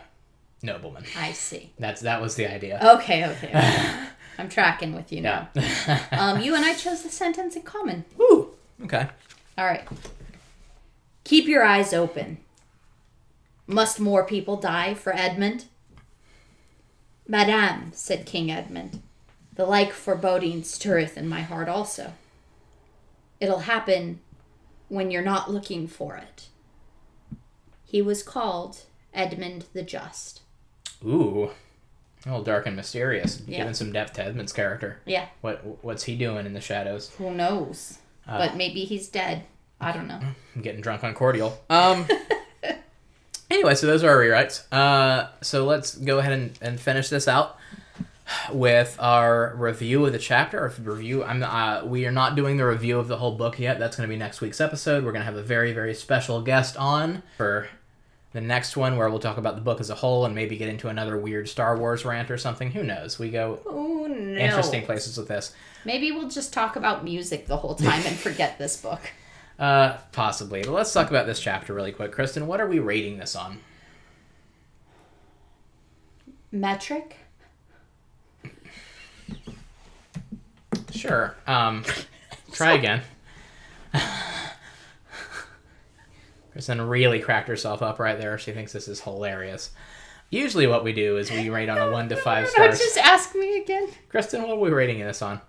nobleman. 0.62 1.04
I 1.18 1.32
see. 1.32 1.72
That's 1.80 2.02
that 2.02 2.22
was 2.22 2.36
the 2.36 2.48
idea. 2.52 2.80
Okay, 2.96 3.26
okay. 3.26 3.50
okay. 3.50 4.08
I'm 4.38 4.50
tracking 4.50 4.96
with 4.96 5.12
you 5.12 5.22
now. 5.22 5.50
Yeah. 5.54 6.00
Um, 6.12 6.42
you 6.42 6.56
and 6.56 6.66
I 6.66 6.74
chose 6.74 7.04
the 7.04 7.10
sentence 7.10 7.56
in 7.56 7.64
common. 7.64 8.06
Woo. 8.18 8.52
Okay. 8.84 9.08
All 9.58 9.66
right. 9.66 9.88
Keep 11.24 11.48
your 11.48 11.64
eyes 11.64 11.94
open. 11.94 12.38
Must 13.68 14.00
more 14.00 14.26
people 14.26 14.56
die 14.58 14.94
for 14.94 15.16
Edmund? 15.16 15.66
Madame, 17.28 17.92
said 17.94 18.26
King 18.26 18.50
Edmund, 18.52 19.04
the 19.54 19.66
like 19.66 19.92
foreboding 19.92 20.64
stirreth 20.64 21.18
in 21.18 21.28
my 21.28 21.42
heart 21.42 21.70
also. 21.70 22.14
It'll 23.40 23.60
happen 23.60 24.20
when 24.88 25.12
you're 25.12 25.22
not 25.22 25.52
looking 25.52 25.88
for 25.88 26.18
it. 26.18 26.48
He 27.86 28.02
was 28.02 28.24
called 28.24 28.86
Edmund 29.14 29.66
the 29.74 29.84
Just. 29.84 30.42
Ooh. 31.06 31.50
A 32.26 32.30
little 32.30 32.44
dark 32.44 32.66
and 32.68 32.76
mysterious. 32.76 33.42
Yeah. 33.48 33.60
Giving 33.60 33.74
some 33.74 33.94
depth 33.94 34.14
to 34.14 34.26
Edmund's 34.26 34.52
character. 34.52 35.00
Yeah, 35.06 35.28
What 35.42 35.84
what's 35.84 36.04
he 36.04 36.16
doing 36.18 36.46
in 36.46 36.54
the 36.54 36.62
shadows? 36.62 37.10
who 37.18 37.32
knows? 37.32 37.98
but 38.28 38.56
maybe 38.58 38.82
he's 38.86 39.08
dead. 39.08 39.44
I 39.82 39.92
don't 39.94 40.08
know. 40.08 40.20
I'm 40.56 40.62
getting 40.62 40.82
drunk 40.82 41.04
on 41.04 41.14
cordial. 41.14 41.58
Um. 41.70 42.06
anyway, 43.50 43.76
so 43.76 43.88
those 43.88 44.04
are 44.04 44.10
our 44.10 44.18
rewrites. 44.18 44.64
Uh, 44.72 45.30
so 45.42 45.66
let's 45.66 45.96
go 45.96 46.20
ahead 46.20 46.34
and, 46.34 46.58
and 46.62 46.80
finish 46.80 47.10
this 47.10 47.28
out 47.28 47.58
with 48.52 48.96
our 49.00 49.56
review 49.56 50.06
of 50.06 50.12
the 50.12 50.20
chapter. 50.20 50.60
Or 50.66 50.74
review. 50.84 51.24
I'm. 51.24 51.42
Uh, 51.42 51.86
we 51.86 52.06
are 52.06 52.12
not 52.12 52.36
doing 52.36 52.58
the 52.58 52.66
review 52.66 53.00
of 53.00 53.08
the 53.08 53.18
whole 53.18 53.36
book 53.36 53.58
yet. 53.60 53.80
That's 53.80 53.96
going 53.98 54.08
to 54.08 54.14
be 54.14 54.20
next 54.20 54.42
week's 54.42 54.60
episode. 54.62 55.04
We're 55.06 55.12
going 55.14 55.22
to 55.22 55.26
have 55.26 55.38
a 55.38 55.42
very 55.44 55.72
very 55.74 55.94
special 55.96 56.42
guest 56.42 56.76
on 56.78 57.24
for 57.38 57.70
the 58.34 58.42
next 58.42 58.78
one, 58.78 58.96
where 58.98 59.10
we'll 59.10 59.20
talk 59.20 59.38
about 59.38 59.56
the 59.56 59.62
book 59.62 59.80
as 59.80 59.90
a 59.90 59.96
whole 59.96 60.26
and 60.26 60.36
maybe 60.36 60.56
get 60.58 60.70
into 60.70 60.88
another 60.88 61.18
weird 61.18 61.50
Star 61.50 61.78
Wars 61.78 62.06
rant 62.06 62.30
or 62.30 62.38
something. 62.38 62.72
Who 62.72 62.84
knows? 62.84 63.18
We 63.18 63.30
go 63.32 63.60
Oh 63.66 64.06
no. 64.08 64.40
interesting 64.40 64.86
places 64.86 65.18
with 65.18 65.28
this. 65.28 65.54
Maybe 65.86 66.12
we'll 66.12 66.30
just 66.30 66.54
talk 66.54 66.76
about 66.76 67.04
music 67.04 67.48
the 67.48 67.58
whole 67.58 67.76
time 67.76 68.04
and 68.06 68.16
forget 68.16 68.58
this 68.58 68.78
book. 68.82 69.02
Uh, 69.60 69.98
possibly. 70.14 70.62
But 70.62 70.72
let's 70.72 70.94
talk 70.94 71.10
about 71.10 71.26
this 71.26 71.38
chapter 71.38 71.74
really 71.74 71.92
quick. 71.92 72.14
Kristen, 72.14 72.48
what 72.48 72.62
are 72.62 72.68
we 72.68 72.80
rating 72.80 73.18
this 73.18 73.36
on? 73.36 73.60
Metric? 76.50 77.18
Sure. 80.92 81.36
Um, 81.46 81.84
try 82.54 82.72
again. 82.76 83.02
Kristen 86.60 86.82
really 86.82 87.22
cracked 87.22 87.48
herself 87.48 87.82
up 87.82 88.00
right 88.00 88.20
there. 88.20 88.38
She 88.38 88.52
thinks 88.52 88.74
this 88.74 88.90
is 88.90 89.00
hilarious. 89.00 89.70
Usually, 90.30 90.68
what 90.68 90.84
we 90.84 90.92
do 90.92 91.16
is 91.16 91.32
we 91.32 91.50
rate 91.50 91.70
on 91.70 91.78
a 91.78 91.90
one 91.90 92.10
to 92.10 92.18
five 92.18 92.44
No, 92.44 92.50
stars. 92.50 92.80
just 92.80 92.98
ask 92.98 93.34
me 93.34 93.62
again. 93.62 93.88
Kristen, 94.10 94.42
what 94.42 94.50
are 94.52 94.60
we 94.60 94.70
rating 94.70 95.00
this 95.00 95.22
on? 95.22 95.40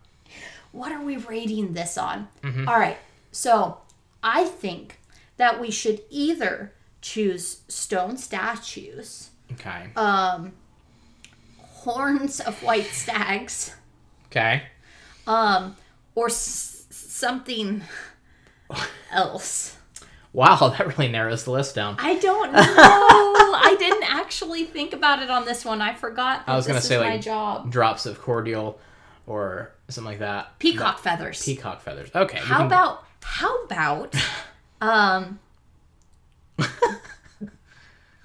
What 0.70 0.92
are 0.92 1.02
we 1.02 1.16
rating 1.16 1.72
this 1.72 1.98
on? 1.98 2.28
Mm-hmm. 2.44 2.68
All 2.68 2.78
right. 2.78 2.96
So, 3.32 3.78
I 4.22 4.44
think 4.44 5.00
that 5.36 5.60
we 5.60 5.72
should 5.72 6.00
either 6.10 6.74
choose 7.02 7.62
stone 7.66 8.16
statues, 8.16 9.30
Okay. 9.54 9.90
um, 9.96 10.52
horns 11.58 12.38
of 12.38 12.62
white 12.62 12.86
stags, 12.86 13.74
Okay. 14.26 14.62
um, 15.26 15.74
or 16.14 16.26
s- 16.26 16.84
something 16.90 17.82
else. 19.10 19.76
Wow, 20.32 20.56
that 20.78 20.96
really 20.96 21.10
narrows 21.10 21.44
the 21.44 21.50
list 21.50 21.74
down. 21.74 21.96
I 21.98 22.16
don't 22.18 22.52
know. 22.52 22.60
I 22.62 23.76
didn't 23.78 24.04
actually 24.10 24.64
think 24.64 24.92
about 24.92 25.22
it 25.22 25.30
on 25.30 25.44
this 25.44 25.64
one. 25.64 25.80
I 25.80 25.94
forgot 25.94 26.46
that 26.46 26.52
I 26.52 26.56
was 26.56 26.66
gonna 26.66 26.80
say 26.80 26.98
my 26.98 27.10
like 27.10 27.20
job. 27.20 27.70
drops 27.70 28.06
of 28.06 28.20
cordial 28.20 28.78
or 29.26 29.72
something 29.88 30.10
like 30.10 30.20
that. 30.20 30.58
Peacock 30.58 30.98
feathers. 30.98 31.44
Peacock 31.44 31.82
feathers. 31.82 32.10
Okay. 32.14 32.38
How 32.38 32.64
about 32.66 33.04
how 33.22 33.64
about 33.64 34.14
um 34.80 35.38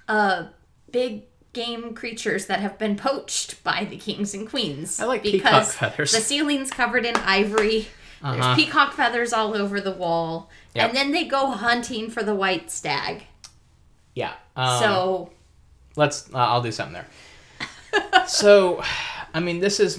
uh 0.08 0.46
big 0.90 1.24
game 1.52 1.94
creatures 1.94 2.46
that 2.46 2.60
have 2.60 2.78
been 2.78 2.96
poached 2.96 3.62
by 3.64 3.84
the 3.88 3.96
kings 3.96 4.34
and 4.34 4.48
queens? 4.48 5.00
I 5.00 5.04
like 5.06 5.22
peacock 5.22 5.66
feathers. 5.66 6.12
The 6.12 6.20
ceiling's 6.20 6.70
covered 6.70 7.04
in 7.04 7.16
ivory. 7.16 7.88
Uh-huh. 8.22 8.34
There's 8.34 8.56
peacock 8.56 8.92
feathers 8.94 9.32
all 9.32 9.54
over 9.54 9.80
the 9.80 9.92
wall. 9.92 10.50
Yep. 10.74 10.88
And 10.88 10.96
then 10.96 11.12
they 11.12 11.24
go 11.24 11.48
hunting 11.48 12.10
for 12.10 12.22
the 12.22 12.34
white 12.34 12.70
stag. 12.70 13.24
Yeah. 14.14 14.32
Um, 14.56 14.80
so 14.80 15.30
let's 15.96 16.32
uh, 16.32 16.38
i'll 16.38 16.62
do 16.62 16.70
something 16.70 17.02
there 18.02 18.26
so 18.26 18.82
i 19.34 19.40
mean 19.40 19.60
this 19.60 19.80
is 19.80 19.98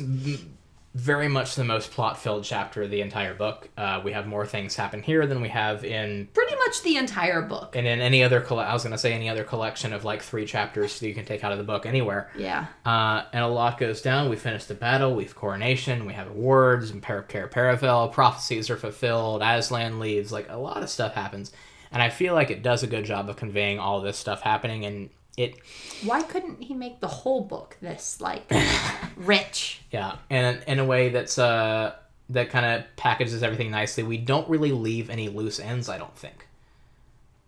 very 0.97 1.27
much 1.27 1.53
the 1.55 1.63
most 1.63 1.91
plot 1.91 2.17
filled 2.17 2.43
chapter 2.43 2.83
of 2.83 2.89
the 2.89 3.01
entire 3.01 3.33
book. 3.35 3.69
Uh, 3.77 4.01
we 4.03 4.11
have 4.13 4.25
more 4.25 4.45
things 4.45 4.75
happen 4.75 5.03
here 5.03 5.27
than 5.27 5.41
we 5.41 5.49
have 5.49 5.83
in 5.85 6.27
Pretty 6.33 6.55
much 6.55 6.81
the 6.81 6.97
entire 6.97 7.41
book. 7.43 7.75
and 7.75 7.85
in 7.85 8.01
any 8.01 8.23
other. 8.23 8.41
Coll- 8.41 8.59
I 8.59 8.73
was 8.73 8.83
gonna 8.83 8.97
say 8.97 9.13
any 9.13 9.29
other 9.29 9.43
collection 9.43 9.93
of 9.93 10.03
like 10.03 10.21
three 10.23 10.45
chapters 10.45 10.99
that 10.99 11.07
you 11.07 11.13
can 11.13 11.23
take 11.25 11.43
out 11.43 11.51
of 11.51 11.59
the 11.59 11.63
book 11.63 11.85
anywhere. 11.85 12.31
Yeah. 12.35 12.65
Uh, 12.85 13.23
and 13.31 13.43
a 13.43 13.47
lot 13.47 13.77
goes 13.77 14.01
down. 14.01 14.29
We 14.29 14.35
finish 14.37 14.65
the 14.65 14.73
battle. 14.73 15.13
We 15.15 15.23
have 15.25 15.35
coronation. 15.35 16.05
We 16.05 16.13
have 16.13 16.27
awards. 16.29 16.89
And 16.89 17.01
Par- 17.03 17.21
Par- 17.21 17.47
Paravel 17.47 18.11
prophecies 18.11 18.69
are 18.69 18.77
fulfilled. 18.77 19.41
Aslan 19.43 19.99
leaves. 19.99 20.31
Like 20.31 20.47
a 20.49 20.57
lot 20.57 20.81
of 20.81 20.89
stuff 20.89 21.13
happens, 21.13 21.51
and 21.91 22.01
I 22.01 22.09
feel 22.09 22.33
like 22.33 22.49
it 22.49 22.63
does 22.63 22.81
a 22.83 22.87
good 22.87 23.05
job 23.05 23.29
of 23.29 23.35
conveying 23.35 23.77
all 23.79 24.01
this 24.01 24.17
stuff 24.17 24.41
happening. 24.41 24.83
And 24.85 25.09
it, 25.37 25.55
Why 26.03 26.23
couldn't 26.23 26.63
he 26.63 26.73
make 26.73 26.99
the 26.99 27.07
whole 27.07 27.41
book 27.41 27.77
this 27.81 28.19
like 28.19 28.51
rich? 29.15 29.81
yeah, 29.91 30.17
and 30.29 30.61
in 30.67 30.79
a 30.79 30.85
way 30.85 31.09
that's 31.09 31.37
uh 31.37 31.95
that 32.29 32.49
kind 32.49 32.65
of 32.65 32.95
packages 32.97 33.41
everything 33.43 33.71
nicely. 33.71 34.03
We 34.03 34.17
don't 34.17 34.49
really 34.49 34.71
leave 34.73 35.09
any 35.09 35.29
loose 35.29 35.59
ends. 35.59 35.87
I 35.87 35.97
don't 35.97 36.15
think, 36.17 36.47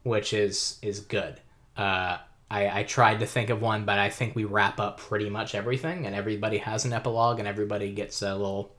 which 0.04 0.32
is 0.34 0.78
is 0.82 1.02
good. 1.02 1.40
Uh, 1.76 2.18
I, 2.52 2.80
I 2.80 2.84
tried 2.84 3.20
to 3.20 3.26
think 3.26 3.50
of 3.50 3.62
one, 3.62 3.86
but 3.86 4.00
I 4.00 4.10
think 4.10 4.36
we 4.36 4.44
wrap 4.44 4.80
up 4.80 5.00
pretty 5.00 5.30
much 5.30 5.54
everything, 5.54 6.06
and 6.06 6.16
everybody 6.16 6.58
has 6.60 6.86
an 6.86 6.94
epilogue, 6.94 7.40
and 7.40 7.48
everybody 7.48 7.92
gets 7.92 8.22
a 8.22 8.34
little, 8.34 8.72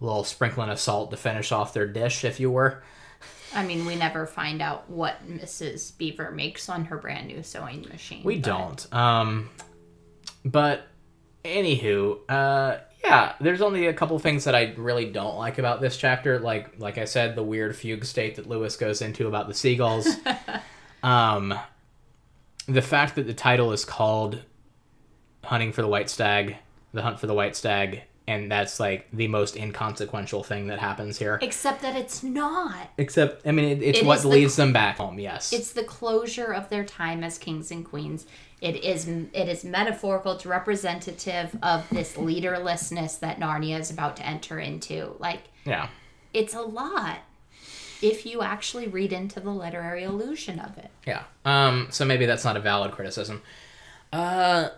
little 0.00 0.24
sprinkling 0.24 0.68
of 0.68 0.80
salt 0.80 1.10
to 1.12 1.16
finish 1.16 1.52
off 1.52 1.72
their 1.72 1.86
dish, 1.86 2.24
if 2.24 2.40
you 2.40 2.50
were. 2.50 2.82
I 3.54 3.64
mean, 3.64 3.86
we 3.86 3.96
never 3.96 4.26
find 4.26 4.60
out 4.60 4.88
what 4.90 5.26
Mrs. 5.28 5.96
Beaver 5.96 6.30
makes 6.30 6.68
on 6.68 6.86
her 6.86 6.98
brand 6.98 7.28
new 7.28 7.42
sewing 7.42 7.86
machine. 7.88 8.22
We 8.24 8.36
but- 8.36 8.44
don't. 8.44 8.94
Um, 8.94 9.50
but 10.44 10.86
anywho, 11.44 12.18
uh, 12.28 12.78
yeah, 13.02 13.34
there's 13.40 13.62
only 13.62 13.86
a 13.86 13.92
couple 13.92 14.18
things 14.18 14.44
that 14.44 14.54
I 14.54 14.74
really 14.76 15.10
don't 15.10 15.36
like 15.36 15.58
about 15.58 15.80
this 15.80 15.96
chapter. 15.96 16.38
Like, 16.38 16.78
like 16.78 16.98
I 16.98 17.04
said, 17.04 17.36
the 17.36 17.42
weird 17.42 17.74
fugue 17.76 18.04
state 18.04 18.36
that 18.36 18.48
Lewis 18.48 18.76
goes 18.76 19.00
into 19.00 19.28
about 19.28 19.48
the 19.48 19.54
seagulls. 19.54 20.08
um, 21.02 21.54
the 22.66 22.82
fact 22.82 23.14
that 23.14 23.26
the 23.26 23.34
title 23.34 23.72
is 23.72 23.84
called 23.84 24.42
"Hunting 25.44 25.72
for 25.72 25.80
the 25.82 25.88
White 25.88 26.10
Stag," 26.10 26.56
the 26.92 27.02
hunt 27.02 27.18
for 27.20 27.26
the 27.26 27.34
white 27.34 27.56
stag, 27.56 28.02
and 28.28 28.52
that's 28.52 28.78
like 28.78 29.08
the 29.10 29.26
most 29.26 29.56
inconsequential 29.56 30.44
thing 30.44 30.66
that 30.66 30.78
happens 30.78 31.18
here. 31.18 31.38
Except 31.40 31.80
that 31.80 31.96
it's 31.96 32.22
not. 32.22 32.90
Except, 32.98 33.46
I 33.46 33.52
mean, 33.52 33.64
it, 33.64 33.82
it's 33.82 33.98
It 34.00 34.04
what 34.04 34.18
is 34.18 34.22
the- 34.22 34.28
leads 34.28 34.56
them 34.56 34.72
back 34.72 34.98
home. 34.98 35.18
Yes, 35.18 35.50
It's 35.50 35.72
the 35.72 35.82
closure 35.82 36.52
of 36.52 36.68
their 36.68 36.84
time 36.84 37.24
as 37.24 37.38
kings 37.38 37.70
and 37.70 37.86
queens. 37.86 38.26
It 38.60 38.84
is 38.84 39.08
it 39.08 39.48
is 39.48 39.64
metaphorical. 39.64 40.32
It's 40.32 40.44
representative 40.44 41.56
of 41.62 41.88
this 41.90 42.16
leaderlessness 42.16 43.18
that 43.20 43.40
Narnia 43.40 43.78
is 43.80 43.90
about 43.90 44.16
to 44.16 44.26
enter 44.26 44.58
into. 44.58 45.14
Like 45.18 45.44
yeah. 45.64 45.88
it's 46.34 46.54
a 46.54 46.60
lot 46.62 47.20
if 48.02 48.26
you 48.26 48.42
actually 48.42 48.88
read 48.88 49.12
into 49.12 49.40
the 49.40 49.50
literary 49.50 50.02
illusion 50.02 50.58
of 50.60 50.76
it. 50.76 50.90
Yeah. 51.06 51.22
Um. 51.44 51.88
So 51.90 52.04
maybe 52.04 52.26
that's 52.26 52.44
not 52.44 52.56
a 52.56 52.60
valid 52.60 52.92
criticism. 52.92 53.42
Uh. 54.12 54.68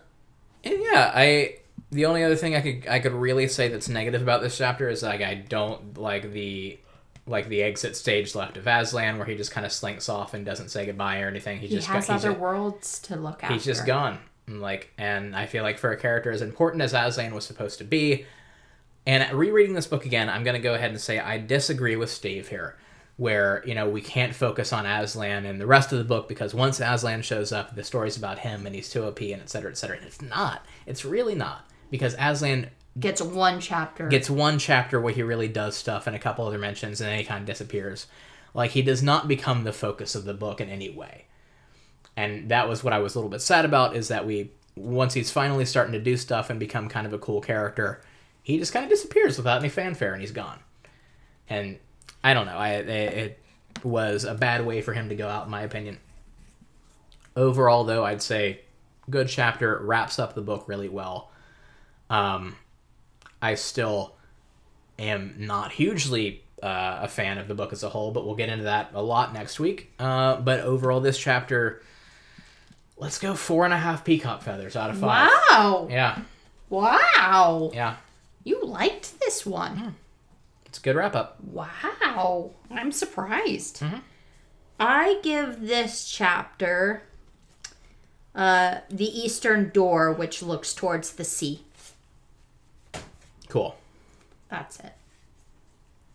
And 0.63 0.79
yeah, 0.83 1.11
I. 1.15 1.57
The 1.93 2.07
only 2.07 2.23
other 2.23 2.37
thing 2.37 2.55
I 2.55 2.61
could 2.61 2.87
I 2.89 3.01
could 3.01 3.13
really 3.13 3.49
say 3.49 3.69
that's 3.69 3.89
negative 3.89 4.23
about 4.23 4.43
this 4.43 4.57
chapter 4.57 4.89
is 4.89 5.03
like 5.03 5.23
I 5.23 5.35
don't 5.35 5.99
like 5.99 6.33
the 6.33 6.79
like 7.27 7.49
the 7.49 7.63
exit 7.63 7.97
stage 7.97 8.35
left 8.35 8.57
of 8.57 8.67
Aslan 8.67 9.19
where 9.19 9.27
he 9.27 9.37
just 9.37 9.51
kind 9.53 9.67
of 9.67 9.73
slinks 9.73 10.09
off 10.09 10.33
and 10.35 10.45
doesn't 10.47 10.69
say 10.71 10.87
goodbye 10.87 11.21
or 11.21 11.29
anything. 11.29 11.59
He, 11.59 11.67
He 11.69 11.75
just 11.77 11.89
has 11.89 12.07
got, 12.07 12.17
other 12.25 12.33
ju- 12.33 12.39
worlds 12.41 12.99
to 13.01 13.17
look 13.17 13.43
at. 13.45 13.51
he's 13.53 13.65
just 13.65 13.87
gone. 13.87 14.19
And, 14.47 14.61
Like 14.61 14.93
and 14.99 15.35
I 15.35 15.47
feel 15.47 15.63
like 15.65 15.79
for 15.79 15.91
a 15.93 15.97
character 15.97 16.31
as 16.31 16.43
important 16.43 16.83
as 16.83 16.93
Aslan 16.95 17.35
was 17.35 17.45
supposed 17.45 17.79
to 17.79 17.85
be, 17.85 18.25
and 19.07 19.33
rereading 19.37 19.75
this 19.75 19.87
book 19.87 20.07
again, 20.07 20.29
I'm 20.29 20.45
gonna 20.45 20.59
go 20.61 20.75
ahead 20.75 20.91
and 20.91 21.01
say 21.01 21.19
I 21.19 21.39
disagree 21.39 21.97
with 21.97 22.11
Steve 22.11 22.49
here. 22.49 22.77
Where 23.17 23.63
you 23.67 23.75
know 23.75 23.89
we 23.89 24.01
can't 24.01 24.35
focus 24.35 24.73
on 24.73 24.87
Aslan 24.87 25.45
and 25.45 25.61
the 25.61 25.67
rest 25.67 25.93
of 25.93 25.99
the 25.99 26.05
book 26.05 26.27
because 26.27 26.55
once 26.55 26.81
Aslan 26.81 27.21
shows 27.23 27.53
up, 27.53 27.75
the 27.75 27.85
story's 27.85 28.17
about 28.17 28.39
him 28.39 28.65
and 28.65 28.75
he's 28.75 28.89
too 28.89 29.05
OP 29.05 29.21
and 29.21 29.43
et 29.43 29.51
cetera, 29.51 29.71
et 29.71 29.77
cetera. 29.77 29.99
And 29.99 30.07
it's 30.07 30.23
not. 30.23 30.65
It's 30.87 31.05
really 31.05 31.35
not 31.35 31.67
because 31.91 32.15
Aslan 32.19 32.71
Gets 32.99 33.23
one 33.23 33.61
chapter. 33.61 34.09
gets 34.09 34.29
one 34.29 34.59
chapter 34.59 35.01
where 35.01 35.13
he 35.13 35.23
really 35.23 35.49
does 35.49 35.77
stuff 35.77 36.07
and 36.07 36.17
a 36.17 36.19
couple 36.19 36.47
other 36.47 36.59
mentions 36.59 37.01
and 37.01 37.09
then 37.09 37.19
he 37.19 37.25
kind 37.25 37.41
of 37.41 37.47
disappears. 37.47 38.07
Like 38.53 38.73
he 38.73 38.83
does 38.83 39.03
not 39.03 39.29
become 39.29 39.63
the 39.63 39.73
focus 39.73 40.15
of 40.15 40.25
the 40.25 40.35
book 40.35 40.61
in 40.61 40.69
any 40.69 40.91
way. 40.91 41.27
And 42.17 42.51
that 42.51 42.69
was 42.69 42.83
what 42.83 42.93
I 42.93 42.99
was 42.99 43.15
a 43.15 43.19
little 43.19 43.31
bit 43.31 43.43
sad 43.43 43.65
about 43.65 43.95
is 43.95 44.09
that 44.09 44.27
we 44.27 44.51
once 44.75 45.15
he's 45.15 45.31
finally 45.31 45.65
starting 45.65 45.93
to 45.93 46.01
do 46.01 46.17
stuff 46.17 46.51
and 46.51 46.59
become 46.59 46.89
kind 46.89 47.07
of 47.07 47.13
a 47.13 47.19
cool 47.19 47.41
character, 47.41 48.03
he 48.43 48.59
just 48.59 48.73
kind 48.73 48.85
of 48.85 48.91
disappears 48.91 49.37
without 49.37 49.61
any 49.61 49.69
fanfare 49.69 50.13
and 50.13 50.21
he's 50.21 50.33
gone. 50.33 50.59
And 51.49 51.79
I 52.25 52.35
don't 52.35 52.47
know. 52.47 52.57
I 52.57 52.71
it, 52.71 52.89
it 52.89 53.85
was 53.85 54.25
a 54.25 54.35
bad 54.35 54.67
way 54.67 54.83
for 54.83 54.93
him 54.95 55.09
to 55.11 55.15
go 55.15 55.29
out 55.29 55.45
in 55.45 55.51
my 55.51 55.63
opinion. 55.63 55.99
Overall 57.37 57.85
though, 57.85 58.05
I'd 58.05 58.21
say 58.21 58.63
good 59.09 59.29
chapter 59.29 59.79
wraps 59.79 60.19
up 60.19 60.35
the 60.35 60.43
book 60.43 60.65
really 60.67 60.89
well. 60.89 61.30
Um 62.11 62.57
I 63.41 63.55
still 63.55 64.17
am 64.99 65.35
not 65.39 65.73
hugely 65.73 66.43
uh, 66.63 66.99
a 67.03 67.09
fan 67.09 67.39
of 67.39 67.49
the 67.49 67.55
book 67.55 67.73
as 67.73 67.83
a 67.83 67.89
whole, 67.89 68.11
but 68.11 68.27
we'll 68.27 68.35
get 68.35 68.51
into 68.51 68.65
that 68.65 68.91
a 68.93 69.03
lot 69.03 69.33
next 69.33 69.59
week. 69.59 69.91
Uh, 69.99 70.37
but 70.37 70.61
overall, 70.61 71.01
this 71.01 71.17
chapter, 71.17 71.81
let's 72.99 73.19
go 73.19 73.35
four 73.35 73.65
and 73.65 73.73
a 73.73 73.79
half 73.79 74.05
peacock 74.05 74.43
feathers 74.43 74.77
out 74.77 74.91
of 74.91 74.99
five. 74.99 75.31
wow. 75.51 75.87
Yeah, 75.91 76.19
Wow. 76.69 77.71
yeah, 77.73 77.97
You 78.45 78.63
liked 78.63 79.19
this 79.21 79.47
one. 79.47 79.95
it's 80.67 80.77
a 80.79 80.83
good 80.83 80.97
wrap 80.97 81.17
up. 81.17 81.39
Wow. 81.43 82.51
I'm 82.71 82.93
surprised. 82.93 83.79
Mm-hmm. 83.81 84.01
I 84.79 85.19
give 85.23 85.63
this 85.67 86.11
chapter 86.11 87.05
uh, 88.35 88.81
the 88.91 89.07
eastern 89.07 89.71
door, 89.71 90.13
which 90.13 90.43
looks 90.43 90.75
towards 90.75 91.13
the 91.13 91.25
sea. 91.25 91.65
Cool. 93.51 93.77
That's 94.49 94.81
it. 94.81 94.93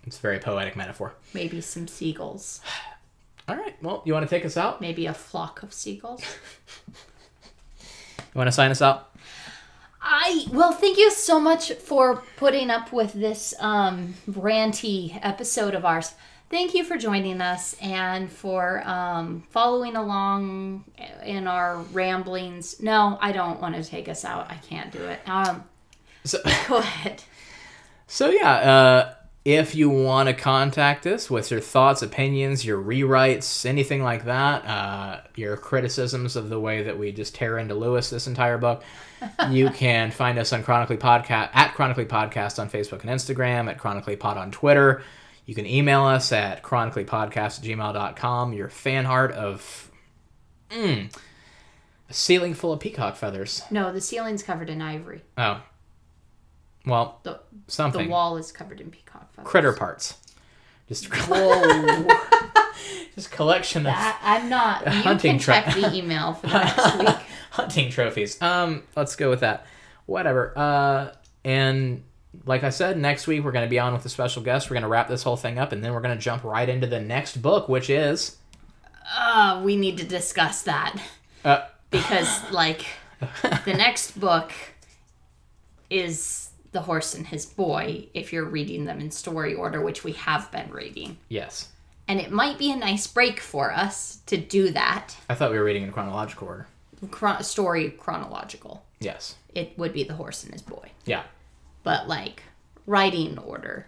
It's 0.07 0.17
a 0.17 0.21
very 0.21 0.39
poetic 0.39 0.75
metaphor. 0.75 1.13
Maybe 1.33 1.61
some 1.61 1.87
seagulls. 1.87 2.61
All 3.47 3.55
right. 3.55 3.75
Well, 3.81 4.01
you 4.05 4.13
want 4.13 4.27
to 4.27 4.35
take 4.35 4.45
us 4.45 4.57
out? 4.57 4.81
Maybe 4.81 5.05
a 5.05 5.13
flock 5.13 5.61
of 5.61 5.71
seagulls. 5.71 6.23
You 8.35 8.39
want 8.39 8.49
to 8.49 8.51
sign 8.51 8.69
us 8.69 8.81
out? 8.81 9.15
I 10.01 10.45
well, 10.51 10.73
thank 10.73 10.97
you 10.97 11.09
so 11.09 11.39
much 11.39 11.71
for 11.73 12.21
putting 12.35 12.69
up 12.69 12.91
with 12.91 13.13
this 13.13 13.53
um, 13.59 14.15
ranty 14.29 15.17
episode 15.21 15.73
of 15.73 15.85
ours. 15.85 16.13
Thank 16.49 16.73
you 16.73 16.83
for 16.83 16.97
joining 16.97 17.41
us 17.41 17.75
and 17.81 18.29
for 18.29 18.85
um, 18.85 19.43
following 19.49 19.95
along 19.95 20.83
in 21.23 21.47
our 21.47 21.77
ramblings. 21.93 22.81
No, 22.81 23.17
I 23.21 23.31
don't 23.31 23.59
want 23.61 23.75
to 23.75 23.83
take 23.83 24.07
us 24.09 24.25
out. 24.25 24.51
I 24.51 24.55
can't 24.55 24.91
do 24.91 25.03
it. 25.05 25.21
Um, 25.27 25.63
So, 26.25 26.39
go 26.67 26.77
ahead. 26.77 27.23
so 28.07 28.29
yeah. 28.29 28.51
Uh, 28.51 29.13
if 29.45 29.75
you 29.75 29.89
want 29.91 30.27
to 30.27 30.33
contact 30.33 31.05
us 31.05 31.29
with 31.29 31.51
your 31.51 31.59
thoughts, 31.61 32.01
opinions, 32.01 32.65
your 32.65 32.81
rewrites, 32.81 33.63
anything 33.63 34.01
like 34.01 34.25
that, 34.25 34.65
uh, 34.65 35.21
your 35.35 35.55
criticisms 35.55 36.35
of 36.35 36.49
the 36.49 36.59
way 36.59 36.81
that 36.81 36.97
we 36.97 37.11
just 37.11 37.35
tear 37.35 37.59
into 37.59 37.75
Lewis 37.75 38.09
this 38.09 38.25
entire 38.25 38.57
book, 38.57 38.83
you 39.51 39.69
can 39.69 40.09
find 40.09 40.39
us 40.39 40.51
on 40.51 40.63
Chronically 40.63 40.97
Podcast 40.97 41.51
at 41.53 41.75
Chronically 41.75 42.05
Podcast 42.05 42.57
on 42.57 42.71
Facebook 42.71 43.01
and 43.01 43.11
Instagram, 43.11 43.69
at 43.69 43.77
Chronically 43.77 44.15
Pod 44.15 44.37
on 44.37 44.49
Twitter. 44.49 45.03
You 45.45 45.53
can 45.53 45.67
email 45.67 46.05
us 46.05 46.31
at 46.31 46.63
chronicallypodcast@gmail.com. 46.63 48.53
Your 48.53 48.69
fan 48.69 49.05
heart 49.05 49.31
of 49.33 49.91
mm, 50.71 51.15
a 52.09 52.13
ceiling 52.13 52.55
full 52.55 52.73
of 52.73 52.79
peacock 52.79 53.15
feathers. 53.15 53.61
No, 53.69 53.93
the 53.93 54.01
ceiling's 54.01 54.41
covered 54.41 54.71
in 54.71 54.81
ivory. 54.81 55.21
Oh. 55.37 55.61
Well, 56.85 57.19
The 57.23 57.39
something. 57.67 58.05
the 58.05 58.11
wall 58.11 58.37
is 58.37 58.51
covered 58.51 58.79
in 58.81 58.91
peacock 58.91 59.33
feathers. 59.33 59.49
Critter 59.49 59.73
parts. 59.73 60.17
Just 60.87 61.05
Whoa. 61.13 62.07
just 63.15 63.31
collection 63.31 63.79
of 63.87 63.93
that, 63.93 64.19
I'm 64.23 64.49
not. 64.49 64.85
You 64.85 64.91
Hunting 65.01 65.31
can 65.31 65.39
check 65.39 65.73
the 65.73 65.93
email 65.95 66.33
for 66.33 66.47
the 66.47 66.59
next 66.63 66.95
week. 66.99 67.15
hunting 67.51 67.89
trophies. 67.89 68.39
Um, 68.41 68.83
let's 68.95 69.15
go 69.15 69.29
with 69.29 69.39
that. 69.39 69.65
Whatever. 70.05 70.53
Uh, 70.55 71.11
and 71.43 72.03
like 72.45 72.63
I 72.63 72.69
said, 72.69 72.97
next 72.99 73.25
week 73.25 73.43
we're 73.43 73.51
going 73.53 73.65
to 73.65 73.69
be 73.69 73.79
on 73.79 73.93
with 73.93 74.05
a 74.05 74.09
special 74.09 74.43
guest. 74.43 74.69
We're 74.69 74.75
going 74.75 74.83
to 74.83 74.87
wrap 74.89 75.07
this 75.07 75.23
whole 75.23 75.37
thing 75.37 75.57
up, 75.57 75.71
and 75.71 75.83
then 75.83 75.93
we're 75.93 76.01
going 76.01 76.15
to 76.15 76.21
jump 76.21 76.43
right 76.43 76.67
into 76.69 76.85
the 76.85 76.99
next 76.99 77.41
book, 77.41 77.67
which 77.67 77.89
is 77.89 78.35
Uh, 79.17 79.61
we 79.63 79.75
need 79.75 79.97
to 79.97 80.03
discuss 80.03 80.61
that. 80.63 81.01
uh, 81.43 81.65
because 81.89 82.43
like 82.51 82.85
the 83.65 83.73
next 83.73 84.19
book 84.19 84.51
is 85.89 86.44
the 86.75 86.81
horse 86.81 87.13
and 87.15 87.25
his 87.27 87.45
boy 87.45 88.05
if 88.13 88.31
you're 88.33 88.43
reading 88.45 88.83
them 88.83 88.99
in 88.99 89.09
story 89.09 89.53
order 89.55 89.81
which 89.81 90.03
we 90.03 90.11
have 90.11 90.51
been 90.51 90.69
reading 90.69 91.17
yes. 91.29 91.69
and 92.07 92.19
it 92.19 92.29
might 92.31 92.57
be 92.57 92.69
a 92.71 92.75
nice 92.75 93.07
break 93.07 93.39
for 93.39 93.71
us 93.71 94.19
to 94.25 94.35
do 94.37 94.69
that 94.71 95.15
I 95.29 95.35
thought 95.35 95.51
we 95.51 95.57
were 95.57 95.63
reading 95.63 95.83
in 95.83 95.91
chronological 95.93 96.47
order. 96.49 96.67
Chron- 97.11 97.43
story 97.43 97.91
chronological 97.91 98.83
Yes. 98.99 99.35
it 99.53 99.77
would 99.77 99.93
be 99.93 100.03
the 100.03 100.15
horse 100.15 100.43
and 100.43 100.51
his 100.51 100.61
boy 100.61 100.91
Yeah. 101.05 101.23
but 101.83 102.07
like 102.09 102.43
writing 102.85 103.37
order, 103.39 103.87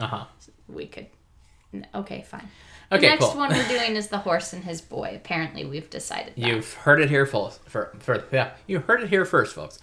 Uh 0.00 0.06
huh. 0.08 0.24
we 0.68 0.86
could. 0.86 1.06
Okay, 1.94 2.22
fine. 2.28 2.48
Okay, 2.92 3.00
the 3.02 3.06
next 3.08 3.24
cool. 3.24 3.36
one 3.36 3.50
we're 3.50 3.68
doing 3.76 3.96
is 3.96 4.08
the 4.08 4.18
horse 4.18 4.52
and 4.52 4.62
his 4.64 4.80
boy. 4.80 5.12
Apparently, 5.14 5.64
we've 5.64 5.90
decided 5.90 6.34
that. 6.36 6.46
You've 6.46 6.72
heard 6.74 7.00
it 7.00 7.08
here, 7.10 7.26
folks. 7.26 7.58
For, 7.66 7.92
for 8.00 8.24
yeah, 8.32 8.50
you 8.66 8.80
heard 8.80 9.02
it 9.02 9.08
here 9.10 9.24
first, 9.24 9.54
folks. 9.54 9.78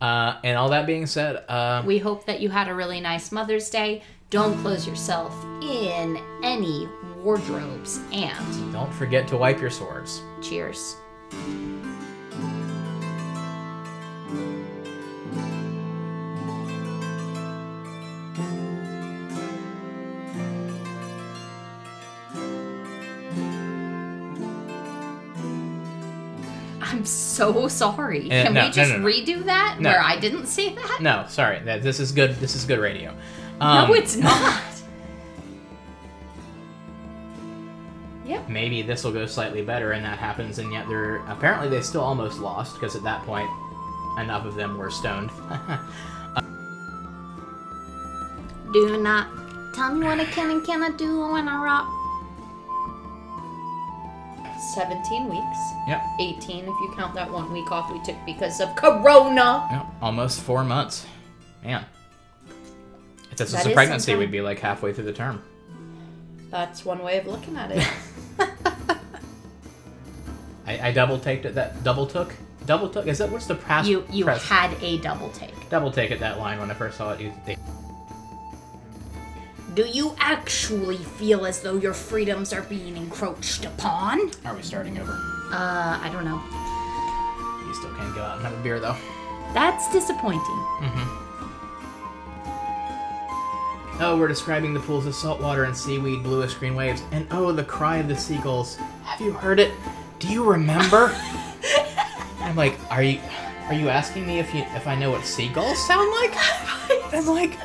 Uh, 0.00 0.38
and 0.44 0.58
all 0.58 0.68
that 0.70 0.86
being 0.86 1.06
said, 1.06 1.44
uh, 1.48 1.82
We 1.86 1.98
hope 1.98 2.26
that 2.26 2.40
you 2.40 2.50
had 2.50 2.68
a 2.68 2.74
really 2.74 3.00
nice 3.00 3.32
Mother's 3.32 3.70
Day. 3.70 4.02
Don't 4.30 4.56
close 4.60 4.86
yourself 4.86 5.32
in 5.62 6.20
any 6.42 6.88
wardrobes 7.22 8.00
and 8.12 8.72
don't 8.72 8.92
forget 8.92 9.26
to 9.28 9.36
wipe 9.36 9.60
your 9.60 9.70
swords. 9.70 10.20
cheers. 10.42 10.96
So 27.36 27.68
sorry. 27.68 28.30
Eh, 28.30 28.44
Can 28.44 28.54
no, 28.54 28.64
we 28.66 28.70
just 28.70 28.90
no, 28.90 28.98
no. 28.98 29.06
redo 29.06 29.44
that 29.44 29.76
No. 29.80 29.90
where 29.90 30.00
I 30.00 30.18
didn't 30.18 30.46
say 30.46 30.74
that? 30.74 30.98
No, 31.00 31.24
sorry. 31.28 31.60
That 31.60 31.82
this 31.82 32.00
is 32.00 32.12
good. 32.12 32.34
This 32.36 32.54
is 32.56 32.64
good 32.64 32.78
radio. 32.78 33.14
Um, 33.60 33.88
no, 33.88 33.94
it's 33.94 34.16
not. 34.16 34.62
yep. 38.26 38.48
maybe 38.48 38.82
this 38.82 39.04
will 39.04 39.12
go 39.12 39.26
slightly 39.26 39.62
better, 39.62 39.92
and 39.92 40.04
that 40.04 40.18
happens. 40.18 40.58
And 40.58 40.72
yet 40.72 40.88
they're 40.88 41.16
apparently 41.26 41.68
they 41.68 41.80
still 41.82 42.02
almost 42.02 42.38
lost 42.38 42.74
because 42.74 42.96
at 42.96 43.02
that 43.04 43.22
point, 43.24 43.48
enough 44.18 44.44
of 44.46 44.54
them 44.54 44.76
were 44.78 44.90
stoned. 44.90 45.30
Do 48.72 48.98
not 49.00 49.28
tell 49.74 49.94
me 49.94 50.04
what 50.06 50.18
I 50.20 50.24
can 50.24 50.50
and 50.50 50.64
cannot 50.64 50.98
do 50.98 51.20
when 51.32 51.48
I 51.48 51.62
rock. 51.62 51.95
17 54.74 55.28
weeks. 55.28 55.58
yep. 55.88 56.02
18 56.20 56.60
if 56.60 56.66
you 56.66 56.92
count 56.96 57.14
that 57.14 57.30
one 57.30 57.52
week 57.52 57.70
off 57.70 57.90
we 57.92 58.00
took 58.02 58.16
because 58.26 58.60
of 58.60 58.74
Corona. 58.76 59.66
Yep. 59.70 59.86
Almost 60.02 60.40
four 60.42 60.64
months. 60.64 61.06
Man. 61.64 61.84
If 63.30 63.38
this 63.38 63.52
That 63.52 63.64
was 63.64 63.72
a 63.72 63.74
pregnancy, 63.74 64.14
we'd 64.14 64.30
be 64.30 64.40
like 64.40 64.58
halfway 64.58 64.92
through 64.92 65.04
the 65.04 65.12
term. 65.12 65.42
That's 66.50 66.84
one 66.84 67.02
way 67.02 67.18
of 67.18 67.26
looking 67.26 67.56
at 67.56 67.70
it. 67.72 67.86
I, 70.66 70.88
I 70.88 70.92
double 70.92 71.18
taked 71.18 71.44
it. 71.44 71.54
That 71.54 71.82
double 71.84 72.06
took. 72.06 72.34
Double 72.66 72.88
took. 72.88 73.06
Is 73.06 73.18
that 73.18 73.30
what's 73.30 73.46
the 73.46 73.54
past? 73.54 73.88
you 73.88 74.04
you 74.10 74.24
pres- 74.24 74.42
had 74.42 74.72
a 74.82 74.98
double 74.98 75.30
take. 75.30 75.52
double 75.70 75.90
take 75.90 76.10
at 76.10 76.18
that 76.20 76.38
line 76.38 76.58
when 76.58 76.70
I 76.70 76.74
first 76.74 76.98
saw 76.98 77.12
it. 77.12 77.20
You, 77.20 77.32
they, 77.44 77.56
Do 79.76 79.84
you 79.86 80.16
actually 80.18 80.96
feel 80.96 81.44
as 81.44 81.60
though 81.60 81.76
your 81.76 81.92
freedoms 81.92 82.54
are 82.54 82.62
being 82.62 82.96
encroached 82.96 83.66
upon? 83.66 84.30
are 84.46 84.54
we 84.54 84.62
starting 84.62 84.98
over? 84.98 85.12
Uh, 85.52 86.00
I 86.02 86.08
don't 86.10 86.24
know. 86.24 86.42
You 87.68 87.74
still 87.74 87.94
can't 87.94 88.14
go 88.14 88.22
out 88.22 88.38
and 88.38 88.46
have 88.46 88.58
a 88.58 88.62
beer 88.62 88.80
though. 88.80 88.96
That's 89.52 89.92
disappointing. 89.92 90.40
Mm-hmm. 90.40 91.22
Oh, 94.00 94.16
we're 94.18 94.28
describing 94.28 94.72
the 94.72 94.80
pools 94.80 95.04
of 95.04 95.14
salt 95.14 95.42
water 95.42 95.64
and 95.64 95.76
seaweed, 95.76 96.22
bluish 96.22 96.54
green 96.54 96.74
waves, 96.74 97.02
and 97.12 97.26
oh, 97.30 97.52
the 97.52 97.64
cry 97.64 97.98
of 97.98 98.08
the 98.08 98.16
seagulls. 98.16 98.76
Have 99.04 99.20
you 99.20 99.32
heard 99.32 99.60
it? 99.60 99.72
Do 100.20 100.28
you 100.28 100.42
remember? 100.42 101.14
I'm 102.40 102.56
like, 102.56 102.78
are 102.90 103.02
you, 103.02 103.20
are 103.66 103.74
you 103.74 103.90
asking 103.90 104.26
me 104.26 104.38
if 104.38 104.54
you 104.54 104.62
if 104.74 104.86
I 104.86 104.94
know 104.94 105.10
what 105.10 105.26
seagulls 105.26 105.86
sound 105.86 106.10
like? 106.12 106.32
I'm 107.12 107.26
like, 107.26 107.58